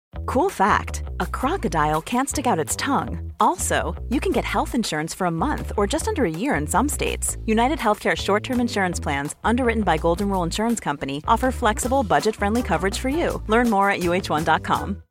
Cool 0.25 0.49
fact 0.49 1.03
a 1.19 1.25
crocodile 1.25 2.01
can't 2.01 2.29
stick 2.29 2.47
out 2.47 2.59
its 2.59 2.75
tongue. 2.75 3.31
Also, 3.39 3.95
you 4.09 4.19
can 4.19 4.31
get 4.31 4.45
health 4.45 4.75
insurance 4.75 5.13
for 5.13 5.27
a 5.27 5.31
month 5.31 5.71
or 5.77 5.85
just 5.87 6.07
under 6.07 6.25
a 6.25 6.29
year 6.31 6.55
in 6.55 6.67
some 6.67 6.89
states. 6.89 7.37
United 7.45 7.79
Healthcare 7.79 8.15
short 8.15 8.43
term 8.43 8.59
insurance 8.59 8.99
plans, 8.99 9.35
underwritten 9.43 9.83
by 9.83 9.97
Golden 9.97 10.29
Rule 10.29 10.43
Insurance 10.43 10.79
Company, 10.79 11.21
offer 11.27 11.51
flexible, 11.51 12.03
budget 12.03 12.35
friendly 12.35 12.63
coverage 12.63 12.97
for 12.99 13.09
you. 13.09 13.41
Learn 13.47 13.69
more 13.69 13.89
at 13.89 14.01
uh1.com. 14.01 15.03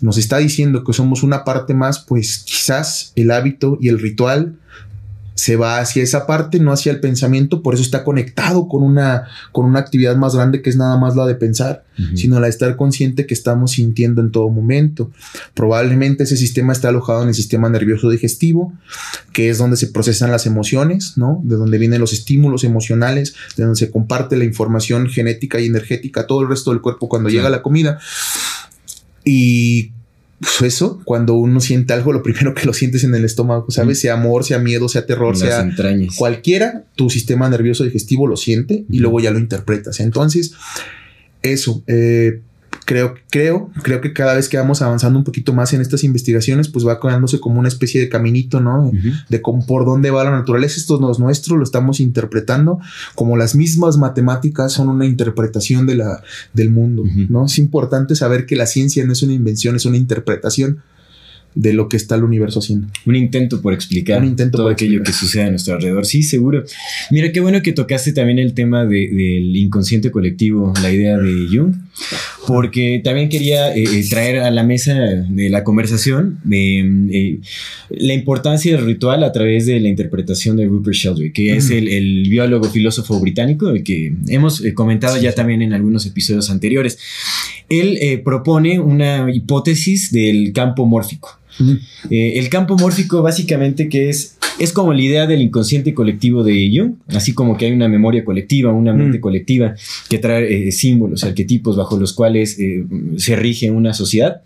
nos 0.00 0.18
está 0.18 0.38
diciendo 0.38 0.84
que 0.84 0.92
somos 0.92 1.22
una 1.22 1.44
parte 1.44 1.74
más, 1.74 1.98
pues 2.00 2.38
quizás 2.38 3.12
el 3.16 3.30
hábito 3.30 3.78
y 3.80 3.88
el 3.88 3.98
ritual 3.98 4.58
se 5.38 5.54
va 5.54 5.78
hacia 5.78 6.02
esa 6.02 6.26
parte, 6.26 6.58
no 6.58 6.72
hacia 6.72 6.90
el 6.90 6.98
pensamiento, 6.98 7.62
por 7.62 7.74
eso 7.74 7.84
está 7.84 8.02
conectado 8.02 8.66
con 8.66 8.82
una, 8.82 9.28
con 9.52 9.66
una 9.66 9.78
actividad 9.78 10.16
más 10.16 10.34
grande 10.34 10.62
que 10.62 10.68
es 10.68 10.76
nada 10.76 10.96
más 10.98 11.14
la 11.14 11.26
de 11.26 11.36
pensar, 11.36 11.84
sino 12.16 12.40
la 12.40 12.46
de 12.46 12.50
estar 12.50 12.74
consciente 12.74 13.24
que 13.24 13.34
estamos 13.34 13.72
sintiendo 13.72 14.20
en 14.20 14.32
todo 14.32 14.48
momento. 14.48 15.12
Probablemente 15.54 16.24
ese 16.24 16.36
sistema 16.36 16.72
está 16.72 16.88
alojado 16.88 17.22
en 17.22 17.28
el 17.28 17.34
sistema 17.34 17.68
nervioso 17.68 18.10
digestivo, 18.10 18.72
que 19.32 19.48
es 19.48 19.58
donde 19.58 19.76
se 19.76 19.86
procesan 19.86 20.32
las 20.32 20.44
emociones, 20.44 21.12
¿no? 21.16 21.40
De 21.44 21.54
donde 21.54 21.78
vienen 21.78 22.00
los 22.00 22.12
estímulos 22.12 22.64
emocionales, 22.64 23.36
de 23.56 23.62
donde 23.62 23.78
se 23.78 23.92
comparte 23.92 24.36
la 24.36 24.44
información 24.44 25.06
genética 25.08 25.60
y 25.60 25.66
energética 25.66 26.22
a 26.22 26.26
todo 26.26 26.42
el 26.42 26.48
resto 26.48 26.72
del 26.72 26.80
cuerpo 26.80 27.08
cuando 27.08 27.28
llega 27.28 27.48
la 27.48 27.62
comida. 27.62 28.00
Y 29.24 29.92
pues 30.40 30.62
eso, 30.62 31.00
cuando 31.04 31.34
uno 31.34 31.60
siente 31.60 31.92
algo, 31.92 32.12
lo 32.12 32.22
primero 32.22 32.54
que 32.54 32.64
lo 32.64 32.72
sientes 32.72 33.02
en 33.02 33.14
el 33.14 33.24
estómago, 33.24 33.70
¿sabes? 33.70 34.00
Sea 34.00 34.14
amor, 34.14 34.44
sea 34.44 34.58
miedo, 34.58 34.88
sea 34.88 35.04
terror, 35.04 35.36
sea 35.36 35.68
cualquiera, 36.16 36.84
tu 36.94 37.10
sistema 37.10 37.48
nervioso 37.48 37.82
digestivo 37.82 38.26
lo 38.28 38.36
siente 38.36 38.84
y 38.88 39.00
luego 39.00 39.18
ya 39.18 39.32
lo 39.32 39.38
interpretas. 39.38 39.98
Entonces, 39.98 40.52
eso, 41.42 41.82
eh, 41.88 42.40
creo, 42.88 43.16
creo, 43.28 43.70
creo 43.82 44.00
que 44.00 44.14
cada 44.14 44.34
vez 44.34 44.48
que 44.48 44.56
vamos 44.56 44.80
avanzando 44.80 45.18
un 45.18 45.24
poquito 45.24 45.52
más 45.52 45.74
en 45.74 45.82
estas 45.82 46.04
investigaciones, 46.04 46.68
pues 46.68 46.86
va 46.86 46.98
creándose 46.98 47.38
como 47.38 47.60
una 47.60 47.68
especie 47.68 48.00
de 48.00 48.08
caminito, 48.08 48.60
¿no? 48.60 48.90
De 49.28 49.42
cómo, 49.42 49.66
por 49.66 49.84
dónde 49.84 50.10
va 50.10 50.24
la 50.24 50.30
naturaleza. 50.30 50.80
Esto 50.80 50.98
no 50.98 51.12
es 51.12 51.18
nuestro, 51.18 51.58
lo 51.58 51.64
estamos 51.64 52.00
interpretando 52.00 52.78
como 53.14 53.36
las 53.36 53.54
mismas 53.54 53.98
matemáticas 53.98 54.72
son 54.72 54.88
una 54.88 55.04
interpretación 55.04 55.86
de 55.86 55.96
la, 55.96 56.22
del 56.54 56.70
mundo, 56.70 57.04
¿no? 57.28 57.44
Es 57.44 57.58
importante 57.58 58.14
saber 58.14 58.46
que 58.46 58.56
la 58.56 58.64
ciencia 58.64 59.04
no 59.04 59.12
es 59.12 59.22
una 59.22 59.34
invención, 59.34 59.76
es 59.76 59.84
una 59.84 59.98
interpretación 59.98 60.78
de 61.54 61.72
lo 61.72 61.88
que 61.88 61.96
está 61.96 62.14
el 62.14 62.24
universo 62.24 62.60
haciendo. 62.60 62.88
Un 63.04 63.16
intento 63.16 63.60
por 63.60 63.72
explicar 63.72 64.24
todo 64.52 64.68
aquello 64.68 65.02
que 65.02 65.12
sucede 65.12 65.44
a 65.44 65.50
nuestro 65.50 65.74
alrededor. 65.74 66.06
Sí, 66.06 66.22
seguro. 66.22 66.64
Mira, 67.10 67.32
qué 67.32 67.40
bueno 67.40 67.62
que 67.62 67.72
tocaste 67.72 68.12
también 68.12 68.38
el 68.38 68.54
tema 68.54 68.84
del 68.84 69.56
inconsciente 69.56 70.10
colectivo, 70.10 70.72
la 70.82 70.92
idea 70.92 71.18
de 71.18 71.48
Jung, 71.50 71.74
porque 72.46 73.00
también 73.02 73.28
quería 73.28 73.74
eh, 73.74 73.82
eh, 73.82 74.04
traer 74.08 74.40
a 74.40 74.50
la 74.50 74.62
mesa 74.62 74.94
de 74.94 75.50
la 75.50 75.64
conversación 75.64 76.38
de 76.44 76.78
eh, 77.10 77.38
la 77.90 78.14
importancia 78.14 78.76
del 78.76 78.86
ritual 78.86 79.24
a 79.24 79.32
través 79.32 79.66
de 79.66 79.80
la 79.80 79.88
interpretación 79.88 80.56
de 80.56 80.66
Rupert 80.66 80.96
Sheldrake, 80.96 81.32
que 81.32 81.56
es 81.56 81.70
el, 81.70 82.28
biólogo 82.28 82.68
filósofo 82.68 83.18
británico, 83.20 83.72
que 83.84 84.14
hemos 84.28 84.62
comentado 84.74 85.20
ya 85.20 85.32
también 85.32 85.62
en 85.62 85.72
algunos 85.72 86.06
episodios 86.06 86.50
anteriores. 86.50 86.98
Él 87.68 88.22
propone 88.24 88.78
una 88.78 89.28
hipótesis 89.32 90.12
del 90.12 90.52
campo 90.52 90.86
mórfico. 90.86 91.38
Eh, 92.10 92.38
el 92.38 92.48
campo 92.48 92.76
mórfico 92.76 93.22
básicamente 93.22 93.88
que 93.88 94.08
es, 94.08 94.36
es 94.58 94.72
como 94.72 94.92
la 94.92 95.02
idea 95.02 95.26
del 95.26 95.42
inconsciente 95.42 95.94
colectivo 95.94 96.42
de 96.44 96.70
Jung, 96.74 96.94
así 97.08 97.32
como 97.34 97.56
que 97.56 97.66
hay 97.66 97.72
una 97.72 97.88
memoria 97.88 98.24
colectiva, 98.24 98.72
una 98.72 98.92
mente 98.92 99.20
colectiva 99.20 99.74
que 100.08 100.18
trae 100.18 100.68
eh, 100.68 100.72
símbolos, 100.72 101.24
arquetipos 101.24 101.76
bajo 101.76 101.98
los 101.98 102.12
cuales 102.12 102.58
eh, 102.58 102.84
se 103.16 103.36
rige 103.36 103.70
una 103.70 103.94
sociedad, 103.94 104.42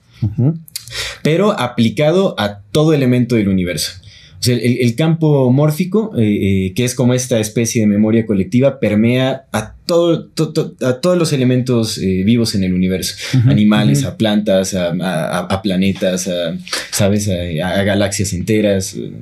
pero 1.23 1.59
aplicado 1.59 2.35
a 2.39 2.61
todo 2.71 2.93
elemento 2.93 3.37
del 3.37 3.49
universo. 3.49 4.02
El, 4.47 4.95
campo 4.97 5.51
mórfico, 5.53 6.13
que 6.15 6.73
es 6.77 6.95
como 6.95 7.15
esta 7.15 7.39
especie 7.39 7.83
de 7.83 7.87
memoria 7.87 8.27
colectiva, 8.27 8.81
permea 8.81 9.45
a 9.53 9.77
a 9.93 11.01
todos 11.01 11.19
los 11.19 11.33
elementos 11.33 11.99
eh, 11.99 12.23
vivos 12.25 12.55
en 12.55 12.65
el 12.65 12.73
universo, 12.73 13.17
animales, 13.47 14.05
a 14.05 14.17
plantas, 14.17 14.75
a, 14.75 15.61
planetas, 15.63 16.29
a, 16.29 16.57
¿sabes? 16.91 17.29
A, 17.29 17.83
galaxias 17.83 18.33
enteras, 18.33 18.95
eh, 18.95 19.13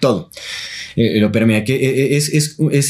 todo. 0.00 0.30
Eh, 0.96 1.18
lo 1.20 1.32
permea. 1.32 1.64
Que 1.64 2.16
es, 2.16 2.28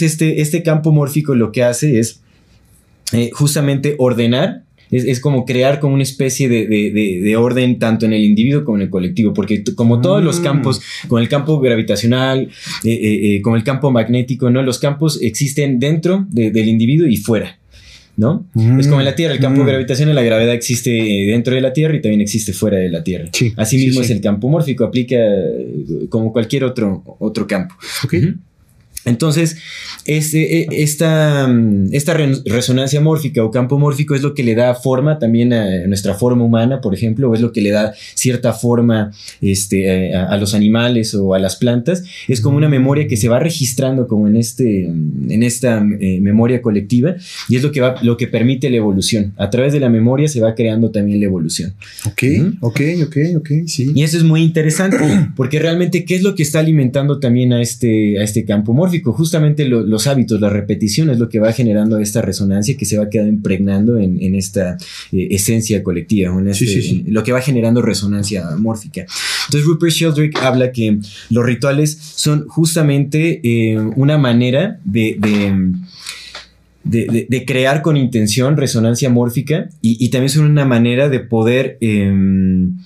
este, 0.02 0.40
este 0.40 0.62
campo 0.62 0.92
mórfico 0.92 1.34
lo 1.34 1.52
que 1.52 1.62
hace 1.62 1.98
es 1.98 2.20
justamente 3.32 3.94
ordenar 3.98 4.64
es, 4.90 5.20
como 5.20 5.44
crear 5.44 5.80
como 5.80 5.94
una 5.94 6.02
especie 6.02 6.48
de, 6.48 7.36
orden 7.36 7.78
tanto 7.78 8.06
en 8.06 8.12
el 8.12 8.24
individuo 8.24 8.64
como 8.64 8.78
en 8.78 8.82
el 8.82 8.90
colectivo, 8.90 9.32
porque 9.34 9.62
como 9.74 10.00
todos 10.00 10.22
los 10.22 10.40
mm. 10.40 10.42
campos, 10.42 10.80
con 11.08 11.22
el 11.22 11.28
campo 11.28 11.60
gravitacional, 11.60 12.48
eh, 12.84 12.90
eh, 12.90 13.36
eh, 13.36 13.42
con 13.42 13.56
el 13.56 13.64
campo 13.64 13.90
magnético, 13.90 14.50
¿no? 14.50 14.62
Los 14.62 14.78
campos 14.78 15.20
existen 15.20 15.78
dentro 15.78 16.26
del 16.30 16.68
individuo 16.68 17.06
y 17.06 17.16
fuera. 17.16 17.58
¿no? 18.16 18.46
Es 18.78 18.86
como 18.88 19.00
en 19.00 19.04
la 19.04 19.14
Tierra, 19.14 19.34
el 19.34 19.40
campo 19.40 19.62
mm. 19.62 19.66
gravitacional, 19.66 20.14
la 20.14 20.22
gravedad 20.22 20.54
existe 20.54 20.90
dentro 20.90 21.54
de 21.54 21.60
la 21.60 21.74
Tierra 21.74 21.96
y 21.96 22.00
también 22.00 22.22
existe 22.22 22.54
fuera 22.54 22.78
de 22.78 22.88
la 22.88 23.04
Tierra. 23.04 23.28
Sí, 23.30 23.52
Asimismo 23.56 24.00
es 24.00 24.08
el 24.08 24.22
campo 24.22 24.48
mórfico, 24.48 24.84
aplica 24.84 25.18
como 26.08 26.32
cualquier 26.32 26.64
otro, 26.64 27.02
otro 27.18 27.46
campo. 27.46 27.74
Entonces, 29.06 29.56
este, 30.04 30.62
e, 30.62 30.66
esta, 30.82 31.46
mm, 31.46 31.88
esta 31.92 32.14
resonancia 32.44 33.00
mórfica 33.00 33.42
o 33.42 33.50
campo 33.50 33.78
mórfico 33.78 34.14
es 34.14 34.22
lo 34.22 34.34
que 34.34 34.42
le 34.42 34.54
da 34.54 34.74
forma 34.74 35.18
también 35.18 35.52
a 35.52 35.86
nuestra 35.86 36.14
forma 36.14 36.44
humana, 36.44 36.80
por 36.80 36.92
ejemplo, 36.92 37.30
o 37.30 37.34
es 37.34 37.40
lo 37.40 37.52
que 37.52 37.60
le 37.60 37.70
da 37.70 37.94
cierta 38.14 38.52
forma 38.52 39.12
este, 39.40 40.14
a, 40.14 40.36
los 40.36 40.54
animales 40.54 41.14
o 41.14 41.34
a 41.34 41.38
las 41.38 41.56
plantas. 41.56 42.02
Es 42.28 42.40
como 42.40 42.56
una 42.56 42.68
memoria 42.68 43.06
que 43.06 43.16
se 43.16 43.28
va 43.28 43.38
registrando 43.38 44.08
como 44.08 44.26
en, 44.26 44.36
este, 44.36 44.84
en 44.84 45.42
esta 45.42 45.78
eh, 46.00 46.20
memoria 46.20 46.60
colectiva 46.60 47.14
y 47.48 47.56
es 47.56 47.62
lo 47.62 47.70
que, 47.70 47.80
va, 47.80 47.96
lo 48.02 48.16
que 48.16 48.26
permite 48.26 48.68
la 48.70 48.76
evolución. 48.76 49.32
A 49.36 49.50
través 49.50 49.72
de 49.72 49.80
la 49.80 49.88
memoria 49.88 50.26
se 50.28 50.40
va 50.40 50.54
creando 50.54 50.90
también 50.90 51.20
la 51.20 51.26
evolución. 51.26 51.74
Ok, 52.06 52.22
ok, 52.60 52.80
ok, 53.06 53.16
ok, 53.36 53.50
sí. 53.66 53.92
Y 53.94 54.02
eso 54.02 54.16
es 54.16 54.24
muy 54.24 54.42
interesante 54.42 54.96
porque 55.36 55.60
realmente, 55.60 56.04
¿qué 56.04 56.16
es 56.16 56.22
lo 56.22 56.34
que 56.34 56.42
está 56.42 56.58
alimentando 56.58 57.20
también 57.20 57.52
a 57.52 57.62
este, 57.62 58.18
a 58.18 58.24
este 58.24 58.44
campo 58.44 58.72
mórfico? 58.72 58.95
Justamente 59.02 59.64
lo 59.64 59.86
los 59.86 60.06
hábitos, 60.06 60.40
la 60.40 60.50
repetición 60.50 61.10
es 61.10 61.18
lo 61.18 61.28
que 61.28 61.40
va 61.40 61.52
generando 61.52 61.98
esta 61.98 62.22
resonancia 62.22 62.76
que 62.76 62.84
se 62.84 62.98
va 62.98 63.08
quedando 63.08 63.32
impregnando 63.32 63.98
en, 63.98 64.34
esta 64.34 64.76
eh, 65.12 65.28
esencia 65.30 65.82
colectiva, 65.82 66.32
este, 66.50 67.04
lo 67.06 67.22
que 67.22 67.32
va 67.32 67.40
generando 67.40 67.82
resonancia 67.82 68.44
mórfica. 68.56 69.06
Entonces 69.46 69.66
Rupert 69.66 69.92
Sheldrake 69.92 70.38
habla 70.38 70.72
que 70.72 70.98
los 71.30 71.44
rituales 71.44 71.96
son 71.98 72.46
justamente 72.48 73.40
eh, 73.42 73.78
una 73.96 74.18
manera 74.18 74.78
de, 74.84 75.16
de 76.84 77.44
crear 77.46 77.82
con 77.82 77.96
intención 77.96 78.56
resonancia 78.56 79.10
mórfica 79.10 79.68
y, 79.80 80.08
también 80.10 80.30
son 80.30 80.46
una 80.46 80.64
manera 80.64 81.08
de 81.08 81.20
poder 81.20 81.78
em, 81.80 82.76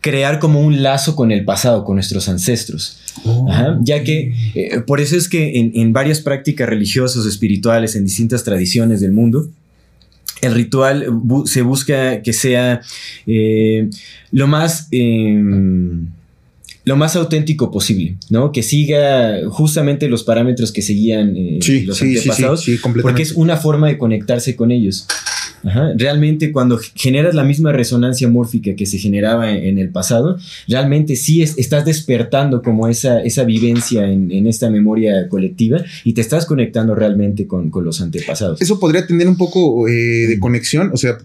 crear 0.00 0.38
como 0.38 0.60
un 0.60 0.82
lazo 0.82 1.16
con 1.16 1.32
el 1.32 1.44
pasado, 1.44 1.84
con 1.84 1.96
nuestros 1.96 2.28
ancestros. 2.28 3.01
Oh. 3.24 3.46
ya 3.82 4.02
que 4.04 4.32
eh, 4.54 4.80
por 4.86 5.00
eso 5.00 5.16
es 5.16 5.28
que 5.28 5.70
en, 5.74 5.92
varias 5.92 6.20
prácticas 6.20 6.68
religiosas, 6.68 7.26
espirituales, 7.26 7.94
en 7.94 8.04
distintas 8.04 8.42
tradiciones 8.44 9.00
del 9.00 9.12
mundo, 9.12 9.48
el 10.40 10.54
ritual 10.54 11.06
bu- 11.08 11.46
se 11.46 11.62
busca 11.62 12.22
que 12.22 12.32
sea 12.32 12.80
eh, 13.26 13.88
lo 14.32 14.46
más... 14.46 14.88
em, 14.90 16.06
lo 16.84 16.96
más 16.96 17.14
auténtico 17.14 17.70
posible, 17.70 18.16
¿no? 18.28 18.50
Que 18.50 18.64
siga 18.64 19.38
justamente 19.48 20.08
los 20.08 20.24
parámetros 20.24 20.72
que 20.72 20.82
seguían 20.82 21.36
eh, 21.36 21.58
Sí, 21.62 21.82
los 21.84 21.96
sí, 21.98 22.16
antepasados, 22.16 22.64
sí, 22.64 22.76
porque 23.02 23.22
es 23.22 23.32
una 23.32 23.56
forma 23.56 23.86
de 23.86 23.98
conectarse 23.98 24.56
con 24.56 24.72
ellos. 24.72 25.06
Ajá. 25.64 25.92
Realmente 25.96 26.50
cuando 26.52 26.78
generas 26.94 27.34
la 27.34 27.44
misma 27.44 27.72
resonancia 27.72 28.28
mórfica 28.28 28.74
que 28.74 28.86
se 28.86 28.98
generaba 28.98 29.50
en, 29.50 29.62
en 29.64 29.78
el 29.78 29.90
pasado, 29.90 30.38
realmente 30.68 31.16
sí 31.16 31.42
es- 31.42 31.56
estás 31.58 31.84
despertando 31.84 32.62
como 32.62 32.88
esa, 32.88 33.22
esa 33.22 33.44
vivencia 33.44 34.10
en, 34.10 34.30
en 34.32 34.46
esta 34.46 34.70
memoria 34.70 35.28
colectiva 35.28 35.82
y 36.04 36.12
te 36.14 36.20
estás 36.20 36.46
conectando 36.46 36.94
realmente 36.94 37.46
con, 37.46 37.70
con 37.70 37.84
los 37.84 38.00
antepasados. 38.00 38.60
Eso 38.60 38.80
podría 38.80 39.06
tener 39.06 39.28
un 39.28 39.36
poco 39.36 39.86
eh, 39.88 39.92
de 39.92 40.38
conexión, 40.40 40.90
o 40.92 40.96
sea, 40.96 41.18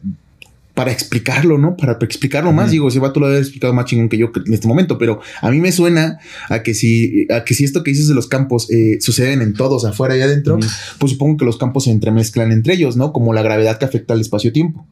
para 0.77 0.91
explicarlo, 0.91 1.57
¿no? 1.57 1.75
Para 1.75 1.97
explicarlo 2.01 2.51
más, 2.51 2.65
Ujú. 2.65 2.71
digo, 2.71 2.87
ese 2.89 2.99
vato 2.99 3.19
lo 3.19 3.25
había 3.25 3.39
explicado 3.39 3.73
más 3.73 3.85
chingón 3.85 4.09
que 4.09 4.17
yo 4.19 4.29
en 4.45 4.53
este 4.53 4.67
momento, 4.67 4.99
pero 4.99 5.19
a 5.41 5.49
mí 5.49 5.59
me 5.59 5.71
suena 5.71 6.19
a 6.49 6.61
que 6.61 6.75
si, 6.75 7.25
a 7.33 7.43
que 7.45 7.55
si 7.55 7.63
esto 7.63 7.81
que 7.83 7.89
dices 7.89 8.07
de 8.07 8.13
los 8.13 8.27
campos 8.27 8.69
eh, 8.69 8.99
suceden 9.01 9.41
en 9.41 9.53
todos, 9.53 9.85
afuera 9.85 10.15
y 10.15 10.21
adentro, 10.21 10.59
pues 10.99 11.13
supongo 11.13 11.37
que 11.37 11.45
los 11.45 11.57
campos 11.57 11.85
se 11.85 11.91
entremezclan 11.91 12.51
entre 12.51 12.75
ellos, 12.75 12.95
¿no? 12.95 13.11
Como 13.11 13.33
la 13.33 13.41
gravedad 13.41 13.79
que 13.79 13.85
afecta 13.85 14.13
al 14.13 14.21
espacio-tiempo. 14.21 14.87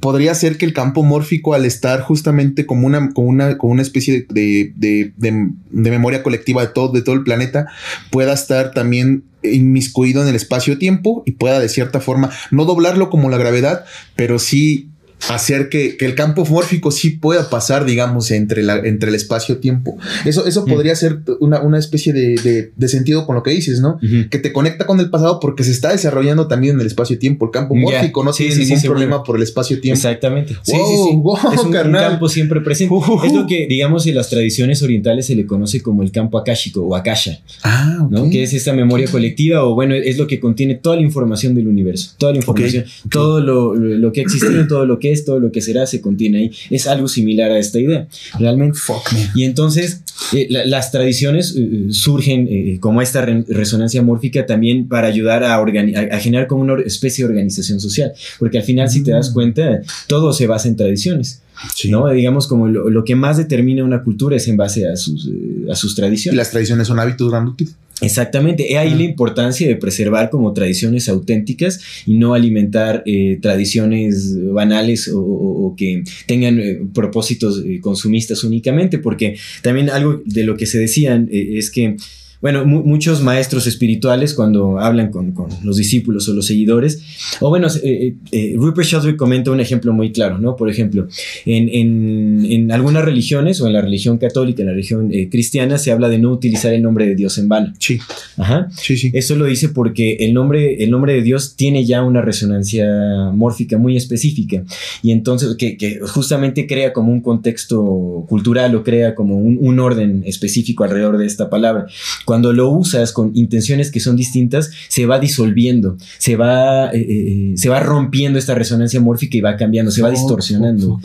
Podría 0.00 0.34
ser 0.34 0.56
que 0.56 0.64
el 0.64 0.72
campo 0.72 1.02
mórfico, 1.02 1.52
al 1.52 1.66
estar 1.66 2.00
justamente 2.00 2.64
como 2.64 2.86
una, 2.86 3.10
como 3.10 3.28
una, 3.28 3.58
como 3.58 3.74
una 3.74 3.82
especie 3.82 4.26
de, 4.30 4.72
de, 4.74 5.12
de- 5.18 5.50
de 5.70 5.90
memoria 5.90 6.22
colectiva 6.22 6.62
de 6.62 6.68
todo, 6.72 6.92
de 6.92 7.02
todo 7.02 7.14
el 7.14 7.24
planeta, 7.24 7.66
pueda 8.10 8.32
estar 8.32 8.70
también 8.72 9.24
inmiscuido 9.42 10.22
en 10.22 10.28
el 10.28 10.36
espacio-tiempo 10.36 11.22
y 11.26 11.32
pueda 11.32 11.60
de 11.60 11.68
cierta 11.68 12.00
forma 12.00 12.30
no 12.50 12.64
doblarlo 12.64 13.10
como 13.10 13.28
la 13.28 13.36
gravedad, 13.36 13.84
pero 14.16 14.38
sí 14.38 14.88
hacer 15.28 15.68
que, 15.70 15.96
que 15.96 16.04
el 16.04 16.14
campo 16.14 16.44
mórfico 16.44 16.90
sí 16.90 17.10
pueda 17.10 17.48
pasar, 17.48 17.86
digamos, 17.86 18.30
entre, 18.30 18.62
la, 18.62 18.76
entre 18.76 19.08
el 19.08 19.14
espacio-tiempo. 19.14 19.96
Eso, 20.26 20.46
eso 20.46 20.66
Mm. 20.66 20.70
podría 20.70 20.94
ser 20.96 21.20
una, 21.40 21.60
una 21.62 21.78
especie 21.78 22.12
de, 22.12 22.36
de- 22.36 22.72
de 22.76 22.88
sentido 22.88 23.24
con 23.26 23.34
lo 23.34 23.42
que 23.42 23.50
dices, 23.50 23.80
¿no? 23.80 23.98
Que 24.30 24.38
te 24.38 24.52
conecta 24.52 24.84
con 24.86 25.00
el 25.00 25.08
pasado 25.10 25.40
porque 25.40 25.64
se 25.64 25.70
está 25.70 25.92
desarrollando 25.92 26.46
también 26.46 26.74
en 26.74 26.80
el 26.82 26.86
espacio-tiempo. 26.86 27.46
El 27.46 27.50
campo 27.52 27.74
mórfico 27.74 28.22
no 28.22 28.32
Sí, 28.34 28.44
tiene 28.44 28.54
sí, 28.54 28.60
sí, 28.60 28.64
ningún 28.66 28.80
seguro. 28.80 28.98
problema 29.00 29.22
por 29.22 29.36
el 29.36 29.42
espacio-tiempo. 29.42 29.96
Exactamente. 29.96 30.56
Sí, 30.62 30.72
Wow, 30.76 30.86
sí, 30.86 31.10
sí. 31.10 31.16
wow, 31.16 31.36
es 31.54 31.60
un, 31.60 31.66
un 31.68 31.92
campo 31.92 32.28
siempre 32.28 32.60
presente. 32.60 32.92
Ujú. 32.94 33.24
Es 33.24 33.32
lo 33.32 33.46
que, 33.46 33.66
digamos, 33.66 34.06
en 34.06 34.16
las 34.16 34.28
tradiciones 34.28 34.82
orientales 34.82 35.26
se 35.26 35.34
le 35.34 35.46
conoce 35.46 35.80
como 35.82 36.02
el 36.02 36.10
campo 36.12 36.36
akáshico 36.38 36.82
o 36.82 36.94
akasha, 36.96 37.40
Ah, 37.62 37.98
ok. 38.02 38.10
¿no? 38.10 38.30
Que 38.30 38.42
es 38.42 38.52
esta 38.52 38.72
memoria 38.74 39.06
colectiva 39.10 39.64
o, 39.64 39.74
bueno, 39.74 39.94
es 39.94 40.18
lo 40.18 40.26
que 40.26 40.38
contiene 40.40 40.74
toda 40.74 40.96
la 40.96 41.02
información 41.02 41.54
del 41.54 41.68
universo. 41.68 42.12
Toda 42.18 42.32
la 42.32 42.38
información, 42.38 42.84
ok. 43.06 43.12
todo 43.12 43.40
lo, 43.40 43.74
lo 43.74 44.12
que 44.12 44.20
ha 44.20 44.24
existido, 44.24 44.66
todo 44.66 44.84
lo 44.86 44.98
que 44.98 45.03
es, 45.12 45.24
todo 45.24 45.40
lo 45.40 45.50
que 45.52 45.60
será, 45.60 45.86
se 45.86 46.00
contiene 46.00 46.38
ahí. 46.38 46.50
Es 46.70 46.86
algo 46.86 47.08
similar 47.08 47.50
a 47.50 47.58
esta 47.58 47.78
idea, 47.80 48.06
realmente. 48.38 48.78
Fuck 48.78 49.12
me. 49.12 49.28
Y 49.34 49.44
entonces 49.44 50.02
eh, 50.32 50.46
la- 50.50 50.64
las 50.64 50.90
tradiciones 50.92 51.54
eh, 51.56 51.86
surgen 51.90 52.46
eh, 52.50 52.78
como 52.80 53.02
esta 53.02 53.20
re- 53.24 53.44
resonancia 53.48 54.02
mórfica 54.02 54.46
también 54.46 54.88
para 54.88 55.08
ayudar 55.08 55.42
a, 55.44 55.54
a- 55.56 55.58
a 55.58 56.18
generar 56.20 56.46
como 56.46 56.62
una 56.62 56.80
especie 56.82 57.24
de 57.24 57.30
organización 57.30 57.80
social, 57.80 58.12
porque 58.38 58.58
al 58.58 58.64
final 58.64 58.88
si 58.88 59.02
te 59.02 59.10
das 59.10 59.30
cuenta 59.30 59.80
todo 60.06 60.32
se 60.32 60.46
basa 60.46 60.68
en 60.68 60.76
tradiciones, 60.76 61.40
Sí. 61.74 61.88
¿no? 61.88 62.08
Digamos 62.10 62.46
como 62.48 62.66
lo, 62.68 62.90
lo 62.90 63.04
que 63.04 63.14
más 63.14 63.36
determina 63.38 63.84
una 63.84 64.02
cultura 64.02 64.36
es 64.36 64.48
en 64.48 64.56
base 64.56 64.86
a 64.88 64.96
sus, 64.96 65.26
eh, 65.28 65.70
a 65.70 65.74
sus 65.76 65.92
Y 65.92 65.96
tradiciones. 65.96 66.36
las 66.36 66.50
tradiciones 66.50 66.86
son 66.88 66.98
hábitos 66.98 67.30
grandotes. 67.30 67.74
Exactamente, 68.00 68.72
he 68.72 68.76
ahí 68.76 68.90
la 68.94 69.04
importancia 69.04 69.68
de 69.68 69.76
preservar 69.76 70.28
como 70.28 70.52
tradiciones 70.52 71.08
auténticas 71.08 71.80
y 72.06 72.14
no 72.14 72.34
alimentar 72.34 73.02
eh, 73.06 73.38
tradiciones 73.40 74.36
banales 74.52 75.08
o, 75.08 75.20
o- 75.20 75.66
o 75.68 75.76
que 75.76 76.02
tengan 76.26 76.58
eh, 76.58 76.80
propósitos 76.92 77.62
eh, 77.64 77.78
consumistas 77.80 78.42
únicamente, 78.42 78.98
porque 78.98 79.36
también 79.62 79.90
algo 79.90 80.20
de 80.26 80.42
lo 80.42 80.56
que 80.56 80.66
se 80.66 80.78
decían 80.78 81.28
es 81.30 81.70
que, 81.70 81.96
bueno, 82.44 82.66
mu- 82.66 82.82
muchos 82.84 83.22
maestros 83.22 83.66
espirituales 83.66 84.34
cuando 84.34 84.78
hablan 84.78 85.10
con, 85.10 85.32
con 85.32 85.48
los 85.62 85.78
discípulos 85.78 86.28
o 86.28 86.34
los 86.34 86.44
seguidores, 86.44 87.00
o 87.40 87.48
bueno, 87.48 87.68
eh, 87.82 88.16
eh, 88.32 88.52
Rupert 88.58 88.86
Sheldrake 88.86 89.16
comenta 89.16 89.50
un 89.50 89.60
ejemplo 89.60 89.94
muy 89.94 90.12
claro, 90.12 90.36
¿no? 90.38 90.54
Por 90.54 90.68
ejemplo, 90.68 91.08
en, 91.46 91.70
en- 91.70 92.44
en 92.52 92.70
algunas 92.70 93.02
religiones 93.02 93.62
o 93.62 93.66
en 93.66 93.72
la 93.72 93.80
religión 93.80 94.18
católica, 94.18 94.60
en 94.60 94.66
la 94.66 94.72
religión 94.72 95.08
eh, 95.10 95.30
cristiana, 95.30 95.78
se 95.78 95.90
habla 95.90 96.10
de 96.10 96.18
no 96.18 96.32
utilizar 96.32 96.74
el 96.74 96.82
nombre 96.82 97.06
de 97.06 97.14
Dios 97.14 97.38
en 97.38 97.48
vano. 97.48 97.72
Sí, 97.78 97.98
Ajá. 98.36 98.68
sí, 98.76 98.98
sí. 98.98 99.10
Eso 99.14 99.36
lo 99.36 99.46
dice 99.46 99.70
porque 99.70 100.16
el 100.20 100.34
nombre, 100.34 100.84
el 100.84 100.90
nombre 100.90 101.14
de 101.14 101.22
Dios 101.22 101.54
tiene 101.56 101.86
ya 101.86 102.02
una 102.02 102.20
resonancia 102.20 102.86
mórfica 103.32 103.78
muy 103.78 103.96
específica 103.96 104.62
y 105.02 105.12
entonces 105.12 105.56
que, 105.56 105.78
que 105.78 105.98
justamente 106.00 106.66
crea 106.66 106.92
como 106.92 107.10
un 107.10 107.22
contexto 107.22 108.26
cultural 108.28 108.74
o 108.74 108.82
crea 108.84 109.14
como 109.14 109.38
un, 109.38 109.56
un 109.60 109.78
orden 109.80 110.22
específico 110.26 110.84
alrededor 110.84 111.16
de 111.16 111.24
esta 111.24 111.48
palabra. 111.48 111.86
Cuando 112.26 112.33
lo 112.42 112.70
usas 112.70 113.12
con 113.12 113.30
intenciones 113.34 113.90
que 113.90 114.00
son 114.00 114.16
distintas, 114.16 114.70
se 114.88 115.06
va 115.06 115.18
disolviendo, 115.18 115.96
se 116.18 116.36
va, 116.36 116.90
eh, 116.92 117.06
eh, 117.08 117.52
se 117.56 117.68
va 117.68 117.80
rompiendo 117.80 118.38
esta 118.38 118.54
resonancia 118.54 119.00
mórfica 119.00 119.36
y 119.36 119.40
va 119.40 119.56
cambiando, 119.56 119.90
se 119.90 120.02
va 120.02 120.10
distorsionando. 120.10 121.00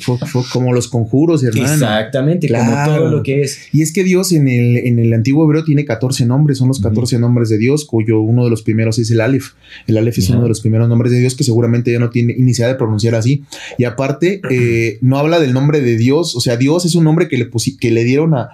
como 0.52 0.74
los 0.74 0.88
conjuros, 0.88 1.44
hermano. 1.44 1.72
Exactamente, 1.74 2.48
Claro. 2.48 2.88
como 2.88 2.98
todo 2.98 3.10
lo 3.10 3.24
que 3.24 3.42
es. 3.42 3.60
Y 3.74 3.82
es 3.82 3.92
que 3.94 4.04
Dios 4.04 4.32
en 4.32 4.48
el, 4.48 4.78
en 4.78 5.00
el 5.00 5.14
antiguo 5.14 5.46
hebreo 5.46 5.64
tiene 5.64 5.86
14 5.86 6.26
nombres, 6.26 6.58
son 6.58 6.68
los 6.68 6.80
14 6.80 7.20
nombres 7.20 7.50
de 7.50 7.58
Dios, 7.58 7.86
cuyo 7.86 8.20
uno 8.22 8.44
de 8.44 8.50
los 8.50 8.62
primeros 8.62 9.00
es 9.00 9.12
el 9.12 9.22
Aleph. 9.22 9.54
El 9.88 9.98
Aleph 9.98 10.18
es 10.18 10.30
uno 10.30 10.44
de 10.44 10.50
los 10.50 10.62
primeros 10.62 10.90
nombres 10.90 11.12
de 11.12 11.20
Dios 11.20 11.36
que 11.36 11.44
seguramente 11.44 11.92
ya 11.92 12.00
no 12.00 12.10
tiene 12.10 12.34
iniciada 12.34 12.74
de 12.74 12.78
pronunciar 12.78 13.16
así. 13.16 13.44
Y 13.78 13.84
aparte, 13.84 14.42
eh, 14.50 14.98
no 15.02 15.18
habla 15.18 15.40
del 15.40 15.54
nombre 15.54 15.82
de 15.82 15.98
Dios, 15.98 16.36
o 16.36 16.42
sea, 16.42 16.58
Dios 16.58 16.86
es 16.86 16.96
un 16.96 17.04
nombre 17.04 17.28
que 17.28 17.38
le, 17.38 17.50
que 17.80 17.92
le 17.92 18.04
dieron 18.04 18.34
a... 18.34 18.50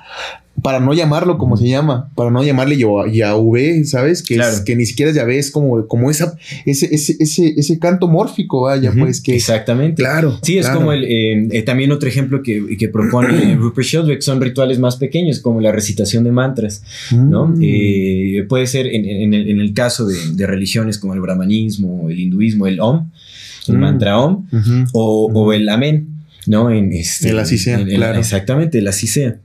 Para 0.63 0.79
no 0.79 0.93
llamarlo 0.93 1.37
como 1.37 1.57
se 1.57 1.67
llama, 1.67 2.09
para 2.15 2.31
no 2.31 2.43
llamarle 2.43 2.77
Yahweh, 2.77 3.11
Yahvé, 3.13 3.83
¿sabes? 3.83 4.23
Que, 4.23 4.35
es- 4.35 4.39
Claro. 4.39 4.57
que 4.65 4.75
ni 4.75 4.85
siquiera 4.85 5.11
es 5.11 5.17
Yahvé, 5.17 5.37
es 5.37 5.51
como, 5.51 5.85
como 5.87 6.09
esa, 6.09 6.37
ese, 6.65 6.93
ese, 6.95 7.15
ese, 7.19 7.53
ese 7.57 7.77
canto 7.77 8.07
mórfico, 8.07 8.61
vaya, 8.61 8.91
pues 8.97 9.21
que... 9.21 9.35
Exactamente. 9.35 10.01
Claro. 10.01 10.39
Sí, 10.41 10.57
es 10.57 10.65
claro. 10.65 10.79
como 10.79 10.93
el, 10.93 11.03
eh, 11.03 11.47
eh, 11.51 11.61
también 11.63 11.91
otro 11.91 12.07
ejemplo 12.07 12.41
que, 12.41 12.77
que 12.77 12.87
propone 12.89 13.51
eh, 13.51 13.55
Rupert 13.59 13.85
Sheldrake 13.85 14.21
son 14.21 14.39
rituales 14.41 14.79
más 14.79 14.95
pequeños, 14.95 15.39
como 15.39 15.59
la 15.61 15.71
recitación 15.73 16.23
de 16.23 16.31
mantras, 16.31 16.81
¿no? 17.11 17.47
Mm. 17.49 17.59
Eh, 17.61 18.45
puede 18.47 18.65
ser 18.67 18.87
en, 18.87 19.05
en 19.05 19.33
el, 19.33 19.49
en 19.49 19.59
el 19.59 19.73
caso 19.73 20.05
de, 20.07 20.15
de 20.35 20.47
religiones 20.47 20.97
como 20.97 21.13
el 21.13 21.19
brahmanismo, 21.21 22.09
el 22.09 22.19
hinduismo, 22.19 22.65
el 22.65 22.79
Om, 22.79 23.09
el 23.67 23.75
Mm. 23.77 23.79
mantra 23.79 24.19
Om, 24.19 24.45
o, 24.93 25.29
o 25.33 25.53
el 25.53 25.67
Amén, 25.69 26.07
¿no? 26.47 26.69
En 26.71 26.93
este, 26.93 27.29
El 27.29 27.39
así 27.39 27.57
sea, 27.57 27.79
en- 27.79 27.87
claro. 27.89 28.19
Exactamente, 28.19 28.77
el 28.79 28.87
así 28.87 29.07
sea. 29.07 29.35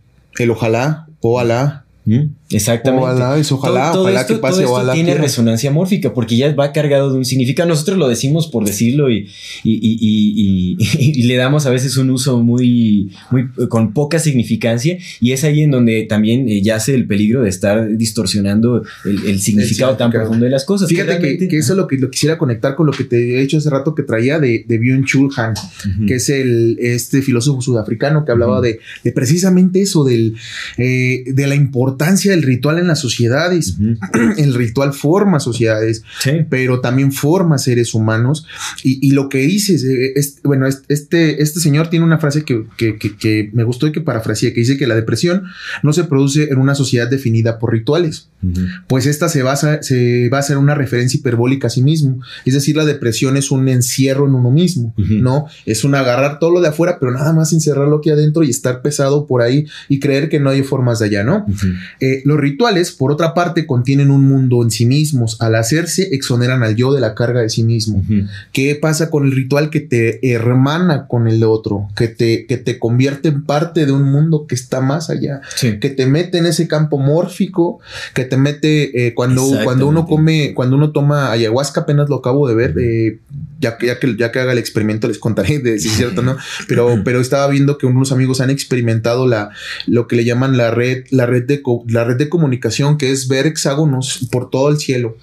El 0.42 0.50
ojalá, 0.50 1.06
o 1.20 1.38
alá. 1.38 1.84
¿Mm? 2.06 2.28
Exactamente. 2.52 3.04
Ojalá, 3.06 3.38
es 3.38 3.52
ojalá, 3.52 3.92
ojalá 3.98 4.26
que 4.26 4.34
pase, 4.34 4.52
todo 4.54 4.60
esto 4.62 4.72
ojalá 4.74 4.92
tiene 4.92 5.10
quiera. 5.10 5.22
resonancia 5.22 5.70
mórfica 5.70 6.12
porque 6.12 6.36
ya 6.36 6.52
va 6.54 6.72
cargado 6.72 7.10
de 7.12 7.16
un 7.18 7.24
significado. 7.24 7.68
Nosotros 7.68 7.96
lo 7.96 8.08
decimos 8.08 8.48
por 8.48 8.64
decirlo 8.64 9.10
y, 9.10 9.28
y, 9.62 9.72
y- 9.72 9.98
y- 10.00 10.76
y- 10.78 11.20
y 11.20 11.22
le 11.24 11.36
damos 11.36 11.66
a 11.66 11.70
veces 11.70 11.96
un 11.96 12.10
uso 12.10 12.40
muy, 12.42 13.10
muy 13.30 13.48
con 13.68 13.92
poca 13.92 14.18
significancia 14.18 14.98
y 15.20 15.32
es 15.32 15.44
ahí 15.44 15.62
en 15.62 15.70
donde 15.70 16.02
también 16.08 16.48
eh, 16.48 16.60
yace 16.60 16.94
el 16.94 17.06
peligro 17.06 17.42
de 17.42 17.48
estar 17.50 17.88
distorsionando 17.96 18.82
el, 19.04 19.26
el 19.26 19.40
significado 19.40 19.96
tan 19.96 20.10
profundo 20.10 20.44
de 20.44 20.50
las 20.50 20.64
cosas. 20.64 20.88
Fíjate 20.88 21.12
que, 21.14 21.18
realmente- 21.18 21.48
que 21.48 21.56
eso 21.58 21.72
es 21.74 21.76
lo 21.76 21.86
que 21.86 21.98
lo 21.98 22.10
quisiera 22.10 22.36
conectar 22.36 22.74
con 22.74 22.86
lo 22.86 22.92
que 22.92 23.04
te 23.04 23.36
he 23.38 23.40
dicho 23.42 23.58
hace 23.58 23.70
rato 23.70 23.94
que 23.94 24.02
traía 24.02 24.38
de, 24.40 24.64
de 24.66 24.80
Byung-Chul 24.80 25.30
Han, 25.36 25.52
Ujú. 25.52 26.06
que 26.06 26.14
es 26.16 26.28
el 26.28 26.76
este 26.80 27.22
filósofo 27.22 27.60
sudafricano 27.62 28.24
que 28.24 28.32
hablaba 28.32 28.60
de, 28.60 28.80
de 29.04 29.12
precisamente 29.12 29.80
eso, 29.82 30.04
del, 30.04 30.34
eh, 30.78 31.22
de 31.26 31.46
la 31.46 31.54
importancia 31.54 32.30
del 32.32 32.39
ritual 32.42 32.78
en 32.78 32.86
las 32.88 33.00
sociedades. 33.00 33.76
Ujú. 33.78 33.98
El 34.38 34.54
ritual 34.54 34.92
forma 34.92 35.40
sociedades, 35.40 36.02
Sí. 36.22 36.30
pero 36.48 36.80
también 36.80 37.12
forma 37.12 37.58
seres 37.58 37.94
humanos. 37.94 38.46
Y, 38.84 38.98
y 39.06 39.12
lo 39.12 39.28
que 39.28 39.38
dices, 39.38 39.84
eh, 39.84 40.12
es, 40.16 40.40
bueno, 40.44 40.66
es- 40.66 40.82
este, 40.88 41.42
este 41.42 41.60
señor 41.60 41.88
tiene 41.88 42.04
una 42.04 42.18
frase 42.18 42.44
que, 42.44 42.64
que- 42.76 42.96
que- 42.96 43.16
que 43.16 43.50
me 43.52 43.64
gustó 43.64 43.86
y 43.86 43.92
que 43.92 44.00
parafraseé, 44.00 44.52
que 44.52 44.60
dice 44.60 44.76
que 44.76 44.86
la 44.86 44.94
depresión 44.94 45.44
no 45.82 45.92
se 45.92 46.04
produce 46.04 46.44
en 46.50 46.58
una 46.58 46.74
sociedad 46.74 47.08
definida 47.08 47.58
por 47.58 47.72
rituales 47.72 48.28
Ujú. 48.42 48.60
pues 48.88 49.04
esta 49.06 49.28
se 49.28 49.42
basa, 49.42 49.82
se 49.82 50.28
basa 50.30 50.54
en 50.54 50.58
una 50.58 50.74
referencia 50.74 51.18
hiperbólica 51.18 51.66
a 51.66 51.70
sí 51.70 51.82
mismo. 51.82 52.20
Es 52.46 52.54
decir, 52.54 52.74
la 52.76 52.84
depresión 52.86 53.36
es 53.36 53.50
un 53.50 53.68
encierro 53.68 54.26
en 54.26 54.34
uno 54.34 54.50
mismo, 54.50 54.94
Ujú. 54.96 55.14
¿no? 55.14 55.46
Es 55.66 55.84
un 55.84 55.94
agarrar 55.94 56.38
todo 56.38 56.50
lo 56.50 56.60
de 56.60 56.68
afuera, 56.68 56.96
pero 56.98 57.12
nada 57.12 57.32
más 57.34 57.52
encerrarlo 57.52 57.96
aquí 57.98 58.08
adentro 58.10 58.42
y 58.42 58.50
estar 58.50 58.80
pesado 58.82 59.26
por 59.26 59.42
ahí 59.42 59.66
y 59.88 60.00
creer 60.00 60.28
que 60.30 60.40
no 60.40 60.50
hay 60.50 60.62
formas 60.62 60.98
de 61.00 61.06
allá, 61.06 61.24
¿no? 61.24 61.44
Eh, 62.00 62.22
los 62.30 62.40
rituales, 62.40 62.92
por 62.92 63.12
otra 63.12 63.34
parte, 63.34 63.66
contienen 63.66 64.10
un 64.10 64.22
mundo 64.22 64.62
en 64.62 64.70
sí 64.70 64.86
mismos. 64.86 65.36
Al 65.40 65.54
hacerse, 65.54 66.08
exoneran 66.12 66.62
al 66.62 66.76
yo 66.76 66.92
de 66.92 67.00
la 67.00 67.14
carga 67.14 67.40
de 67.42 67.50
sí 67.50 67.62
mismo. 67.62 68.02
¿Qué 68.52 68.74
pasa 68.74 69.10
con 69.10 69.26
el 69.26 69.32
ritual 69.32 69.70
que 69.70 69.80
te 69.80 70.32
hermana 70.32 71.06
con 71.06 71.28
el 71.28 71.42
otro? 71.44 71.88
Que 71.94 72.08
te, 72.08 72.46
que 72.46 72.56
te 72.56 72.78
convierte 72.78 73.28
en 73.28 73.44
parte 73.44 73.86
de 73.86 73.92
un 73.92 74.04
mundo 74.04 74.46
que 74.46 74.54
está 74.54 74.80
más 74.80 75.10
allá 75.10 75.40
Sí. 75.56 75.78
que 75.80 75.90
te 75.90 76.06
mete 76.06 76.38
en 76.38 76.46
ese 76.46 76.66
campo 76.68 76.98
mórfico, 76.98 77.80
que 78.14 78.24
te 78.24 78.36
mete 78.36 79.06
eh, 79.06 79.14
cuando, 79.14 79.44
cuando 79.64 79.86
uno 79.88 80.06
come, 80.06 80.54
cuando 80.54 80.76
uno 80.76 80.92
toma 80.92 81.32
ayahuasca, 81.32 81.82
apenas 81.82 82.08
lo 82.08 82.16
acabo 82.16 82.48
de 82.48 82.54
ver, 82.54 82.74
eh, 82.78 83.18
ya, 83.58 83.76
ya, 83.80 83.98
que, 83.98 84.16
ya 84.16 84.32
que 84.32 84.40
haga 84.40 84.52
el 84.52 84.58
experimento 84.58 85.06
les 85.08 85.18
contaré 85.18 85.58
de 85.58 85.78
si 85.78 85.88
es 85.88 85.94
cierto 85.96 86.22
no, 86.22 86.36
pero, 86.68 87.02
pero 87.04 87.20
estaba 87.20 87.46
viendo 87.48 87.78
que 87.78 87.86
unos 87.86 88.12
amigos 88.12 88.40
han 88.40 88.50
experimentado 88.50 89.26
la, 89.26 89.50
lo 89.86 90.06
que 90.06 90.16
le 90.16 90.24
llaman 90.24 90.56
la 90.56 90.70
red, 90.70 91.04
la 91.10 91.26
red 91.26 91.44
de, 91.44 91.62
la 91.88 92.04
red 92.04 92.16
de 92.20 92.28
comunicación, 92.28 92.98
que 92.98 93.10
es 93.10 93.26
ver 93.26 93.46
hexágonos 93.46 94.28
por 94.30 94.50
todo 94.50 94.68
el 94.68 94.78
cielo 94.78 95.16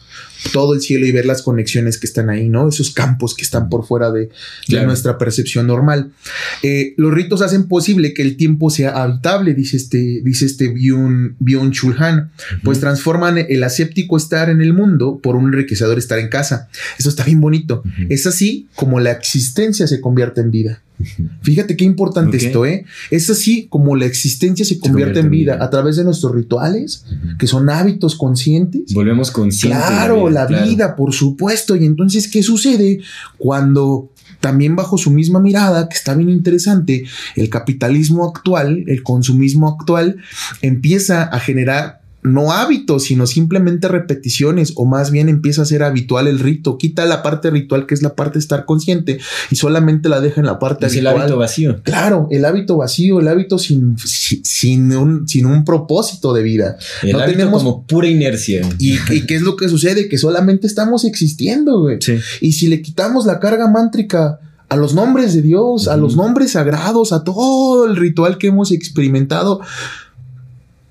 todo 0.53 0.73
el 0.73 0.81
cielo 0.81 1.05
y 1.05 1.11
ver 1.11 1.25
las 1.25 1.41
conexiones 1.41 1.97
que 1.97 2.07
están 2.07 2.29
ahí, 2.29 2.49
¿no? 2.49 2.67
Esos 2.67 2.91
campos 2.91 3.35
que 3.35 3.43
están 3.43 3.69
por 3.69 3.85
fuera 3.85 4.11
de, 4.11 4.29
nuestra 4.85 5.17
percepción 5.17 5.67
normal. 5.67 6.11
Eh, 6.63 6.93
los 6.97 7.13
ritos 7.13 7.41
hacen 7.41 7.67
posible 7.67 8.13
que 8.13 8.21
el 8.21 8.37
tiempo 8.37 8.69
sea 8.69 8.91
habitable, 9.01 9.53
dice 9.53 9.77
este, 9.77 10.21
dice 10.23 10.45
este 10.45 10.69
Byung, 10.69 11.71
Chul 11.71 11.95
Han, 11.99 12.31
pues 12.63 12.79
transforman 12.79 13.37
el 13.37 13.63
aséptico 13.63 14.17
estar 14.17 14.49
en 14.49 14.61
el 14.61 14.73
mundo 14.73 15.19
por 15.21 15.35
un 15.35 15.45
enriquecedor 15.47 15.97
estar 15.97 16.19
en 16.19 16.29
casa. 16.29 16.69
Eso 16.97 17.09
está 17.09 17.23
bien 17.23 17.41
bonito. 17.41 17.83
Es 18.09 18.27
así 18.27 18.67
como 18.75 18.99
la 18.99 19.11
existencia 19.11 19.87
se 19.87 20.01
convierte 20.01 20.41
en 20.41 20.51
vida. 20.51 20.81
Fíjate 21.41 21.77
qué 21.77 21.85
importante 21.85 22.37
esto, 22.37 22.65
¿eh? 22.65 22.85
Es 23.11 23.29
así 23.29 23.67
como 23.69 23.95
la 23.95 24.05
existencia 24.05 24.65
se 24.65 24.79
convierte, 24.79 25.19
en, 25.19 25.29
vida, 25.29 25.63
a 25.63 25.69
través 25.69 25.95
de 25.95 26.03
nuestros 26.03 26.33
rituales, 26.33 27.05
que 27.37 27.45
son 27.45 27.69
hábitos 27.69 28.15
conscientes. 28.15 28.93
Volvemos 28.93 29.29
conscientes. 29.29 29.79
Claro, 29.79 30.29
la 30.37 30.63
vida, 30.63 30.95
por 30.95 31.13
supuesto. 31.13 31.75
Y 31.75 31.85
entonces, 31.85 32.27
¿qué 32.27 32.43
sucede 32.43 32.99
cuando 33.37 34.11
también 34.39 34.75
bajo 34.75 34.97
su 34.97 35.11
misma 35.11 35.39
mirada, 35.39 35.89
que 35.89 35.95
está 35.95 36.13
bien 36.13 36.29
interesante, 36.29 37.05
el 37.35 37.49
capitalismo 37.49 38.27
actual, 38.27 38.83
el 38.87 39.03
consumismo 39.03 39.67
actual, 39.67 40.17
empieza 40.61 41.23
a 41.23 41.39
generar 41.39 41.96
no 42.33 42.51
hábitos, 42.51 43.03
sino 43.03 43.27
simplemente 43.27 43.87
repeticiones, 43.87 44.73
o 44.75 44.85
más 44.85 45.11
bien 45.11 45.29
empieza 45.29 45.61
a 45.61 45.65
ser 45.65 45.83
habitual 45.83 46.27
el 46.27 46.39
rito. 46.39 46.77
Quita 46.77 47.05
la 47.05 47.23
parte 47.23 47.49
ritual, 47.49 47.85
que 47.85 47.93
es 47.93 48.01
la 48.01 48.15
parte 48.15 48.33
de 48.33 48.39
estar 48.39 48.65
consciente, 48.65 49.19
y 49.51 49.55
solamente 49.55 50.09
la 50.09 50.19
deja 50.19 50.41
en 50.41 50.47
la 50.47 50.59
parte 50.59 50.87
es 50.87 50.95
el 50.95 51.07
hábito 51.07 51.37
vacío. 51.37 51.81
Claro, 51.83 52.27
el 52.31 52.45
hábito 52.45 52.77
vacío, 52.77 53.19
el 53.19 53.27
hábito 53.27 53.57
sin, 53.57 53.97
sin, 53.97 54.95
un, 54.95 55.27
sin 55.27 55.45
un 55.45 55.65
propósito 55.65 56.33
de 56.33 56.43
vida. 56.43 56.77
El 57.03 57.13
no 57.13 57.19
hábito 57.19 57.37
tenemos 57.37 57.63
como 57.63 57.85
pura 57.85 58.07
inercia. 58.07 58.67
Y, 58.79 58.97
qué 59.25 59.35
es 59.35 59.41
lo 59.41 59.55
que 59.55 59.69
sucede? 59.69 60.09
Que 60.09 60.17
solamente 60.17 60.67
estamos 60.67 61.05
existiendo, 61.05 61.81
güey. 61.81 61.99
Y 62.41 62.53
si 62.53 62.67
le 62.67 62.81
quitamos 62.81 63.25
la 63.25 63.39
carga 63.39 63.67
mántrica 63.69 64.39
a 64.69 64.75
los 64.75 64.93
nombres 64.93 65.33
de 65.33 65.41
Dios, 65.41 65.87
a 65.87 65.97
los 65.97 66.15
nombres 66.15 66.51
sagrados, 66.51 67.13
a 67.13 67.23
todo 67.23 67.85
el 67.85 67.95
ritual 67.95 68.37
que 68.37 68.47
hemos 68.47 68.71
experimentado, 68.71 69.61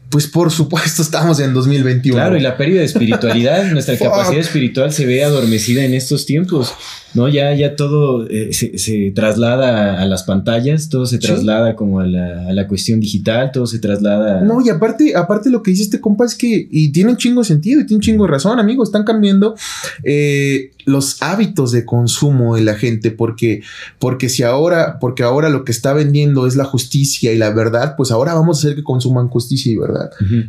pues 0.09 0.27
por 0.27 0.51
supuesto 0.51 1.03
estamos 1.03 1.41
en 1.41 1.53
2021. 1.53 2.17
Claro, 2.17 2.37
y 2.37 2.41
la 2.41 2.57
pérdida 2.57 2.81
de 2.81 2.87
espiritualidad, 2.87 3.65
nuestra 3.73 3.99
capacidad 3.99 4.41
espiritual 4.41 4.93
se 4.93 5.07
ve 5.07 5.25
adormecida 5.25 5.85
en 5.85 5.95
estos 5.95 6.27
tiempos. 6.27 6.75
¿no? 7.17 7.29
Ya, 7.29 7.55
ya 7.55 7.75
todo 7.77 8.29
eh, 8.29 8.53
se, 8.53 9.11
traslada 9.13 10.01
a, 10.01 10.07
las 10.07 10.23
pantallas, 10.25 10.91
todo 10.91 11.07
se 11.07 11.19
traslada 11.19 11.75
como 11.75 12.01
a 12.01 12.07
la, 12.07 12.69
cuestión 12.69 13.01
digital, 13.01 13.51
todo 13.53 13.67
se 13.67 13.79
traslada. 13.79 14.43
No, 14.43 14.61
y 14.61 14.69
aparte, 14.69 15.17
aparte 15.17 15.51
lo 15.51 15.63
que 15.63 15.71
dice 15.71 15.85
este 15.85 16.01
compa 16.01 16.27
es 16.27 16.35
que, 16.35 16.69
y 16.71 16.93
tiene 16.93 17.11
un 17.11 17.17
chingo 17.17 17.41
de 17.41 17.47
sentido, 17.47 17.81
y 17.81 17.87
tiene 17.87 17.97
un 17.97 18.03
chingo 18.03 18.25
de 18.27 18.31
razón, 18.31 18.61
amigo, 18.61 18.85
están 18.85 19.05
cambiando 19.05 19.57
eh, 20.05 20.73
los 20.85 21.23
hábitos 21.23 21.73
de 21.73 21.87
consumo 21.87 22.57
de 22.57 22.63
la 22.63 22.75
gente, 22.75 23.11
porque, 23.11 23.63
porque 23.99 24.29
si 24.29 24.43
ahora, 24.43 24.99
porque 25.01 25.23
ahora 25.23 25.49
lo 25.49 25.65
que 25.65 25.73
está 25.73 25.95
vendiendo 25.95 26.47
es 26.47 26.55
la 26.55 26.65
justicia 26.65 27.33
y 27.33 27.39
la 27.39 27.51
verdad, 27.51 27.95
pues 27.97 28.11
ahora 28.11 28.35
vamos 28.35 28.59
a 28.59 28.61
hacer 28.61 28.77
que 28.77 28.85
consuman 28.85 29.29
justicia 29.29 29.73
y 29.73 29.77
verdad. 29.77 29.96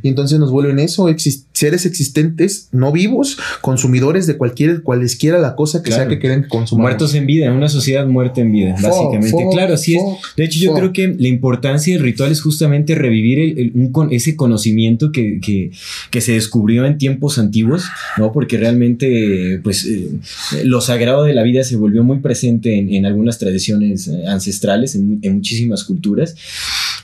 Y 0.01 0.07
entonces 0.07 0.39
nos 0.39 0.51
vuelven 0.51 0.79
eso, 0.79 1.07
seres 1.53 1.85
existentes, 1.85 2.69
no 2.71 2.91
vivos, 2.91 3.37
consumidores 3.61 4.27
de 4.27 4.37
cualquier, 4.37 4.83
cualesquiera 4.83 5.39
la 5.39 5.55
cosa 5.55 5.83
que 5.83 5.91
sea 5.91 6.07
que 6.07 6.19
quieran 6.19 6.47
Muertos 6.71 7.13
en 7.15 7.25
vida, 7.25 7.51
una 7.51 7.69
sociedad 7.69 8.05
muerta 8.07 8.41
en 8.41 8.51
vida, 8.51 8.75
básicamente. 8.81 9.45
claro, 9.51 9.73
así 9.73 9.95
es. 9.95 10.01
De 10.35 10.43
hecho, 10.43 10.59
yo 10.59 10.73
creo 10.73 10.93
que 10.93 11.15
la 11.17 11.27
importancia 11.27 11.93
del 11.93 12.03
ritual 12.03 12.31
es 12.31 12.41
justamente 12.41 12.95
revivir 12.95 13.73
ese 14.11 14.35
conocimiento 14.35 15.11
que, 15.11 15.71
se 16.17 16.31
descubrió 16.33 16.85
en 16.85 16.97
tiempos 16.97 17.37
antiguos, 17.37 17.85
¿no? 18.17 18.31
Porque 18.31 18.57
realmente, 18.57 19.59
pues, 19.63 19.85
eh, 19.85 20.09
lo 20.63 20.81
sagrado 20.81 21.23
de 21.23 21.33
la 21.33 21.43
vida 21.43 21.63
se 21.63 21.75
volvió 21.75 22.03
muy 22.03 22.19
presente 22.19 22.77
en, 22.77 23.05
algunas 23.05 23.37
tradiciones 23.37 24.07
eh, 24.07 24.25
ancestrales, 24.27 24.95
en, 24.95 25.19
muchísimas 25.33 25.83
culturas. 25.83 26.35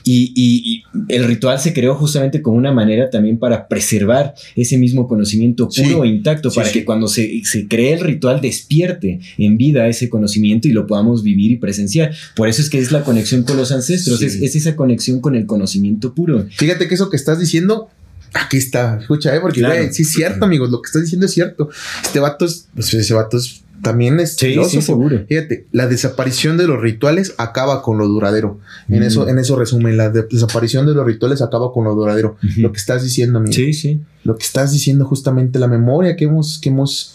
Y, 0.02 0.82
el 1.08 1.24
ritual 1.24 1.58
se 1.58 1.72
creó 1.72 1.94
justamente 1.94 2.42
como 2.42 2.56
una 2.56 2.72
manera 2.72 3.10
también 3.10 3.38
para 3.38 3.68
preservar 3.68 4.34
ese 4.54 4.78
mismo 4.78 5.08
conocimiento 5.08 5.68
puro 5.68 6.04
e 6.04 6.08
intacto, 6.08 6.50
para 6.52 6.70
que 6.70 6.84
cuando 6.84 7.08
se, 7.08 7.42
se 7.44 7.66
cree 7.68 7.94
el 7.94 8.00
ritual 8.00 8.40
despierte 8.40 9.20
en 9.38 9.56
vida 9.56 9.88
ese 9.88 10.08
conocimiento 10.08 10.68
y 10.68 10.72
lo 10.72 10.86
podamos 10.86 11.22
vivir 11.22 11.52
y 11.52 11.56
presenciar. 11.56 12.14
Por 12.36 12.48
eso 12.48 12.62
es 12.62 12.70
que 12.70 12.78
es 12.78 12.92
la 12.92 13.02
conexión 13.02 13.42
con 13.44 13.56
los 13.56 13.72
ancestros, 13.72 14.22
es, 14.22 14.54
esa 14.54 14.76
conexión 14.76 15.20
con 15.20 15.34
el 15.34 15.46
conocimiento 15.46 16.14
puro. 16.14 16.46
Fíjate 16.50 16.88
que 16.88 16.94
eso 16.94 17.10
que 17.10 17.16
estás 17.16 17.38
diciendo 17.38 17.88
Aquí 18.34 18.56
está, 18.56 18.98
escucha, 19.00 19.34
¿eh? 19.34 19.38
porque 19.40 19.62
sí 19.92 20.02
es 20.02 20.10
cierto, 20.10 20.44
amigos, 20.44 20.68
lo 20.68 20.82
que 20.82 20.88
estás 20.88 21.02
diciendo 21.02 21.26
es 21.26 21.32
cierto. 21.32 21.70
Este 22.02 22.18
vato 22.18 22.44
es, 22.44 22.66
pues, 22.74 22.92
ese 22.92 23.14
vato 23.14 23.36
es 23.36 23.62
también 23.84 24.18
es 24.18 24.34
sí, 24.34 24.56
sí, 24.68 24.82
seguro. 24.82 25.24
Fíjate, 25.28 25.66
la 25.70 25.86
desaparición 25.86 26.56
de 26.56 26.66
los 26.66 26.80
rituales 26.80 27.34
acaba 27.38 27.82
con 27.82 27.98
lo 27.98 28.08
duradero. 28.08 28.58
En 28.88 29.04
eso, 29.04 29.28
en 29.28 29.38
eso 29.38 29.54
resumen, 29.56 29.96
la 29.96 30.10
desaparición 30.10 30.86
de 30.86 30.94
los 30.94 31.06
rituales 31.06 31.40
acaba 31.42 31.72
con 31.72 31.84
lo 31.84 31.94
duradero. 31.94 32.36
Lo 32.56 32.72
que 32.72 32.78
estás 32.78 33.04
diciendo, 33.04 33.38
amigo. 33.38 33.52
Sí, 33.52 33.72
sí. 33.72 34.00
Lo 34.24 34.36
que 34.36 34.44
estás 34.44 34.72
diciendo 34.72 35.04
justamente 35.04 35.60
la 35.60 35.68
memoria 35.68 36.16
que 36.16 36.24
hemos, 36.24 36.58
que 36.58 36.70
hemos 36.70 37.14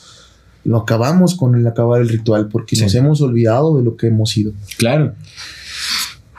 lo 0.64 0.78
acabamos 0.78 1.36
con 1.36 1.56
el 1.56 1.66
acabar 1.66 2.02
el 2.02 2.10
ritual 2.10 2.50
porque 2.50 2.76
nos 2.78 2.94
hemos 2.94 3.22
olvidado 3.22 3.78
de 3.78 3.84
lo 3.84 3.98
que 3.98 4.08
hemos 4.08 4.30
sido. 4.30 4.54
Claro. 4.78 5.16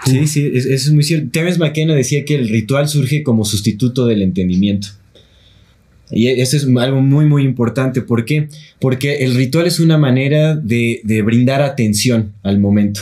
Sí, 0.07 0.27
sí, 0.27 0.51
eso 0.55 0.69
es 0.71 0.93
muy 0.93 1.03
cierto. 1.03 1.29
Terence 1.31 1.59
McKenna 1.59 1.95
decía 1.95 2.25
que 2.25 2.37
el 2.37 2.49
ritual 2.49 2.89
surge 2.89 3.23
como 3.23 3.45
sustituto 3.45 4.07
del 4.07 4.23
entendimiento. 4.23 4.89
Y 6.13 6.29
eso 6.29 6.57
es 6.57 6.67
algo 6.79 7.01
muy, 7.01 7.27
muy 7.27 7.45
importante. 7.45 8.03
¿Por 8.03 8.25
qué? 8.25 8.49
Porque 8.79 9.19
el 9.19 9.35
ritual 9.35 9.67
es 9.67 9.79
una 9.79 9.99
manera 9.99 10.57
de, 10.57 11.23
brindar 11.25 11.63
atención 11.63 12.33
al 12.43 12.59
momento, 12.59 13.01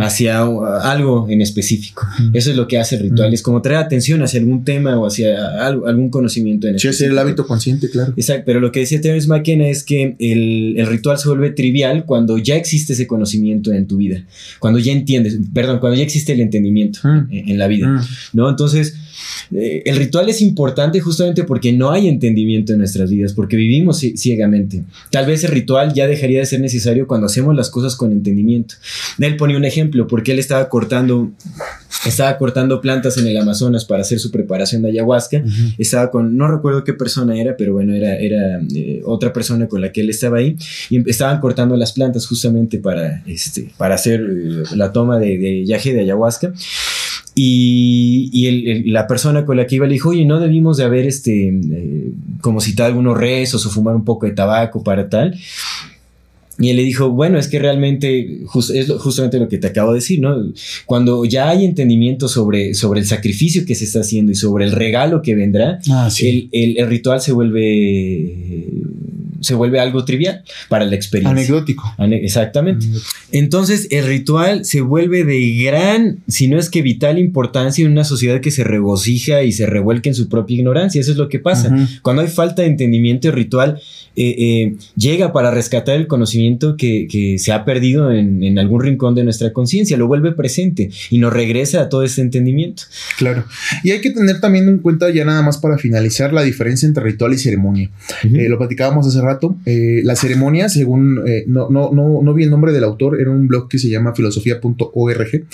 hacia 0.00 0.42
algo 0.42 1.26
en 1.28 1.42
específico. 1.42 2.06
Eso 2.32 2.50
es 2.50 2.56
lo 2.56 2.66
que 2.68 2.78
hace 2.78 2.96
el 2.96 3.02
ritual. 3.02 3.34
Es 3.34 3.42
como 3.42 3.60
traer 3.60 3.78
atención 3.78 4.22
hacia 4.22 4.40
algún 4.40 4.64
tema 4.64 4.98
o 4.98 5.06
hacia 5.06 5.66
algún 5.66 6.10
conocimiento 6.10 6.68
en 6.68 6.78
Sí, 6.78 6.88
es 6.88 7.00
el 7.00 7.18
hábito 7.18 7.46
consciente, 7.46 7.90
claro. 7.90 8.14
Exacto. 8.16 8.44
Pero 8.46 8.60
lo 8.60 8.72
que 8.72 8.80
decía 8.80 9.00
Terence 9.00 9.28
McKenna 9.28 9.68
es 9.68 9.82
que 9.82 10.16
el, 10.18 10.86
ritual 10.86 11.18
se 11.18 11.28
vuelve 11.28 11.50
trivial 11.50 12.04
cuando 12.04 12.38
ya 12.38 12.56
existe 12.56 12.92
ese 12.92 13.06
conocimiento 13.06 13.72
en 13.72 13.86
tu 13.86 13.96
vida. 13.96 14.24
Cuando 14.60 14.78
ya 14.78 14.92
entiendes, 14.92 15.38
perdón, 15.52 15.78
cuando 15.78 15.96
ya 15.96 16.04
existe 16.04 16.32
el 16.32 16.40
entendimiento 16.40 17.00
en, 17.04 17.28
en, 17.30 17.58
la 17.58 17.66
vida. 17.66 18.04
¿No? 18.32 18.48
Entonces 18.48 18.94
eh, 19.52 19.82
el 19.84 19.96
ritual 19.96 20.28
es 20.28 20.40
importante 20.40 21.00
justamente 21.00 21.44
porque 21.44 21.72
no 21.72 21.90
hay 21.90 22.08
entendimiento 22.08 22.72
en 22.72 22.78
nuestras 22.78 23.10
vidas, 23.10 23.32
porque 23.32 23.56
vivimos 23.56 23.98
ciegamente. 23.98 24.82
Tal 25.10 25.26
vez 25.26 25.44
el 25.44 25.50
ritual 25.50 25.94
ya 25.94 26.06
dejaría 26.06 26.40
de 26.40 26.46
ser 26.46 26.60
necesario 26.60 27.06
cuando 27.06 27.26
hacemos 27.26 27.54
las 27.54 27.70
cosas 27.70 27.96
con 27.96 28.12
entendimiento. 28.12 28.74
Él 29.18 29.36
ponía 29.36 29.56
un 29.56 29.64
ejemplo, 29.64 30.06
porque 30.06 30.32
él 30.32 30.38
estaba 30.38 30.68
cortando, 30.68 31.30
estaba 32.04 32.36
cortando 32.38 32.80
plantas 32.80 33.18
en 33.18 33.26
el 33.26 33.36
Amazonas 33.36 33.84
para 33.84 34.02
hacer 34.02 34.18
su 34.18 34.30
preparación 34.30 34.82
de 34.82 34.90
ayahuasca. 34.90 35.42
Estaba 35.78 36.10
con, 36.10 36.36
no 36.36 36.48
recuerdo 36.48 36.84
qué 36.84 36.92
persona 36.92 37.40
era, 37.40 37.56
pero 37.56 37.72
bueno, 37.72 37.94
era, 37.94 38.16
era 38.16 38.60
eh, 38.74 39.02
otra 39.04 39.32
persona 39.32 39.68
con 39.68 39.80
la 39.80 39.92
que 39.92 40.00
él 40.00 40.10
estaba 40.10 40.38
ahí. 40.38 40.56
Y 40.90 41.08
estaban 41.08 41.40
cortando 41.40 41.76
las 41.76 41.92
plantas 41.92 42.26
justamente 42.26 42.78
para, 42.78 43.22
este, 43.26 43.70
para 43.76 43.94
hacer 43.94 44.20
eh, 44.20 44.62
la 44.74 44.92
toma 44.92 45.18
de, 45.18 45.38
de 45.38 45.64
yaje 45.64 45.92
de 45.92 46.00
ayahuasca. 46.00 46.52
Y, 47.38 48.82
la 48.86 49.06
persona 49.06 49.44
con 49.44 49.58
la 49.58 49.66
que 49.66 49.74
iba 49.74 49.86
le 49.86 49.92
dijo, 49.92 50.08
oye, 50.08 50.24
no 50.24 50.40
debimos 50.40 50.78
de 50.78 50.84
haber, 50.84 51.06
este, 51.06 51.48
eh, 51.48 52.10
como 52.40 52.62
citar 52.62 52.86
algunos 52.86 53.18
rezos 53.18 53.66
o 53.66 53.70
fumar 53.70 53.94
un 53.94 54.04
poco 54.04 54.24
de 54.24 54.32
tabaco 54.32 54.82
para 54.82 55.10
tal. 55.10 55.38
Y 56.58 56.70
él 56.70 56.76
le 56.76 56.84
dijo, 56.84 57.10
bueno, 57.10 57.38
es 57.38 57.48
que 57.48 57.58
realmente 57.58 58.40
es 58.74 58.90
justamente 58.98 59.38
lo 59.38 59.48
que 59.48 59.58
te 59.58 59.66
acabo 59.66 59.92
de 59.92 59.98
decir, 59.98 60.20
¿no? 60.20 60.50
Cuando 60.86 61.26
ya 61.26 61.50
hay 61.50 61.66
entendimiento 61.66 62.28
sobre, 62.28 62.72
sobre 62.72 63.00
el 63.00 63.06
sacrificio 63.06 63.66
que 63.66 63.74
se 63.74 63.84
está 63.84 64.00
haciendo 64.00 64.32
y 64.32 64.34
sobre 64.34 64.64
el 64.64 64.72
regalo 64.72 65.20
que 65.20 65.34
vendrá, 65.34 65.80
ah, 65.90 66.08
el, 66.18 66.86
ritual 66.88 67.20
se 67.20 67.32
vuelve 67.32 68.64
se 69.40 69.54
vuelve 69.54 69.80
algo 69.80 70.04
trivial 70.04 70.42
para 70.68 70.84
la 70.84 70.94
experiencia. 70.94 71.30
Anecdótico. 71.30 71.94
exactamente. 71.98 72.86
Entonces, 73.32 73.88
el 73.90 74.06
ritual 74.06 74.64
se 74.64 74.80
vuelve 74.80 75.24
de 75.24 75.56
gran, 75.62 76.18
si 76.28 76.48
no 76.48 76.58
es 76.58 76.70
que 76.70 76.82
vital 76.82 77.18
importancia 77.18 77.84
en 77.84 77.92
una 77.92 78.04
sociedad 78.04 78.40
que 78.40 78.50
se 78.50 78.64
regocija 78.64 79.42
y 79.42 79.52
se 79.52 79.66
revuelca 79.66 80.08
en 80.08 80.14
su 80.14 80.28
propia 80.28 80.56
ignorancia. 80.56 81.00
Eso 81.00 81.12
es 81.12 81.16
lo 81.16 81.28
que 81.28 81.38
pasa. 81.38 81.74
Cuando 82.02 82.22
hay 82.22 82.28
falta 82.28 82.62
de 82.62 82.68
entendimiento, 82.68 83.28
el 83.28 83.34
ritual 83.34 83.80
eh, 84.18 84.34
eh, 84.38 84.76
llega 84.96 85.30
para 85.34 85.50
rescatar 85.50 85.96
el 85.96 86.06
conocimiento 86.06 86.76
que, 86.78 87.36
se 87.38 87.52
ha 87.52 87.64
perdido 87.64 88.10
en, 88.10 88.58
algún 88.58 88.80
rincón 88.80 89.14
de 89.14 89.24
nuestra 89.24 89.52
conciencia, 89.52 89.96
lo 89.96 90.06
vuelve 90.06 90.32
presente 90.32 90.90
y 91.10 91.18
nos 91.18 91.32
regresa 91.32 91.82
a 91.82 91.88
todo 91.88 92.02
ese 92.02 92.22
entendimiento. 92.22 92.84
Claro. 93.18 93.44
Y 93.84 93.90
hay 93.90 94.00
que 94.00 94.10
tener 94.10 94.40
también 94.40 94.68
en 94.68 94.78
cuenta, 94.78 95.10
ya 95.10 95.24
nada 95.24 95.42
más 95.42 95.58
para 95.58 95.76
finalizar, 95.76 96.32
la 96.32 96.42
diferencia 96.42 96.86
entre 96.86 97.04
ritual 97.04 97.34
y 97.34 97.38
ceremonia. 97.38 97.90
Eh, 98.24 98.48
lo 98.48 98.56
platicábamos 98.56 99.06
hace 99.06 99.20
rato, 99.26 99.56
eh, 99.66 100.00
la 100.04 100.16
ceremonia, 100.16 100.68
según, 100.68 101.22
eh, 101.26 101.44
no, 101.46 101.68
no, 101.68 101.90
no, 101.92 102.20
no 102.22 102.34
vi 102.34 102.44
el 102.44 102.50
nombre 102.50 102.72
del 102.72 102.84
autor, 102.84 103.20
era 103.20 103.30
un 103.30 103.46
blog 103.48 103.68
que 103.68 103.78
se 103.78 103.88
llama 103.88 104.14
filosofía.org, 104.14 105.44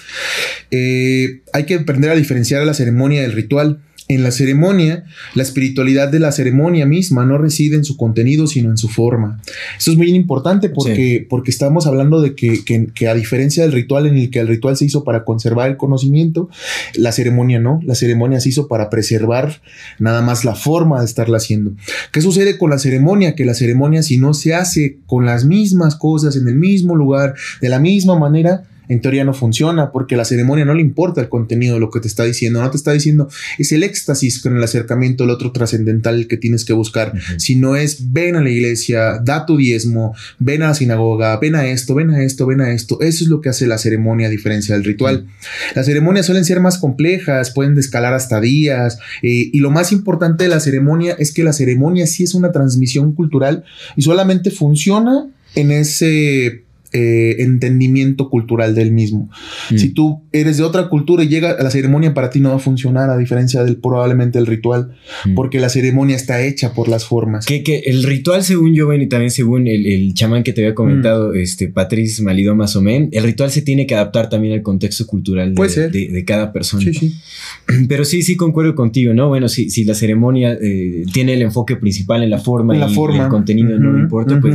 eh, 0.70 1.40
hay 1.52 1.64
que 1.64 1.74
aprender 1.74 2.10
a 2.10 2.14
diferenciar 2.14 2.64
la 2.64 2.74
ceremonia 2.74 3.22
del 3.22 3.32
ritual 3.32 3.80
en 4.08 4.22
la 4.22 4.30
ceremonia, 4.30 5.04
la 5.34 5.42
espiritualidad 5.42 6.08
de 6.08 6.18
la 6.18 6.32
ceremonia 6.32 6.86
misma 6.86 7.24
no 7.24 7.38
reside 7.38 7.76
en 7.76 7.84
su 7.84 7.96
contenido, 7.96 8.46
sino 8.46 8.70
en 8.70 8.76
su 8.76 8.88
forma. 8.88 9.40
Esto 9.78 9.92
es 9.92 9.96
muy 9.96 10.10
importante 10.10 10.68
porque, 10.68 11.26
porque 11.28 11.50
estamos 11.50 11.86
hablando 11.86 12.20
de 12.20 12.34
que, 12.34 12.62
que, 12.64 13.08
a 13.08 13.14
diferencia 13.14 13.62
del 13.62 13.72
ritual 13.72 14.06
en 14.06 14.16
el 14.16 14.30
que 14.30 14.40
el 14.40 14.48
ritual 14.48 14.76
se 14.76 14.84
hizo 14.84 15.04
para 15.04 15.24
conservar 15.24 15.70
el 15.70 15.76
conocimiento, 15.76 16.48
la 16.94 17.12
ceremonia 17.12 17.58
no, 17.58 17.80
la 17.84 17.94
ceremonia 17.94 18.40
se 18.40 18.48
hizo 18.48 18.68
para 18.68 18.90
preservar 18.90 19.60
nada 19.98 20.20
más 20.22 20.44
la 20.44 20.54
forma 20.54 21.00
de 21.00 21.06
estarla 21.06 21.38
haciendo. 21.38 21.72
¿Qué 22.12 22.20
sucede 22.20 22.58
con 22.58 22.70
la 22.70 22.78
ceremonia? 22.78 23.34
Que 23.34 23.44
la 23.44 23.54
ceremonia 23.54 24.02
si 24.02 24.18
no 24.18 24.34
se 24.34 24.54
hace 24.54 24.98
con 25.06 25.26
las 25.26 25.44
mismas 25.44 25.96
cosas, 25.96 26.36
en 26.36 26.48
el 26.48 26.56
mismo 26.56 26.96
lugar, 26.96 27.34
de 27.60 27.68
la 27.68 27.78
misma 27.78 28.18
manera, 28.18 28.64
en 28.88 29.00
teoría 29.00 29.24
no 29.24 29.34
funciona 29.34 29.92
porque 29.92 30.16
la 30.16 30.24
ceremonia 30.24 30.64
no 30.64 30.74
le 30.74 30.82
importa 30.82 31.20
el 31.20 31.28
contenido 31.28 31.74
de 31.74 31.80
lo 31.80 31.90
que 31.90 32.00
te 32.00 32.08
está 32.08 32.24
diciendo, 32.24 32.60
no 32.60 32.70
te 32.70 32.76
está 32.76 32.92
diciendo 32.92 33.28
es 33.58 33.72
el 33.72 33.82
éxtasis 33.82 34.40
con 34.40 34.56
el 34.56 34.62
acercamiento, 34.62 35.24
el 35.24 35.30
otro 35.30 35.52
trascendental 35.52 36.26
que 36.26 36.36
tienes 36.36 36.64
que 36.64 36.72
buscar, 36.72 37.12
si 37.38 37.56
no 37.56 37.76
es 37.76 38.12
ven 38.12 38.36
a 38.36 38.42
la 38.42 38.50
iglesia, 38.50 39.18
da 39.22 39.46
tu 39.46 39.56
diezmo, 39.56 40.14
ven 40.38 40.62
a 40.62 40.68
la 40.68 40.74
sinagoga, 40.74 41.38
ven 41.38 41.54
a 41.54 41.66
esto, 41.66 41.94
ven 41.94 42.10
a 42.10 42.22
esto, 42.22 42.46
ven 42.46 42.60
a 42.60 42.72
esto. 42.72 43.00
Eso 43.00 43.24
es 43.24 43.30
lo 43.30 43.40
que 43.40 43.48
hace 43.48 43.66
la 43.66 43.78
ceremonia 43.78 44.26
a 44.26 44.30
diferencia 44.30 44.74
del 44.74 44.84
ritual. 44.84 45.26
Las 45.74 45.86
ceremonias 45.86 46.26
suelen 46.26 46.44
ser 46.44 46.60
más 46.60 46.78
complejas, 46.78 47.50
pueden 47.50 47.74
descalar 47.74 48.14
hasta 48.14 48.40
días 48.40 48.98
eh, 49.22 49.50
y 49.52 49.58
lo 49.58 49.70
más 49.70 49.92
importante 49.92 50.44
de 50.44 50.50
la 50.50 50.60
ceremonia 50.60 51.14
es 51.18 51.32
que 51.32 51.44
la 51.44 51.52
ceremonia 51.52 52.06
sí 52.06 52.24
es 52.24 52.34
una 52.34 52.52
transmisión 52.52 53.14
cultural 53.14 53.64
y 53.96 54.02
solamente 54.02 54.50
funciona 54.50 55.28
en 55.54 55.70
ese 55.70 56.64
eh, 56.92 57.36
entendimiento 57.38 58.28
cultural 58.28 58.74
del 58.74 58.92
mismo. 58.92 59.30
Mm. 59.70 59.76
Si 59.78 59.88
tú 59.90 60.22
eres 60.32 60.58
de 60.58 60.62
otra 60.62 60.88
cultura 60.88 61.24
y 61.24 61.28
llega 61.28 61.52
a 61.52 61.62
la 61.62 61.70
ceremonia, 61.70 62.12
para 62.12 62.30
ti 62.30 62.40
no 62.40 62.50
va 62.50 62.56
a 62.56 62.58
funcionar, 62.58 63.08
a 63.10 63.16
diferencia 63.16 63.64
del 63.64 63.76
probablemente 63.76 64.38
el 64.38 64.46
ritual, 64.46 64.92
mm. 65.24 65.34
porque 65.34 65.58
la 65.58 65.68
ceremonia 65.68 66.16
está 66.16 66.42
hecha 66.42 66.74
por 66.74 66.88
las 66.88 67.04
formas. 67.04 67.46
Que, 67.46 67.62
que 67.62 67.78
el 67.86 68.02
ritual, 68.02 68.44
según 68.44 68.74
yo, 68.74 68.92
y 68.92 69.08
también 69.08 69.30
según 69.30 69.66
el, 69.66 70.12
chamán 70.14 70.42
que 70.42 70.52
te 70.52 70.62
había 70.62 70.74
comentado, 70.74 71.32
mm. 71.32 71.36
este 71.36 71.68
Patrice 71.68 72.22
Malido 72.22 72.54
Masomen, 72.54 73.08
el 73.12 73.24
ritual 73.24 73.50
se 73.50 73.62
tiene 73.62 73.86
que 73.86 73.94
adaptar 73.94 74.28
también 74.28 74.54
al 74.54 74.62
contexto 74.62 75.06
cultural 75.06 75.54
de, 75.54 75.88
de, 75.90 76.24
cada 76.24 76.52
persona. 76.52 76.82
Sí, 76.82 76.92
sí. 76.92 77.14
Pero 77.88 78.04
sí, 78.04 78.22
sí 78.22 78.36
concuerdo 78.36 78.74
contigo, 78.74 79.14
¿no? 79.14 79.28
Bueno, 79.28 79.48
si, 79.48 79.70
si 79.70 79.84
la 79.84 79.94
ceremonia 79.94 80.58
eh, 80.60 81.04
tiene 81.12 81.34
el 81.34 81.42
enfoque 81.42 81.76
principal 81.76 82.22
en 82.22 82.30
la 82.30 82.38
forma, 82.38 82.76
y, 82.76 82.82
el 82.82 83.28
contenido 83.28 83.78
no 83.78 83.98
importa, 83.98 84.38
pues 84.40 84.54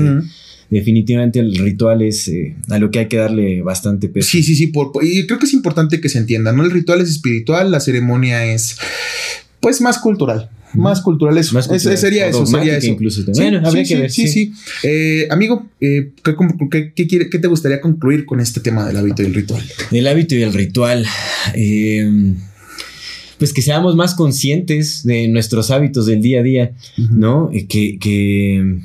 definitivamente 0.69 1.39
el 1.39 1.55
ritual 1.55 2.01
es 2.01 2.27
eh, 2.27 2.55
a 2.69 2.79
lo 2.79 2.91
que 2.91 2.99
hay 2.99 3.07
que 3.07 3.17
darle 3.17 3.61
bastante 3.61 4.09
peso. 4.09 4.29
Sí, 4.29 4.43
sí, 4.43 4.55
sí, 4.55 4.71
y 5.01 5.25
creo 5.25 5.39
que 5.39 5.45
es 5.45 5.53
importante 5.53 6.01
que 6.01 6.09
se 6.09 6.17
entienda, 6.17 6.51
¿no? 6.51 6.63
El 6.63 6.71
ritual 6.71 7.01
es 7.01 7.09
espiritual, 7.09 7.71
la 7.71 7.79
ceremonia 7.79 8.45
es 8.45 8.77
pues 9.59 9.81
más 9.81 9.99
cultural. 9.99 10.49
Más 10.73 11.01
cultural 11.01 11.37
eso. 11.37 11.59
sería 11.61 12.27
eso, 12.27 12.45
sería 12.45 12.77
eso. 12.77 12.87
Incluso 12.87 13.23
bueno, 13.33 13.65
habría 13.65 13.85
que 13.85 13.95
ver. 13.95 14.11
Sí, 14.11 14.27
sí. 14.27 14.51
Eh, 14.83 15.27
amigo, 15.31 15.65
eh, 15.79 16.11
¿qué, 16.23 16.93
qué, 16.93 17.39
te 17.39 17.47
gustaría 17.47 17.79
concluir 17.79 18.25
con 18.25 18.41
este 18.41 18.59
tema 18.59 18.85
del 18.85 18.97
hábito 18.97 19.23
y 19.23 19.27
el 19.27 19.33
ritual? 19.33 19.63
El 19.91 20.07
hábito 20.07 20.35
y 20.35 20.43
el 20.43 20.53
ritual. 20.53 21.05
pues 23.39 23.53
que 23.53 23.61
seamos 23.61 23.95
más 23.95 24.13
conscientes 24.13 25.03
de 25.03 25.29
nuestros 25.29 25.71
hábitos 25.71 26.05
del 26.05 26.21
día 26.21 26.41
a 26.41 26.43
día, 26.43 26.71
¿no? 26.97 27.49
que, 27.69 27.97
que 27.97 28.79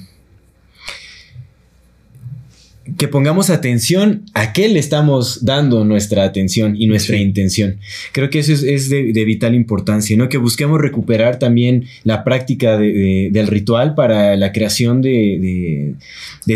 que 2.97 3.07
pongamos 3.07 3.49
atención 3.49 4.25
a 4.35 4.53
qué 4.53 4.69
le 4.69 4.79
estamos 4.79 5.45
dando 5.45 5.85
nuestra 5.85 6.25
atención 6.25 6.75
y 6.77 6.87
nuestra 6.87 7.17
intención. 7.17 7.79
Creo 8.13 8.29
que 8.29 8.41
eso 8.41 8.53
es, 8.53 8.89
de, 8.89 9.25
vital 9.25 9.55
importancia, 9.55 10.17
¿no? 10.17 10.29
Que 10.29 10.39
busquemos 10.39 10.81
recuperar 10.81 11.39
también 11.39 11.85
la 12.03 12.25
práctica 12.25 12.77
del 12.77 13.47
ritual 13.47 13.95
para 13.95 14.37
la 14.37 14.53
creación 14.53 15.01
de, 15.01 15.95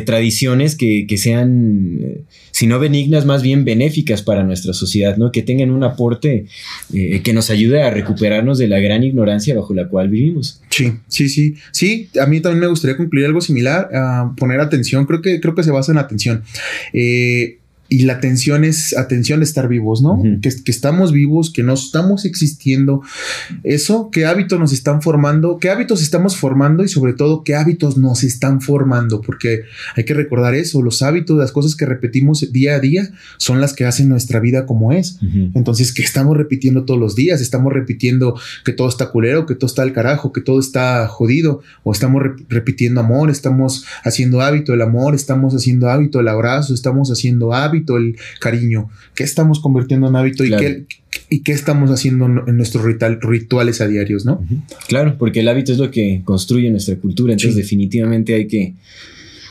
tradiciones 0.04 0.74
que, 0.74 1.06
sean, 1.16 2.24
eh, 2.56 2.66
si 2.66 2.66
no 2.66 2.78
benignas, 2.78 3.26
más 3.26 3.42
bien 3.42 3.64
benéficas 3.64 4.22
para 4.22 4.42
nuestra 4.42 4.72
sociedad, 4.72 5.16
¿no? 5.16 5.30
Que 5.30 5.42
tengan 5.42 5.70
un 5.70 5.84
aporte 5.84 6.46
eh, 6.94 7.20
que 7.22 7.32
nos 7.32 7.50
ayude 7.50 7.82
a 7.82 7.90
recuperarnos 7.90 8.58
de 8.58 8.68
la 8.68 8.80
gran 8.80 9.04
ignorancia 9.04 9.54
bajo 9.54 9.74
la 9.74 9.88
cual 9.88 10.08
vivimos. 10.08 10.62
Sí, 10.70 10.92
sí, 11.06 11.28
sí. 11.28 11.54
Sí, 11.72 12.08
a 12.20 12.26
mí 12.26 12.40
también 12.40 12.60
me 12.60 12.66
gustaría 12.66 12.96
concluir 12.96 13.26
algo 13.26 13.40
similar, 13.40 13.88
poner 14.36 14.60
atención. 14.60 15.04
Creo 15.06 15.20
que, 15.20 15.40
creo 15.40 15.54
que 15.54 15.62
se 15.62 15.70
basa 15.70 15.92
en 15.92 15.98
atención 15.98 16.42
eh, 16.92 17.58
y 17.88 18.00
la 18.00 18.14
atención 18.14 18.64
es 18.64 18.96
atención 18.96 19.40
de 19.40 19.44
estar 19.44 19.68
vivos, 19.68 20.02
¿no? 20.02 20.20
que, 20.42 20.70
estamos 20.70 21.12
vivos, 21.12 21.50
que 21.50 21.62
no 21.62 21.74
estamos 21.74 22.24
existiendo. 22.24 23.02
Eso, 23.62 24.10
qué 24.10 24.26
hábitos 24.26 24.58
nos 24.58 24.72
están 24.72 25.02
formando, 25.02 25.58
qué 25.58 25.70
hábitos 25.70 26.02
estamos 26.02 26.36
formando 26.36 26.84
y 26.84 26.88
sobre 26.88 27.12
todo 27.12 27.44
qué 27.44 27.54
hábitos 27.54 27.96
nos 27.96 28.24
están 28.24 28.60
formando, 28.60 29.20
porque 29.20 29.62
hay 29.94 30.04
que 30.04 30.14
recordar 30.14 30.54
eso, 30.54 30.82
los 30.82 31.02
hábitos, 31.02 31.38
las 31.38 31.52
cosas 31.52 31.76
que 31.76 31.86
repetimos 31.86 32.52
día 32.52 32.74
a 32.74 32.80
día 32.80 33.10
son 33.36 33.60
las 33.60 33.72
que 33.72 33.84
hacen 33.84 34.08
nuestra 34.08 34.40
vida 34.40 34.66
como 34.66 34.92
es. 34.92 35.18
Entonces, 35.54 35.92
¿qué 35.92 36.02
estamos 36.02 36.36
repitiendo 36.36 36.84
todos 36.84 36.98
los 36.98 37.14
días? 37.14 37.40
Estamos 37.40 37.72
repitiendo 37.72 38.38
que 38.64 38.72
todo 38.72 38.88
está 38.88 39.10
culero, 39.10 39.46
que 39.46 39.54
todo 39.54 39.66
está 39.66 39.82
al 39.82 39.92
carajo, 39.92 40.32
que 40.32 40.40
todo 40.40 40.58
está 40.58 41.06
jodido, 41.08 41.62
o 41.84 41.92
estamos 41.92 42.22
repitiendo 42.48 43.00
amor, 43.00 43.30
estamos 43.30 43.84
haciendo 44.02 44.40
hábito 44.40 44.74
el 44.74 44.82
amor, 44.82 45.14
estamos 45.14 45.54
haciendo 45.54 45.88
hábito 45.88 46.20
el 46.20 46.28
abrazo, 46.28 46.74
estamos 46.74 47.10
haciendo 47.10 47.52
hábito 47.52 47.75
el 47.96 48.16
cariño, 48.40 48.88
qué 49.14 49.24
estamos 49.24 49.60
convirtiendo 49.60 50.08
en 50.08 50.16
hábito 50.16 50.44
y, 50.44 50.50
qué, 50.50 50.84
y 51.30 51.40
qué 51.40 51.52
estamos 51.52 51.90
haciendo 51.90 52.26
en 52.26 52.56
nuestros 52.56 52.84
rituales 52.84 53.80
a 53.80 53.88
diarios, 53.88 54.24
¿no? 54.24 54.44
Claro, 54.88 55.16
porque 55.18 55.40
el 55.40 55.48
hábito 55.48 55.72
es 55.72 55.78
lo 55.78 55.90
que 55.90 56.22
construye 56.24 56.70
nuestra 56.70 56.96
cultura, 56.96 57.32
entonces 57.32 57.56
definitivamente 57.56 58.34
hay 58.34 58.46
que 58.46 58.74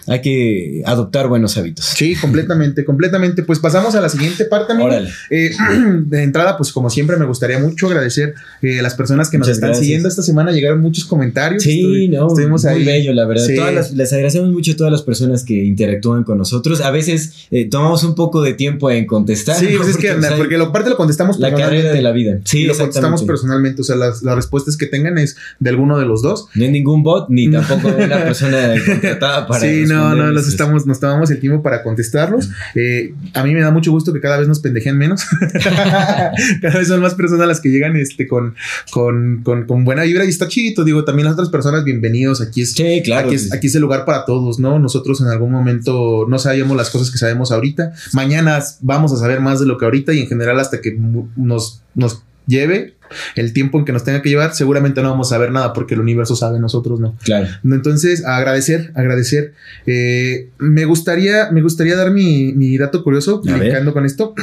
hay 0.07 0.21
que 0.21 0.83
adoptar 0.85 1.27
buenos 1.27 1.57
hábitos. 1.57 1.85
Sí, 1.85 2.15
completamente, 2.15 2.85
completamente. 2.85 3.43
Pues 3.43 3.59
pasamos 3.59 3.95
a 3.95 4.01
la 4.01 4.09
siguiente 4.09 4.45
parte, 4.45 4.73
amigo. 4.73 4.89
Eh, 5.29 5.51
de 6.05 6.23
entrada, 6.23 6.57
pues 6.57 6.71
como 6.71 6.89
siempre, 6.89 7.17
me 7.17 7.25
gustaría 7.25 7.59
mucho 7.59 7.87
agradecer 7.87 8.35
eh, 8.61 8.79
a 8.79 8.81
las 8.83 8.95
personas 8.95 9.29
que 9.29 9.37
nos 9.37 9.47
están 9.47 9.75
siguiendo 9.75 10.07
esta 10.07 10.21
semana. 10.21 10.51
Llegaron 10.51 10.81
muchos 10.81 11.05
comentarios. 11.05 11.63
Sí, 11.63 12.07
no, 12.07 12.27
estuvimos 12.27 12.63
muy 12.65 12.83
bello, 12.83 13.13
la 13.13 13.25
verdad. 13.25 13.45
les 13.93 14.13
agradecemos 14.13 14.51
mucho 14.51 14.73
a 14.73 14.75
todas 14.75 14.91
las 14.91 15.01
personas 15.01 15.43
que 15.43 15.63
interactúan 15.63 16.23
con 16.23 16.37
nosotros. 16.37 16.81
A 16.81 16.91
veces 16.91 17.47
eh, 17.51 17.65
tomamos 17.69 18.03
un 18.03 18.15
poco 18.15 18.41
de 18.41 18.53
tiempo 18.53 18.91
en 18.91 19.05
contestar. 19.05 19.57
Sí, 19.57 19.69
pues 19.75 19.89
es 19.89 19.97
que, 19.97 20.13
pues, 20.13 20.33
porque 20.33 20.57
lo 20.57 20.71
parte 20.71 20.89
lo 20.89 20.97
contestamos 20.97 21.39
La 21.39 21.53
carrera 21.53 21.91
de 21.91 22.01
la 22.01 22.11
vida. 22.11 22.39
Sí, 22.43 22.65
lo 22.65 22.77
contestamos 22.77 23.23
personalmente. 23.23 23.81
O 23.81 23.85
sea, 23.85 23.95
las, 23.95 24.21
respuestas 24.35 24.75
que 24.75 24.85
tengan 24.85 25.17
es 25.17 25.37
de 25.59 25.69
alguno 25.69 25.97
de 25.97 26.05
los 26.05 26.21
dos. 26.21 26.47
No 26.53 26.65
hay 26.65 26.71
ningún 26.71 27.03
bot, 27.03 27.29
ni 27.29 27.49
tampoco 27.49 27.87
una 27.87 28.23
persona 28.23 28.75
contratada 28.85 29.47
para. 29.47 29.61
Sí, 29.61 29.85
no, 29.87 29.94
no, 29.95 30.31
los 30.31 30.47
estamos, 30.47 30.85
nos 30.85 30.99
tomamos 30.99 31.31
el 31.31 31.39
tiempo 31.39 31.61
para 31.63 31.83
contestarlos. 31.83 32.49
Eh, 32.75 33.13
a 33.33 33.43
mí 33.43 33.53
me 33.53 33.61
da 33.61 33.71
mucho 33.71 33.91
gusto 33.91 34.13
que 34.13 34.21
cada 34.21 34.37
vez 34.37 34.47
nos 34.47 34.59
pendejen 34.59 34.97
menos. 34.97 35.25
cada 36.61 36.77
vez 36.77 36.87
son 36.87 37.01
más 37.01 37.15
personas 37.15 37.47
las 37.47 37.61
que 37.61 37.69
llegan 37.69 37.95
este, 37.95 38.27
con, 38.27 38.55
con, 38.91 39.43
con, 39.43 39.85
buena 39.85 40.03
vibra 40.03 40.25
y 40.25 40.29
está 40.29 40.47
chido. 40.47 40.83
Digo, 40.83 41.05
también 41.05 41.25
las 41.25 41.33
otras 41.33 41.49
personas, 41.49 41.83
bienvenidos. 41.83 42.41
Aquí 42.41 42.61
es, 42.61 42.73
claro, 43.03 43.27
aquí, 43.27 43.35
es, 43.35 43.53
aquí 43.53 43.67
es 43.67 43.75
el 43.75 43.81
lugar 43.81 44.05
para 44.05 44.25
todos, 44.25 44.59
¿no? 44.59 44.79
Nosotros 44.79 45.21
en 45.21 45.27
algún 45.27 45.51
momento 45.51 46.25
no 46.27 46.39
sabíamos 46.39 46.75
las 46.75 46.89
cosas 46.89 47.11
que 47.11 47.17
sabemos 47.17 47.51
ahorita. 47.51 47.93
Mañana 48.13 48.59
vamos 48.81 49.13
a 49.13 49.17
saber 49.17 49.39
más 49.39 49.59
de 49.59 49.65
lo 49.65 49.77
que 49.77 49.85
ahorita 49.85 50.13
y 50.13 50.21
en 50.21 50.27
general 50.27 50.59
hasta 50.59 50.81
que 50.81 50.97
nos, 51.35 51.81
nos 51.93 52.23
lleve 52.47 52.94
el 53.35 53.53
tiempo 53.53 53.79
en 53.79 53.85
que 53.85 53.91
nos 53.91 54.03
tenga 54.03 54.21
que 54.21 54.29
llevar, 54.29 54.53
seguramente 54.53 55.01
no 55.01 55.09
vamos 55.09 55.31
a 55.31 55.37
ver 55.37 55.51
nada 55.51 55.73
porque 55.73 55.93
el 55.93 55.99
universo 55.99 56.35
sabe, 56.35 56.59
nosotros 56.59 56.99
no. 56.99 57.15
Claro. 57.23 57.47
Entonces, 57.63 58.25
agradecer, 58.25 58.91
agradecer. 58.95 59.53
Eh, 59.85 60.49
me 60.57 60.85
gustaría, 60.85 61.51
me 61.51 61.61
gustaría 61.61 61.95
dar 61.95 62.11
mi, 62.11 62.77
dato 62.77 63.03
curioso, 63.03 63.41
brincando 63.41 63.93
con 63.93 64.05
esto. 64.05 64.33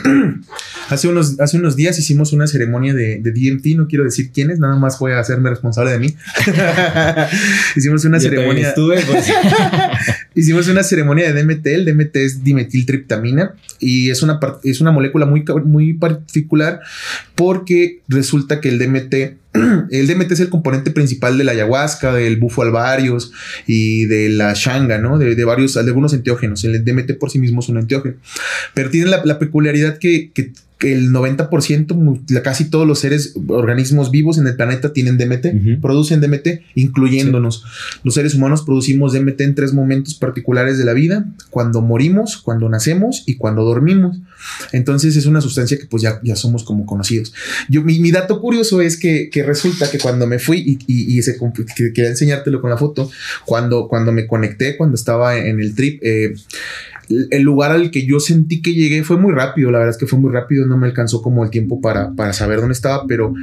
hace, 0.89 1.09
unos, 1.09 1.41
hace 1.41 1.57
unos 1.57 1.77
días 1.77 1.99
hicimos 1.99 2.33
una 2.33 2.47
ceremonia 2.47 2.95
de, 2.95 3.21
DMT, 3.23 3.77
no 3.77 3.87
quiero 3.87 4.05
decir 4.05 4.31
quiénes, 4.33 4.59
nada 4.59 4.77
más 4.77 4.99
voy 4.99 5.13
a 5.13 5.19
hacerme 5.19 5.51
responsable 5.51 5.93
de 5.93 5.99
mí. 5.99 6.07
hicimos 7.77 8.05
una 8.05 8.21
ceremonia. 8.21 8.75
Pues. 8.75 9.05
hicimos 10.35 10.69
una 10.69 10.83
ceremonia 10.83 11.33
de 11.33 11.43
DMT, 11.43 11.67
el 11.67 11.85
DMT 11.85 12.17
es 12.17 12.45
dimetiltriptamina 12.45 13.55
y 13.79 14.11
es 14.11 14.23
una, 14.23 14.39
es 14.63 14.81
una 14.81 14.91
molécula 14.91 15.27
muy, 15.27 15.45
muy 15.65 15.93
particular 15.95 16.81
porque 17.35 18.01
resulta 18.09 18.52
que 18.61 18.69
el 18.69 18.79
DMT, 18.79 19.15
el 19.91 20.07
DMT 20.07 20.33
es 20.33 20.41
el 20.41 20.49
componente 20.49 20.91
principal 20.91 21.39
de 21.39 21.45
la 21.45 21.53
ayahuasca, 21.53 22.13
del 22.13 22.37
bufo 22.37 22.63
alvarios 22.63 23.33
y 23.67 24.07
de 24.07 24.29
la 24.29 24.55
shanga, 24.55 24.99
¿no? 24.99 25.19
De, 25.19 25.45
varios, 25.45 25.75
de 25.75 25.81
algunos 25.81 26.13
enteógenos. 26.13 26.65
El 26.65 26.85
DMT 26.85 27.19
por 27.19 27.31
sí 27.31 27.39
mismo 27.39 27.61
es 27.61 27.69
un 27.69 27.79
enteógeno. 27.79 28.17
Pero 28.75 28.91
tiene 28.91 29.11
la, 29.11 29.39
peculiaridad 29.39 29.99
que, 29.99 30.31
el 30.83 31.11
90%, 31.11 32.43
casi 32.43 32.71
todos 32.71 32.87
los 32.87 32.99
seres, 32.99 33.35
organismos 33.49 34.11
vivos 34.11 34.39
en 34.39 34.47
el 34.47 34.57
planeta 34.57 34.93
tienen 34.93 35.19
DMT, 35.19 35.81
producen 35.81 36.21
DMT, 36.21 36.63
incluyéndonos. 36.75 37.65
Los 38.03 38.15
seres 38.15 38.35
humanos 38.35 38.63
producimos 38.63 39.13
DMT 39.13 39.41
en 39.43 39.55
tres 39.55 39.73
momentos 39.73 40.15
particulares 40.15 40.79
de 40.79 40.85
la 40.85 40.93
vida, 40.93 41.27
cuando 41.51 41.83
morimos, 41.83 42.37
cuando 42.37 42.69
nacemos 42.69 43.23
y 43.27 43.37
cuando 43.37 43.65
dormimos. 43.65 44.19
Entonces 44.73 45.17
es 45.17 45.27
una 45.27 45.41
sustancia 45.41 45.79
que 45.79 45.87
pues 45.87 46.03
ya, 46.03 46.21
ya 46.23 46.37
somos 46.37 46.65
como 46.65 46.87
conocidos. 46.87 47.33
Yo, 47.69 47.83
mi, 47.83 48.11
dato 48.11 48.41
curioso 48.41 48.81
es 48.81 48.97
que, 48.97 49.31
resulta 49.47 49.91
que 49.91 49.99
cuando 49.99 50.27
me 50.27 50.39
fui 50.39 50.79
y, 50.87 51.17
y, 51.19 51.23
se, 51.23 51.39
quería 51.77 52.11
enseñártelo 52.11 52.61
con 52.61 52.71
la 52.71 52.77
foto, 52.77 53.11
cuando, 53.45 53.89
cuando 53.89 54.13
me 54.13 54.27
conecté, 54.27 54.77
cuando 54.77 54.97
estaba 54.97 55.37
en 55.37 55.61
el 55.61 55.75
trip, 55.75 56.01
eh, 56.03 56.35
el 57.31 57.43
lugar 57.43 57.73
al 57.73 57.91
que 57.91 58.07
yo 58.07 58.21
sentí 58.21 58.63
que 58.63 58.75
llegué 58.75 59.05
fue 59.05 59.17
muy 59.17 59.33
rápido, 59.33 59.71
la 59.71 59.79
verdad 59.79 59.95
es 59.95 59.99
que 59.99 60.07
fue 60.07 60.19
muy 60.19 60.33
rápido, 60.33 60.67
no 60.67 60.77
me 60.77 60.87
alcanzó 60.87 61.23
como 61.23 61.45
el 61.45 61.51
tiempo 61.51 61.81
para, 61.81 62.15
para 62.15 62.33
saber 62.33 62.59
dónde 62.59 62.75
estaba, 62.75 63.07
pero, 63.07 63.35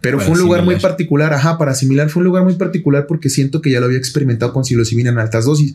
pero 0.00 0.20
fue 0.20 0.32
un 0.34 0.40
lugar 0.40 0.64
muy 0.64 0.76
particular, 0.76 1.32
ajá, 1.32 1.58
para 1.58 1.72
asimilar, 1.72 2.08
fue 2.10 2.20
un 2.20 2.26
lugar 2.26 2.44
muy 2.44 2.54
particular 2.54 3.06
porque 3.06 3.28
siento 3.28 3.60
que 3.60 3.70
ya 3.70 3.80
lo 3.80 3.86
había 3.86 3.98
experimentado 3.98 4.52
con 4.52 4.64
psilocibina 4.64 5.10
en 5.10 5.18
altas 5.18 5.44
dosis. 5.44 5.74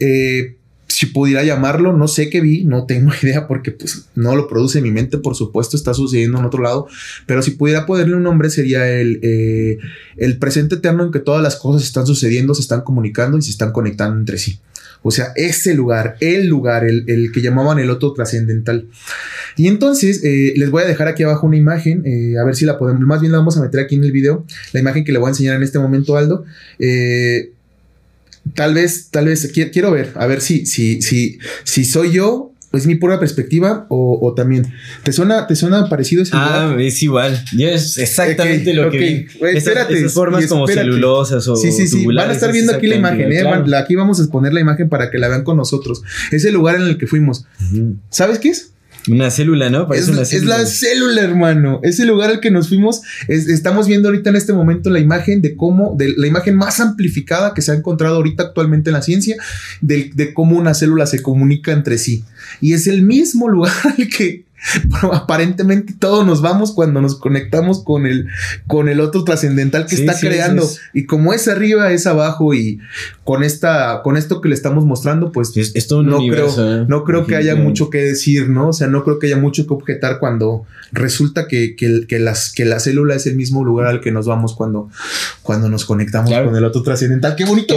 Eh, 0.00 0.56
si 0.88 1.06
pudiera 1.06 1.44
llamarlo, 1.44 1.92
no 1.92 2.08
sé 2.08 2.30
qué 2.30 2.40
vi, 2.40 2.64
no 2.64 2.86
tengo 2.86 3.12
idea 3.22 3.46
porque 3.46 3.70
pues 3.70 4.08
no 4.14 4.34
lo 4.34 4.48
produce 4.48 4.80
mi 4.80 4.90
mente, 4.90 5.18
por 5.18 5.36
supuesto, 5.36 5.76
está 5.76 5.94
sucediendo 5.94 6.38
en 6.38 6.44
otro 6.44 6.62
lado, 6.62 6.88
pero 7.26 7.42
si 7.42 7.52
pudiera 7.52 7.86
ponerle 7.86 8.16
un 8.16 8.22
nombre 8.22 8.50
sería 8.50 8.88
el, 8.88 9.20
eh, 9.22 9.78
el 10.16 10.38
presente 10.38 10.76
eterno 10.76 11.04
en 11.04 11.12
que 11.12 11.20
todas 11.20 11.42
las 11.42 11.56
cosas 11.56 11.82
están 11.82 12.06
sucediendo, 12.06 12.54
se 12.54 12.62
están 12.62 12.80
comunicando 12.80 13.38
y 13.38 13.42
se 13.42 13.50
están 13.50 13.72
conectando 13.72 14.18
entre 14.18 14.38
sí. 14.38 14.58
O 15.02 15.10
sea, 15.10 15.32
ese 15.36 15.74
lugar, 15.74 16.16
el 16.20 16.46
lugar, 16.46 16.84
el, 16.84 17.30
que 17.32 17.40
llamaban 17.40 17.78
el 17.78 17.90
otro 17.90 18.12
trascendental. 18.12 18.88
Y 19.56 19.68
entonces 19.68 20.22
eh, 20.24 20.54
les 20.56 20.70
voy 20.70 20.82
a 20.82 20.86
dejar 20.86 21.08
aquí 21.08 21.22
abajo 21.22 21.46
una 21.46 21.56
imagen, 21.56 22.02
eh, 22.04 22.38
a 22.38 22.44
ver 22.44 22.56
si 22.56 22.64
la 22.64 22.78
podemos, 22.78 23.02
más 23.02 23.20
bien 23.20 23.32
la 23.32 23.38
vamos 23.38 23.56
a 23.56 23.62
meter 23.62 23.80
aquí 23.80 23.94
en 23.94 24.04
el 24.04 24.12
video, 24.12 24.44
la 24.72 24.80
imagen 24.80 25.04
que 25.04 25.12
le 25.12 25.18
voy 25.18 25.28
a 25.28 25.30
enseñar 25.30 25.56
en 25.56 25.62
este 25.62 25.78
momento, 25.78 26.16
Aldo. 26.16 26.44
Eh, 26.78 27.52
tal 28.54 28.74
vez, 28.74 29.08
tal 29.10 29.26
vez, 29.26 29.50
quiero, 29.52 29.90
ver, 29.90 30.12
a 30.14 30.26
ver 30.26 30.40
si, 30.40 30.66
si, 30.66 31.00
si, 31.02 31.38
si 31.64 31.84
soy 31.84 32.12
yo 32.12 32.47
es 32.72 32.86
mi 32.86 32.96
pura 32.96 33.18
perspectiva 33.18 33.86
o, 33.88 34.34
también 34.36 34.66
te 35.02 35.12
suena 35.12 35.46
te 35.46 35.56
suena 35.56 35.88
parecido 35.88 36.22
ese 36.22 36.32
ah 36.34 36.76
es 36.78 37.02
igual. 37.02 37.42
Ya 37.56 37.70
es 37.70 37.96
exactamente 37.98 38.74
lo 38.74 38.90
que 38.90 38.98
vi. 38.98 39.26
espérate 39.54 39.98
esas 39.98 40.12
formas 40.12 40.46
como 40.46 40.66
celulosas 40.66 41.46
o 41.48 41.56
sí 41.56 41.72
sí 41.72 41.88
sí 41.88 42.06
van 42.06 42.30
a 42.30 42.32
estar 42.32 42.52
viendo 42.52 42.72
aquí 42.72 42.86
la 42.86 42.96
imagen 42.96 43.32
¿eh? 43.32 43.44
aquí 43.76 43.94
vamos 43.94 44.20
a 44.20 44.30
poner 44.30 44.52
la 44.52 44.60
imagen 44.60 44.88
para 44.88 45.10
que 45.10 45.18
la 45.18 45.28
vean 45.28 45.44
con 45.44 45.56
nosotros. 45.56 46.02
Es 46.30 46.44
el 46.44 46.54
lugar 46.54 46.76
en 46.76 46.82
el 46.82 46.98
que 46.98 47.06
fuimos. 47.06 47.46
Sabes 48.10 48.38
qué 48.38 48.50
es 48.50 48.72
una 49.08 49.30
célula, 49.30 49.70
¿no? 49.70 49.92
es, 49.92 50.08
una 50.08 50.24
célula. 50.24 50.56
es, 50.56 50.60
la 50.60 50.66
célula, 50.66 51.22
hermano. 51.22 51.80
Es 51.82 52.00
el 52.00 52.08
lugar 52.08 52.30
al 52.30 52.40
que 52.40 52.50
nos 52.50 52.68
fuimos. 52.68 53.02
estamos 53.28 53.86
viendo 53.86 54.08
ahorita 54.08 54.30
en 54.30 54.36
este 54.36 54.52
momento 54.52 54.90
la 54.90 55.00
imagen 55.00 55.42
de 55.42 55.56
cómo, 55.56 55.94
de 55.96 56.14
la 56.16 56.26
imagen 56.26 56.56
más 56.56 56.80
amplificada 56.80 57.54
que 57.54 57.62
se 57.62 57.72
ha 57.72 57.74
encontrado 57.74 58.16
ahorita 58.16 58.42
actualmente 58.42 58.90
en 58.90 58.94
la 58.94 59.02
ciencia, 59.02 59.36
de, 59.80 60.10
de 60.14 60.34
cómo 60.34 60.56
una 60.56 60.74
célula 60.74 61.06
se 61.06 61.22
comunica 61.22 61.72
entre 61.72 61.98
sí. 61.98 62.24
Y 62.60 62.72
es 62.72 62.86
el 62.86 63.02
mismo 63.02 63.48
lugar 63.48 63.74
al 63.84 64.08
que 64.08 64.47
aparentemente 65.12 65.94
todos 65.98 66.26
nos 66.26 66.42
vamos 66.42 66.72
cuando 66.72 67.00
nos 67.00 67.16
conectamos 67.16 67.82
con 67.84 68.06
el, 68.06 68.28
con 68.66 68.88
el 68.88 69.00
otro 69.00 69.24
trascendental 69.24 69.86
que 69.86 69.94
está 69.94 70.18
creando. 70.18 70.68
Y 70.92 71.06
como 71.06 71.32
es 71.32 71.48
arriba, 71.48 71.92
es 71.92 72.06
abajo. 72.06 72.54
Y 72.54 72.80
con 73.24 73.42
esta, 73.42 74.02
con 74.02 74.16
esto 74.16 74.40
que 74.40 74.48
le 74.48 74.54
estamos 74.54 74.84
mostrando, 74.84 75.32
pues 75.32 75.52
no, 76.02 76.18
creo, 76.18 76.48
¿eh? 76.58 76.84
no 76.88 77.04
creo 77.04 77.26
que 77.26 77.36
haya 77.36 77.54
mucho 77.56 77.90
que 77.90 77.98
decir, 77.98 78.48
¿no? 78.48 78.68
O 78.68 78.72
sea, 78.72 78.88
no 78.88 79.04
creo 79.04 79.18
que 79.18 79.26
haya 79.26 79.36
mucho 79.36 79.66
que 79.66 79.74
objetar 79.74 80.18
cuando 80.18 80.64
resulta 80.92 81.46
que, 81.46 81.76
que, 81.76 82.18
las, 82.18 82.52
que 82.52 82.64
la 82.64 82.80
célula 82.80 83.14
es 83.14 83.26
el 83.26 83.36
mismo 83.36 83.64
lugar 83.64 83.86
al 83.86 84.00
que 84.00 84.10
nos 84.10 84.26
vamos 84.26 84.54
cuando, 84.54 84.88
cuando 85.42 85.68
nos 85.68 85.84
conectamos 85.84 86.32
con 86.32 86.56
el 86.56 86.64
otro 86.64 86.82
trascendental. 86.82 87.36
Qué 87.36 87.44
bonito. 87.44 87.76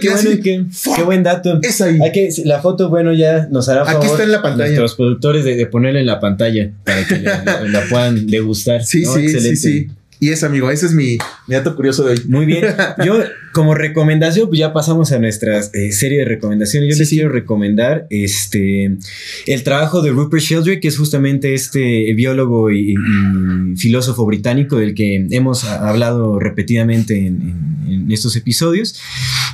Qué, 0.00 0.66
qué, 0.96 1.02
buen 1.02 1.22
dato. 1.22 1.58
Es 1.62 1.80
ahí. 1.80 1.98
Hay 2.02 2.12
que, 2.12 2.28
la 2.44 2.60
foto, 2.60 2.88
bueno, 2.88 3.12
ya 3.12 3.48
nos 3.50 3.68
hará 3.68 3.84
favor 3.84 4.02
Aquí 4.02 4.12
está 4.12 4.22
en 4.22 4.32
la 4.32 4.42
pantalla. 4.42 4.68
Nuestros 4.68 4.94
productores 4.94 5.44
de, 5.44 5.56
de 5.56 5.66
ponerla 5.66 6.00
en 6.00 6.06
la 6.06 6.19
pantalla 6.20 6.70
para 6.84 7.04
que 7.04 7.18
la, 7.18 7.84
puedan 7.88 8.26
degustar. 8.26 8.84
Sí, 8.84 9.04
sí, 9.04 9.28
sí, 9.28 9.56
sí. 9.56 9.90
Y 10.20 10.30
es, 10.30 10.44
amigo, 10.44 10.70
ese 10.70 10.84
es 10.86 10.92
mi, 10.92 11.16
dato 11.46 11.74
curioso 11.74 12.04
de 12.04 12.12
hoy. 12.12 12.22
Muy 12.28 12.44
bien. 12.44 12.64
Yo, 13.04 13.22
como 13.52 13.74
recomendación, 13.74 14.48
pues 14.48 14.60
ya 14.60 14.72
pasamos 14.72 15.12
a 15.12 15.18
nuestra 15.18 15.60
eh, 15.72 15.92
serie 15.92 16.18
de 16.18 16.24
recomendaciones. 16.24 16.94
Yo 16.94 16.98
les 16.98 17.08
quiero 17.08 17.28
recomendar 17.28 18.06
este 18.10 18.96
el 19.46 19.62
trabajo 19.64 20.02
de 20.02 20.10
Rupert 20.10 20.42
Sheldrake, 20.42 20.80
que 20.80 20.88
es 20.88 20.98
justamente 20.98 21.54
este 21.54 22.12
biólogo 22.14 22.70
y, 22.70 22.94
filósofo 23.76 24.24
británico 24.26 24.76
del 24.76 24.94
que 24.94 25.26
hemos 25.30 25.64
hablado 25.64 26.38
repetidamente 26.38 27.26
en, 27.26 27.80
estos 28.10 28.36
episodios. 28.36 29.00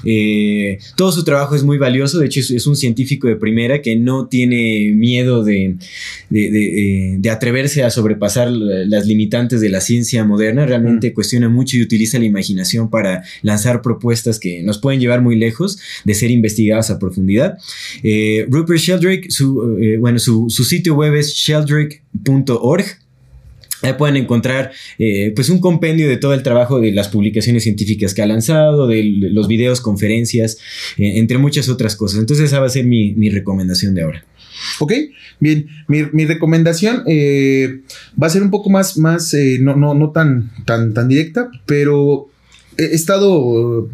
Eh, 0.04 0.78
todo 0.94 1.12
su 1.12 1.24
trabajo 1.24 1.54
es 1.54 1.62
muy 1.62 1.78
valioso. 1.78 2.18
De 2.18 2.26
hecho, 2.26 2.40
es, 2.40 2.66
un 2.66 2.76
científico 2.76 3.28
de 3.28 3.36
primera 3.36 3.82
que 3.82 3.96
no 3.96 4.28
tiene 4.28 4.92
miedo 4.94 5.44
de, 5.44 5.76
de, 6.30 7.16
de 7.18 7.30
atreverse 7.30 7.82
a 7.82 7.90
sobrepasar 7.90 8.50
las 8.50 9.06
limitantes 9.06 9.60
de 9.60 9.68
la 9.68 9.80
ciencia 9.80 10.24
moderna 10.24 10.66
realmente 10.66 11.12
cuestiona 11.12 11.48
mucho 11.48 11.76
y 11.76 11.82
utiliza 11.82 12.18
la 12.18 12.24
imaginación 12.24 12.90
para 12.90 13.22
lanzar 13.42 13.82
propuestas 13.86 14.40
que 14.40 14.64
nos 14.64 14.78
pueden 14.78 14.98
llevar 14.98 15.22
muy 15.22 15.36
lejos 15.36 15.78
de 16.04 16.14
ser 16.14 16.32
investigadas 16.32 16.90
a 16.90 16.98
profundidad. 16.98 17.56
Eh, 18.02 18.44
Rupert 18.50 18.80
Sheldrake, 18.80 19.30
su, 19.30 19.78
eh, 19.80 19.96
bueno, 19.96 20.18
su, 20.18 20.50
sitio 20.50 20.96
web 20.96 21.14
es 21.14 21.32
sheldrake.org. 21.34 22.84
Ahí 23.82 23.92
pueden 23.92 24.16
encontrar 24.16 24.72
eh, 24.98 25.32
pues 25.36 25.50
un 25.50 25.60
compendio 25.60 26.08
de 26.08 26.16
todo 26.16 26.34
el 26.34 26.42
trabajo 26.42 26.80
de 26.80 26.90
las 26.90 27.06
publicaciones 27.08 27.62
científicas 27.62 28.12
que 28.12 28.22
ha 28.22 28.26
lanzado, 28.26 28.88
de 28.88 29.04
los 29.04 29.46
videos, 29.46 29.80
conferencias, 29.80 30.58
entre 30.96 31.38
muchas 31.38 31.68
otras 31.68 31.94
cosas. 31.94 32.18
Entonces 32.18 32.46
esa 32.46 32.58
va 32.58 32.66
a 32.66 32.70
ser 32.70 32.86
mi, 32.86 33.14
mi 33.14 33.30
recomendación 33.30 33.94
de 33.94 34.02
ahora. 34.02 34.24
Ok, 34.80 34.92
bien, 35.38 35.68
mi, 35.86 36.24
recomendación 36.24 37.04
eh, 37.06 37.82
va 38.20 38.26
a 38.26 38.30
ser 38.30 38.42
un 38.42 38.50
poco 38.50 38.68
más, 38.70 38.98
más 38.98 39.36
no, 39.60 39.76
no, 39.76 39.94
no 39.94 40.10
tan, 40.10 40.50
tan, 40.64 40.92
tan 40.92 41.06
directa, 41.06 41.50
pero 41.66 42.30
he 42.78 42.94
estado 42.94 43.88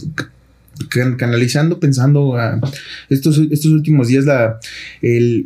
canalizando, 0.89 1.81
pensando 1.81 2.37
a 2.37 2.61
estos, 3.09 3.39
estos 3.51 3.73
últimos 3.73 4.09
días 4.09 4.25
la, 4.25 4.59
el, 5.01 5.45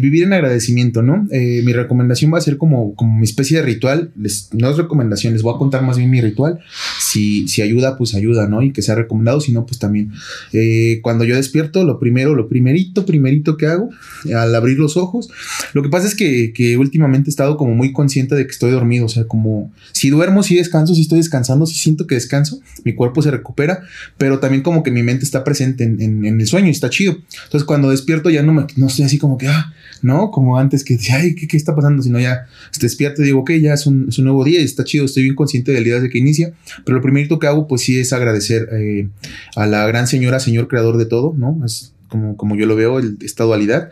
vivir 0.00 0.24
en 0.24 0.32
agradecimiento, 0.32 1.02
¿no? 1.02 1.26
Eh, 1.30 1.62
mi 1.64 1.72
recomendación 1.72 2.32
va 2.32 2.38
a 2.38 2.40
ser 2.40 2.56
como, 2.56 2.94
como 2.94 3.18
mi 3.18 3.24
especie 3.24 3.58
de 3.58 3.64
ritual, 3.64 4.10
no 4.52 4.70
es 4.70 4.76
recomendación, 4.76 5.32
les 5.32 5.42
voy 5.42 5.54
a 5.54 5.58
contar 5.58 5.82
más 5.82 5.96
bien 5.96 6.10
mi 6.10 6.20
ritual, 6.20 6.60
si, 6.98 7.48
si 7.48 7.62
ayuda, 7.62 7.96
pues 7.96 8.14
ayuda, 8.14 8.48
¿no? 8.48 8.62
Y 8.62 8.72
que 8.72 8.82
sea 8.82 8.94
recomendado, 8.94 9.40
si 9.40 9.52
no, 9.52 9.66
pues 9.66 9.78
también. 9.78 10.12
Eh, 10.52 11.00
cuando 11.02 11.24
yo 11.24 11.36
despierto, 11.36 11.84
lo 11.84 11.98
primero, 11.98 12.34
lo 12.34 12.48
primerito, 12.48 13.06
primerito 13.06 13.56
que 13.56 13.66
hago, 13.66 13.90
al 14.34 14.54
abrir 14.54 14.78
los 14.78 14.96
ojos, 14.96 15.28
lo 15.72 15.82
que 15.82 15.88
pasa 15.88 16.06
es 16.06 16.14
que, 16.14 16.52
que 16.52 16.76
últimamente 16.76 17.28
he 17.28 17.32
estado 17.32 17.56
como 17.56 17.74
muy 17.74 17.92
consciente 17.92 18.34
de 18.34 18.44
que 18.44 18.52
estoy 18.52 18.70
dormido, 18.70 19.06
o 19.06 19.08
sea, 19.08 19.24
como 19.24 19.72
si 19.92 20.10
duermo, 20.10 20.42
si 20.42 20.56
descanso, 20.56 20.94
si 20.94 21.02
estoy 21.02 21.18
descansando, 21.18 21.66
si 21.66 21.74
siento 21.74 22.06
que 22.06 22.14
descanso, 22.14 22.60
mi 22.84 22.94
cuerpo 22.94 23.22
se 23.22 23.30
recupera, 23.30 23.82
pero 24.18 24.38
también 24.38 24.62
como 24.62 24.69
que 24.82 24.90
mi 24.90 25.02
mente 25.02 25.24
está 25.24 25.44
presente 25.44 25.84
en, 25.84 26.24
el 26.24 26.46
sueño 26.46 26.68
y 26.68 26.70
está 26.70 26.90
chido. 26.90 27.18
Entonces 27.44 27.64
cuando 27.64 27.90
despierto 27.90 28.30
ya 28.30 28.42
no 28.42 28.52
me, 28.52 28.66
no 28.76 28.86
estoy 28.86 29.04
así 29.04 29.18
como 29.18 29.36
que, 29.38 29.48
ah, 29.48 29.74
no, 30.02 30.30
como 30.30 30.58
antes 30.58 30.84
que 30.84 30.98
ay, 31.12 31.34
¿qué, 31.34 31.56
está 31.56 31.74
pasando? 31.74 32.02
Sino 32.02 32.18
ya 32.18 32.46
despierto 32.80 33.22
y 33.22 33.26
digo, 33.26 33.40
ok, 33.40 33.50
ya 33.60 33.74
es 33.74 33.86
un, 33.86 34.08
nuevo 34.18 34.44
día 34.44 34.60
y 34.60 34.64
está 34.64 34.84
chido, 34.84 35.04
estoy 35.04 35.24
bien 35.24 35.34
consciente 35.34 35.72
del 35.72 35.84
día 35.84 35.94
desde 35.96 36.10
que 36.10 36.18
inicia. 36.18 36.52
Pero 36.84 36.96
lo 36.96 37.02
primero 37.02 37.38
que 37.38 37.46
hago, 37.46 37.66
pues 37.66 37.82
sí, 37.82 37.98
es 37.98 38.12
agradecer 38.12 38.68
eh, 38.72 39.08
a 39.56 39.66
la 39.66 39.86
gran 39.86 40.06
señora, 40.06 40.40
señor 40.40 40.68
creador 40.68 40.96
de 40.96 41.06
todo, 41.06 41.34
¿no? 41.36 41.64
Es 41.64 41.92
como, 42.08 42.36
como 42.36 42.56
yo 42.56 42.66
lo 42.66 42.76
veo, 42.76 43.00
esta 43.20 43.44
dualidad. 43.44 43.90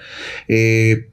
Eh, 0.48 1.08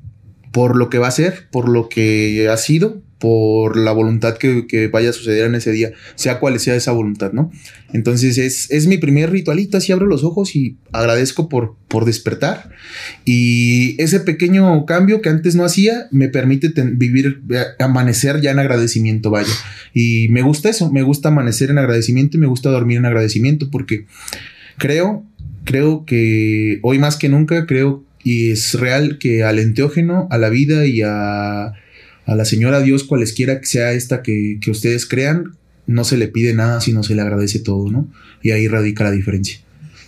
por 0.55 0.77
lo 0.77 0.89
que 0.89 0.99
va 0.99 1.09
a 1.09 1.11
ser, 1.11 1.49
por 1.51 1.67
lo 1.67 1.89
que 1.89 2.47
ha 2.49 2.55
sido, 2.55 3.03
por 3.19 3.75
la 3.75 3.91
voluntad 3.91 4.37
que, 4.37 4.89
vaya 4.89 5.09
a 5.09 5.13
suceder 5.13 5.47
en 5.47 5.55
ese 5.55 5.73
día, 5.73 5.91
sea 6.15 6.39
cual 6.39 6.57
sea 6.61 6.77
esa 6.77 6.93
voluntad, 6.93 7.33
¿no? 7.33 7.51
Entonces 7.91 8.37
es, 8.37 8.71
es 8.71 8.87
mi 8.87 8.97
primer 8.97 9.31
ritualito, 9.31 9.75
así 9.75 9.91
abro 9.91 10.05
los 10.05 10.23
ojos 10.23 10.55
y 10.55 10.77
agradezco 10.93 11.49
por, 11.49 11.75
por 11.89 12.05
despertar. 12.05 12.69
Y 13.25 14.01
ese 14.01 14.21
pequeño 14.21 14.85
cambio 14.85 15.21
que 15.21 15.27
antes 15.27 15.55
no 15.55 15.65
hacía 15.65 16.07
me 16.09 16.29
permite 16.29 16.71
vivir, 16.93 17.41
eh, 17.49 17.65
amanecer 17.79 18.39
ya 18.39 18.51
en 18.51 18.59
agradecimiento, 18.59 19.31
vaya. 19.31 19.51
Y 19.93 20.29
me 20.29 20.41
gusta 20.41 20.69
eso, 20.69 20.89
me 20.89 21.03
gusta 21.03 21.27
amanecer 21.27 21.69
en 21.69 21.79
agradecimiento 21.79 22.37
y 22.37 22.39
me 22.39 22.47
gusta 22.47 22.69
dormir 22.69 22.99
en 22.99 23.07
agradecimiento 23.07 23.69
porque 23.69 24.05
creo, 24.77 25.25
creo 25.65 26.05
que 26.05 26.79
hoy 26.81 26.97
más 26.97 27.17
que 27.17 27.27
nunca, 27.27 27.65
creo 27.65 28.05
y 28.25 28.49
es 28.49 28.73
real 28.73 29.19
que 29.19 29.43
al 29.43 29.59
enteógeno, 29.59 30.27
a 30.31 30.39
la 30.39 30.49
vida 30.49 30.87
y 30.87 31.03
a, 31.03 31.65
a 31.67 32.35
la 32.35 32.43
señora 32.43 32.81
Dios, 32.81 33.03
cualesquiera 33.03 33.59
que 33.59 33.67
sea 33.67 33.93
esta 33.93 34.23
que, 34.23 34.57
que, 34.59 34.71
ustedes 34.71 35.05
crean, 35.05 35.55
no 35.85 36.03
se 36.03 36.17
le 36.17 36.27
pide 36.27 36.55
nada, 36.55 36.81
sino 36.81 37.03
se 37.03 37.13
le 37.13 37.21
agradece 37.21 37.59
todo, 37.59 37.91
¿no? 37.91 38.11
Y 38.41 38.49
ahí 38.49 38.67
radica 38.67 39.03
la 39.03 39.11
diferencia. 39.11 39.59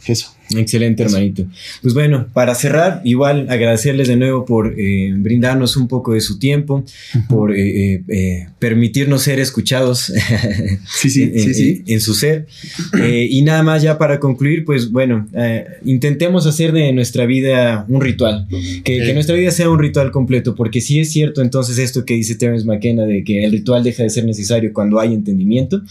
Eso. 0.07 0.36
Excelente, 0.55 1.03
hermanito. 1.03 1.45
Pues 1.81 1.93
bueno, 1.93 2.27
para 2.33 2.55
cerrar, 2.55 3.01
igual 3.03 3.47
agradecerles 3.49 4.07
de 4.07 4.15
nuevo 4.15 4.45
por 4.45 4.73
eh, 4.77 5.13
brindarnos 5.17 5.75
un 5.75 5.87
poco 5.87 6.13
de 6.13 6.21
su 6.21 6.39
tiempo, 6.39 6.85
por 7.27 7.53
eh, 7.53 8.01
eh, 8.07 8.47
permitirnos 8.59 9.23
ser 9.23 9.39
escuchados 9.39 10.05
sí, 10.85 11.09
sí, 11.09 11.23
en, 11.23 11.39
sí, 11.39 11.53
sí. 11.53 11.83
en 11.87 11.99
su 11.99 12.13
ser. 12.13 12.47
y 13.29 13.41
nada 13.41 13.63
más 13.63 13.81
ya 13.81 13.97
para 13.97 14.19
concluir, 14.19 14.63
pues 14.63 14.91
bueno, 14.91 15.27
intentemos 15.83 16.45
hacer 16.47 16.71
de 16.71 16.93
nuestra 16.93 17.25
vida 17.25 17.85
un 17.89 18.01
ritual, 18.01 18.47
que, 18.83 18.99
que, 18.99 19.13
nuestra 19.13 19.35
vida 19.35 19.51
sea 19.51 19.69
un 19.69 19.79
ritual 19.79 20.11
completo, 20.11 20.55
porque 20.55 20.79
si 20.81 20.99
es 20.99 21.11
cierto 21.11 21.41
entonces 21.41 21.77
esto 21.77 22.05
que 22.05 22.13
dice 22.13 22.35
Terence 22.35 22.65
McKenna 22.65 23.05
de 23.05 23.23
que 23.23 23.43
el 23.43 23.51
ritual 23.51 23.83
deja 23.83 24.03
de 24.03 24.09
ser 24.09 24.25
necesario 24.25 24.71
cuando 24.71 24.99
hay 24.99 25.13
entendimiento, 25.13 25.81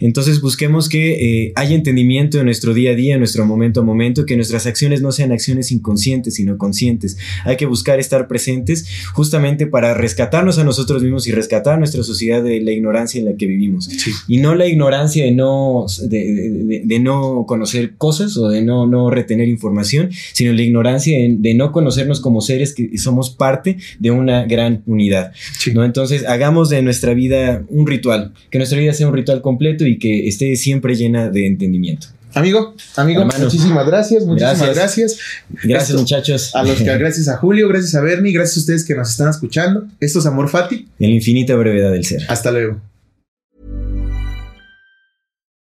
entonces 0.00 0.40
busquemos 0.40 0.88
que 0.88 1.52
haya 1.54 1.74
entendimiento 1.74 2.38
en 2.38 2.44
nuestro 2.44 2.74
día 2.74 2.90
a 2.90 2.94
día, 2.94 3.14
en 3.14 3.20
nuestro 3.20 3.46
momento 3.46 3.85
momento, 3.86 4.26
que 4.26 4.36
nuestras 4.36 4.66
acciones 4.66 5.00
no 5.00 5.12
sean 5.12 5.32
acciones 5.32 5.72
inconscientes, 5.72 6.34
sino 6.34 6.58
conscientes. 6.58 7.16
Hay 7.44 7.56
que 7.56 7.66
buscar 7.66 7.98
estar 7.98 8.28
presentes 8.28 8.86
justamente 9.14 9.66
para 9.66 9.94
rescatarnos 9.94 10.58
a 10.58 10.64
nosotros 10.64 11.02
mismos 11.02 11.26
y 11.26 11.32
rescatar 11.32 11.74
a 11.74 11.76
nuestra 11.78 12.02
sociedad 12.02 12.42
de 12.42 12.60
la 12.60 12.72
ignorancia 12.72 13.18
en 13.18 13.26
la 13.26 13.36
que 13.36 13.46
vivimos. 13.46 13.88
Y 14.28 14.38
no 14.38 14.54
la 14.54 14.66
ignorancia 14.66 15.24
de 15.24 15.32
no, 15.32 15.86
de, 16.02 16.82
de, 16.84 16.98
no 16.98 17.44
conocer 17.46 17.94
cosas 17.96 18.36
o 18.36 18.48
de 18.48 18.62
no, 18.62 18.86
no 18.86 19.10
retener 19.10 19.48
información, 19.48 20.10
sino 20.32 20.52
la 20.52 20.62
ignorancia 20.62 21.16
de, 21.18 21.54
no 21.54 21.72
conocernos 21.72 22.20
como 22.20 22.40
seres 22.40 22.74
que 22.74 22.98
somos 22.98 23.30
parte 23.30 23.78
de 23.98 24.10
una 24.10 24.44
gran 24.44 24.82
unidad. 24.86 25.32
¿no? 25.72 25.84
Entonces, 25.84 26.26
hagamos 26.26 26.68
de 26.68 26.82
nuestra 26.82 27.14
vida 27.14 27.64
un 27.68 27.86
ritual, 27.86 28.32
que 28.50 28.58
nuestra 28.58 28.78
vida 28.78 28.92
sea 28.92 29.08
un 29.08 29.14
ritual 29.14 29.40
completo 29.40 29.86
y 29.86 29.98
que 29.98 30.28
esté 30.28 30.56
siempre 30.56 30.94
llena 30.94 31.28
de 31.30 31.46
entendimiento. 31.46 32.08
Amigo, 32.36 32.74
amigo, 32.96 33.24
muchísimas 33.24 33.86
gracias, 33.86 34.26
muchísimas 34.26 34.74
gracias. 34.74 35.18
Gracias, 35.48 35.98
muchachos. 35.98 36.54
A 36.54 36.62
los 36.62 36.76
que 36.76 36.84
gracias 36.98 37.28
a 37.28 37.38
Julio, 37.38 37.66
gracias 37.66 37.94
a 37.94 38.02
Bernie, 38.02 38.30
gracias 38.30 38.58
a 38.58 38.60
ustedes 38.60 38.84
que 38.84 38.94
nos 38.94 39.08
están 39.08 39.30
escuchando. 39.30 39.88
Esto 40.00 40.18
es 40.18 40.26
Amor 40.26 40.50
Fati. 40.50 40.86
En 40.98 41.08
la 41.08 41.14
infinita 41.14 41.56
brevedad 41.56 41.92
del 41.92 42.04
ser. 42.04 42.20
Hasta 42.28 42.50
luego. 42.52 42.82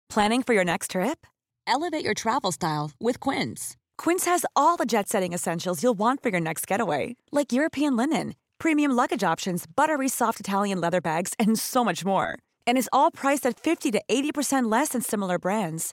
Planning 0.08 0.42
for 0.42 0.54
your 0.54 0.64
next 0.64 0.92
trip? 0.92 1.26
Elevate 1.66 2.04
your 2.04 2.14
travel 2.14 2.50
style 2.50 2.90
with 2.98 3.20
Quince. 3.20 3.76
Quince 3.98 4.24
has 4.24 4.46
all 4.56 4.78
the 4.78 4.86
jet-setting 4.86 5.34
essentials 5.34 5.82
you'll 5.82 5.98
want 5.98 6.22
for 6.22 6.30
your 6.30 6.40
next 6.40 6.66
getaway, 6.66 7.16
like 7.32 7.52
European 7.52 7.98
linen, 7.98 8.34
premium 8.58 8.92
luggage 8.92 9.22
options, 9.22 9.66
buttery 9.66 10.08
soft 10.08 10.40
Italian 10.40 10.80
leather 10.80 11.02
bags, 11.02 11.34
and 11.38 11.58
so 11.58 11.84
much 11.84 12.02
more. 12.02 12.38
And 12.66 12.78
is 12.78 12.88
all 12.94 13.10
priced 13.10 13.44
at 13.44 13.60
50 13.60 13.90
to 13.90 14.00
80% 14.08 14.70
less 14.72 14.88
than 14.90 15.02
similar 15.02 15.38
brands. 15.38 15.92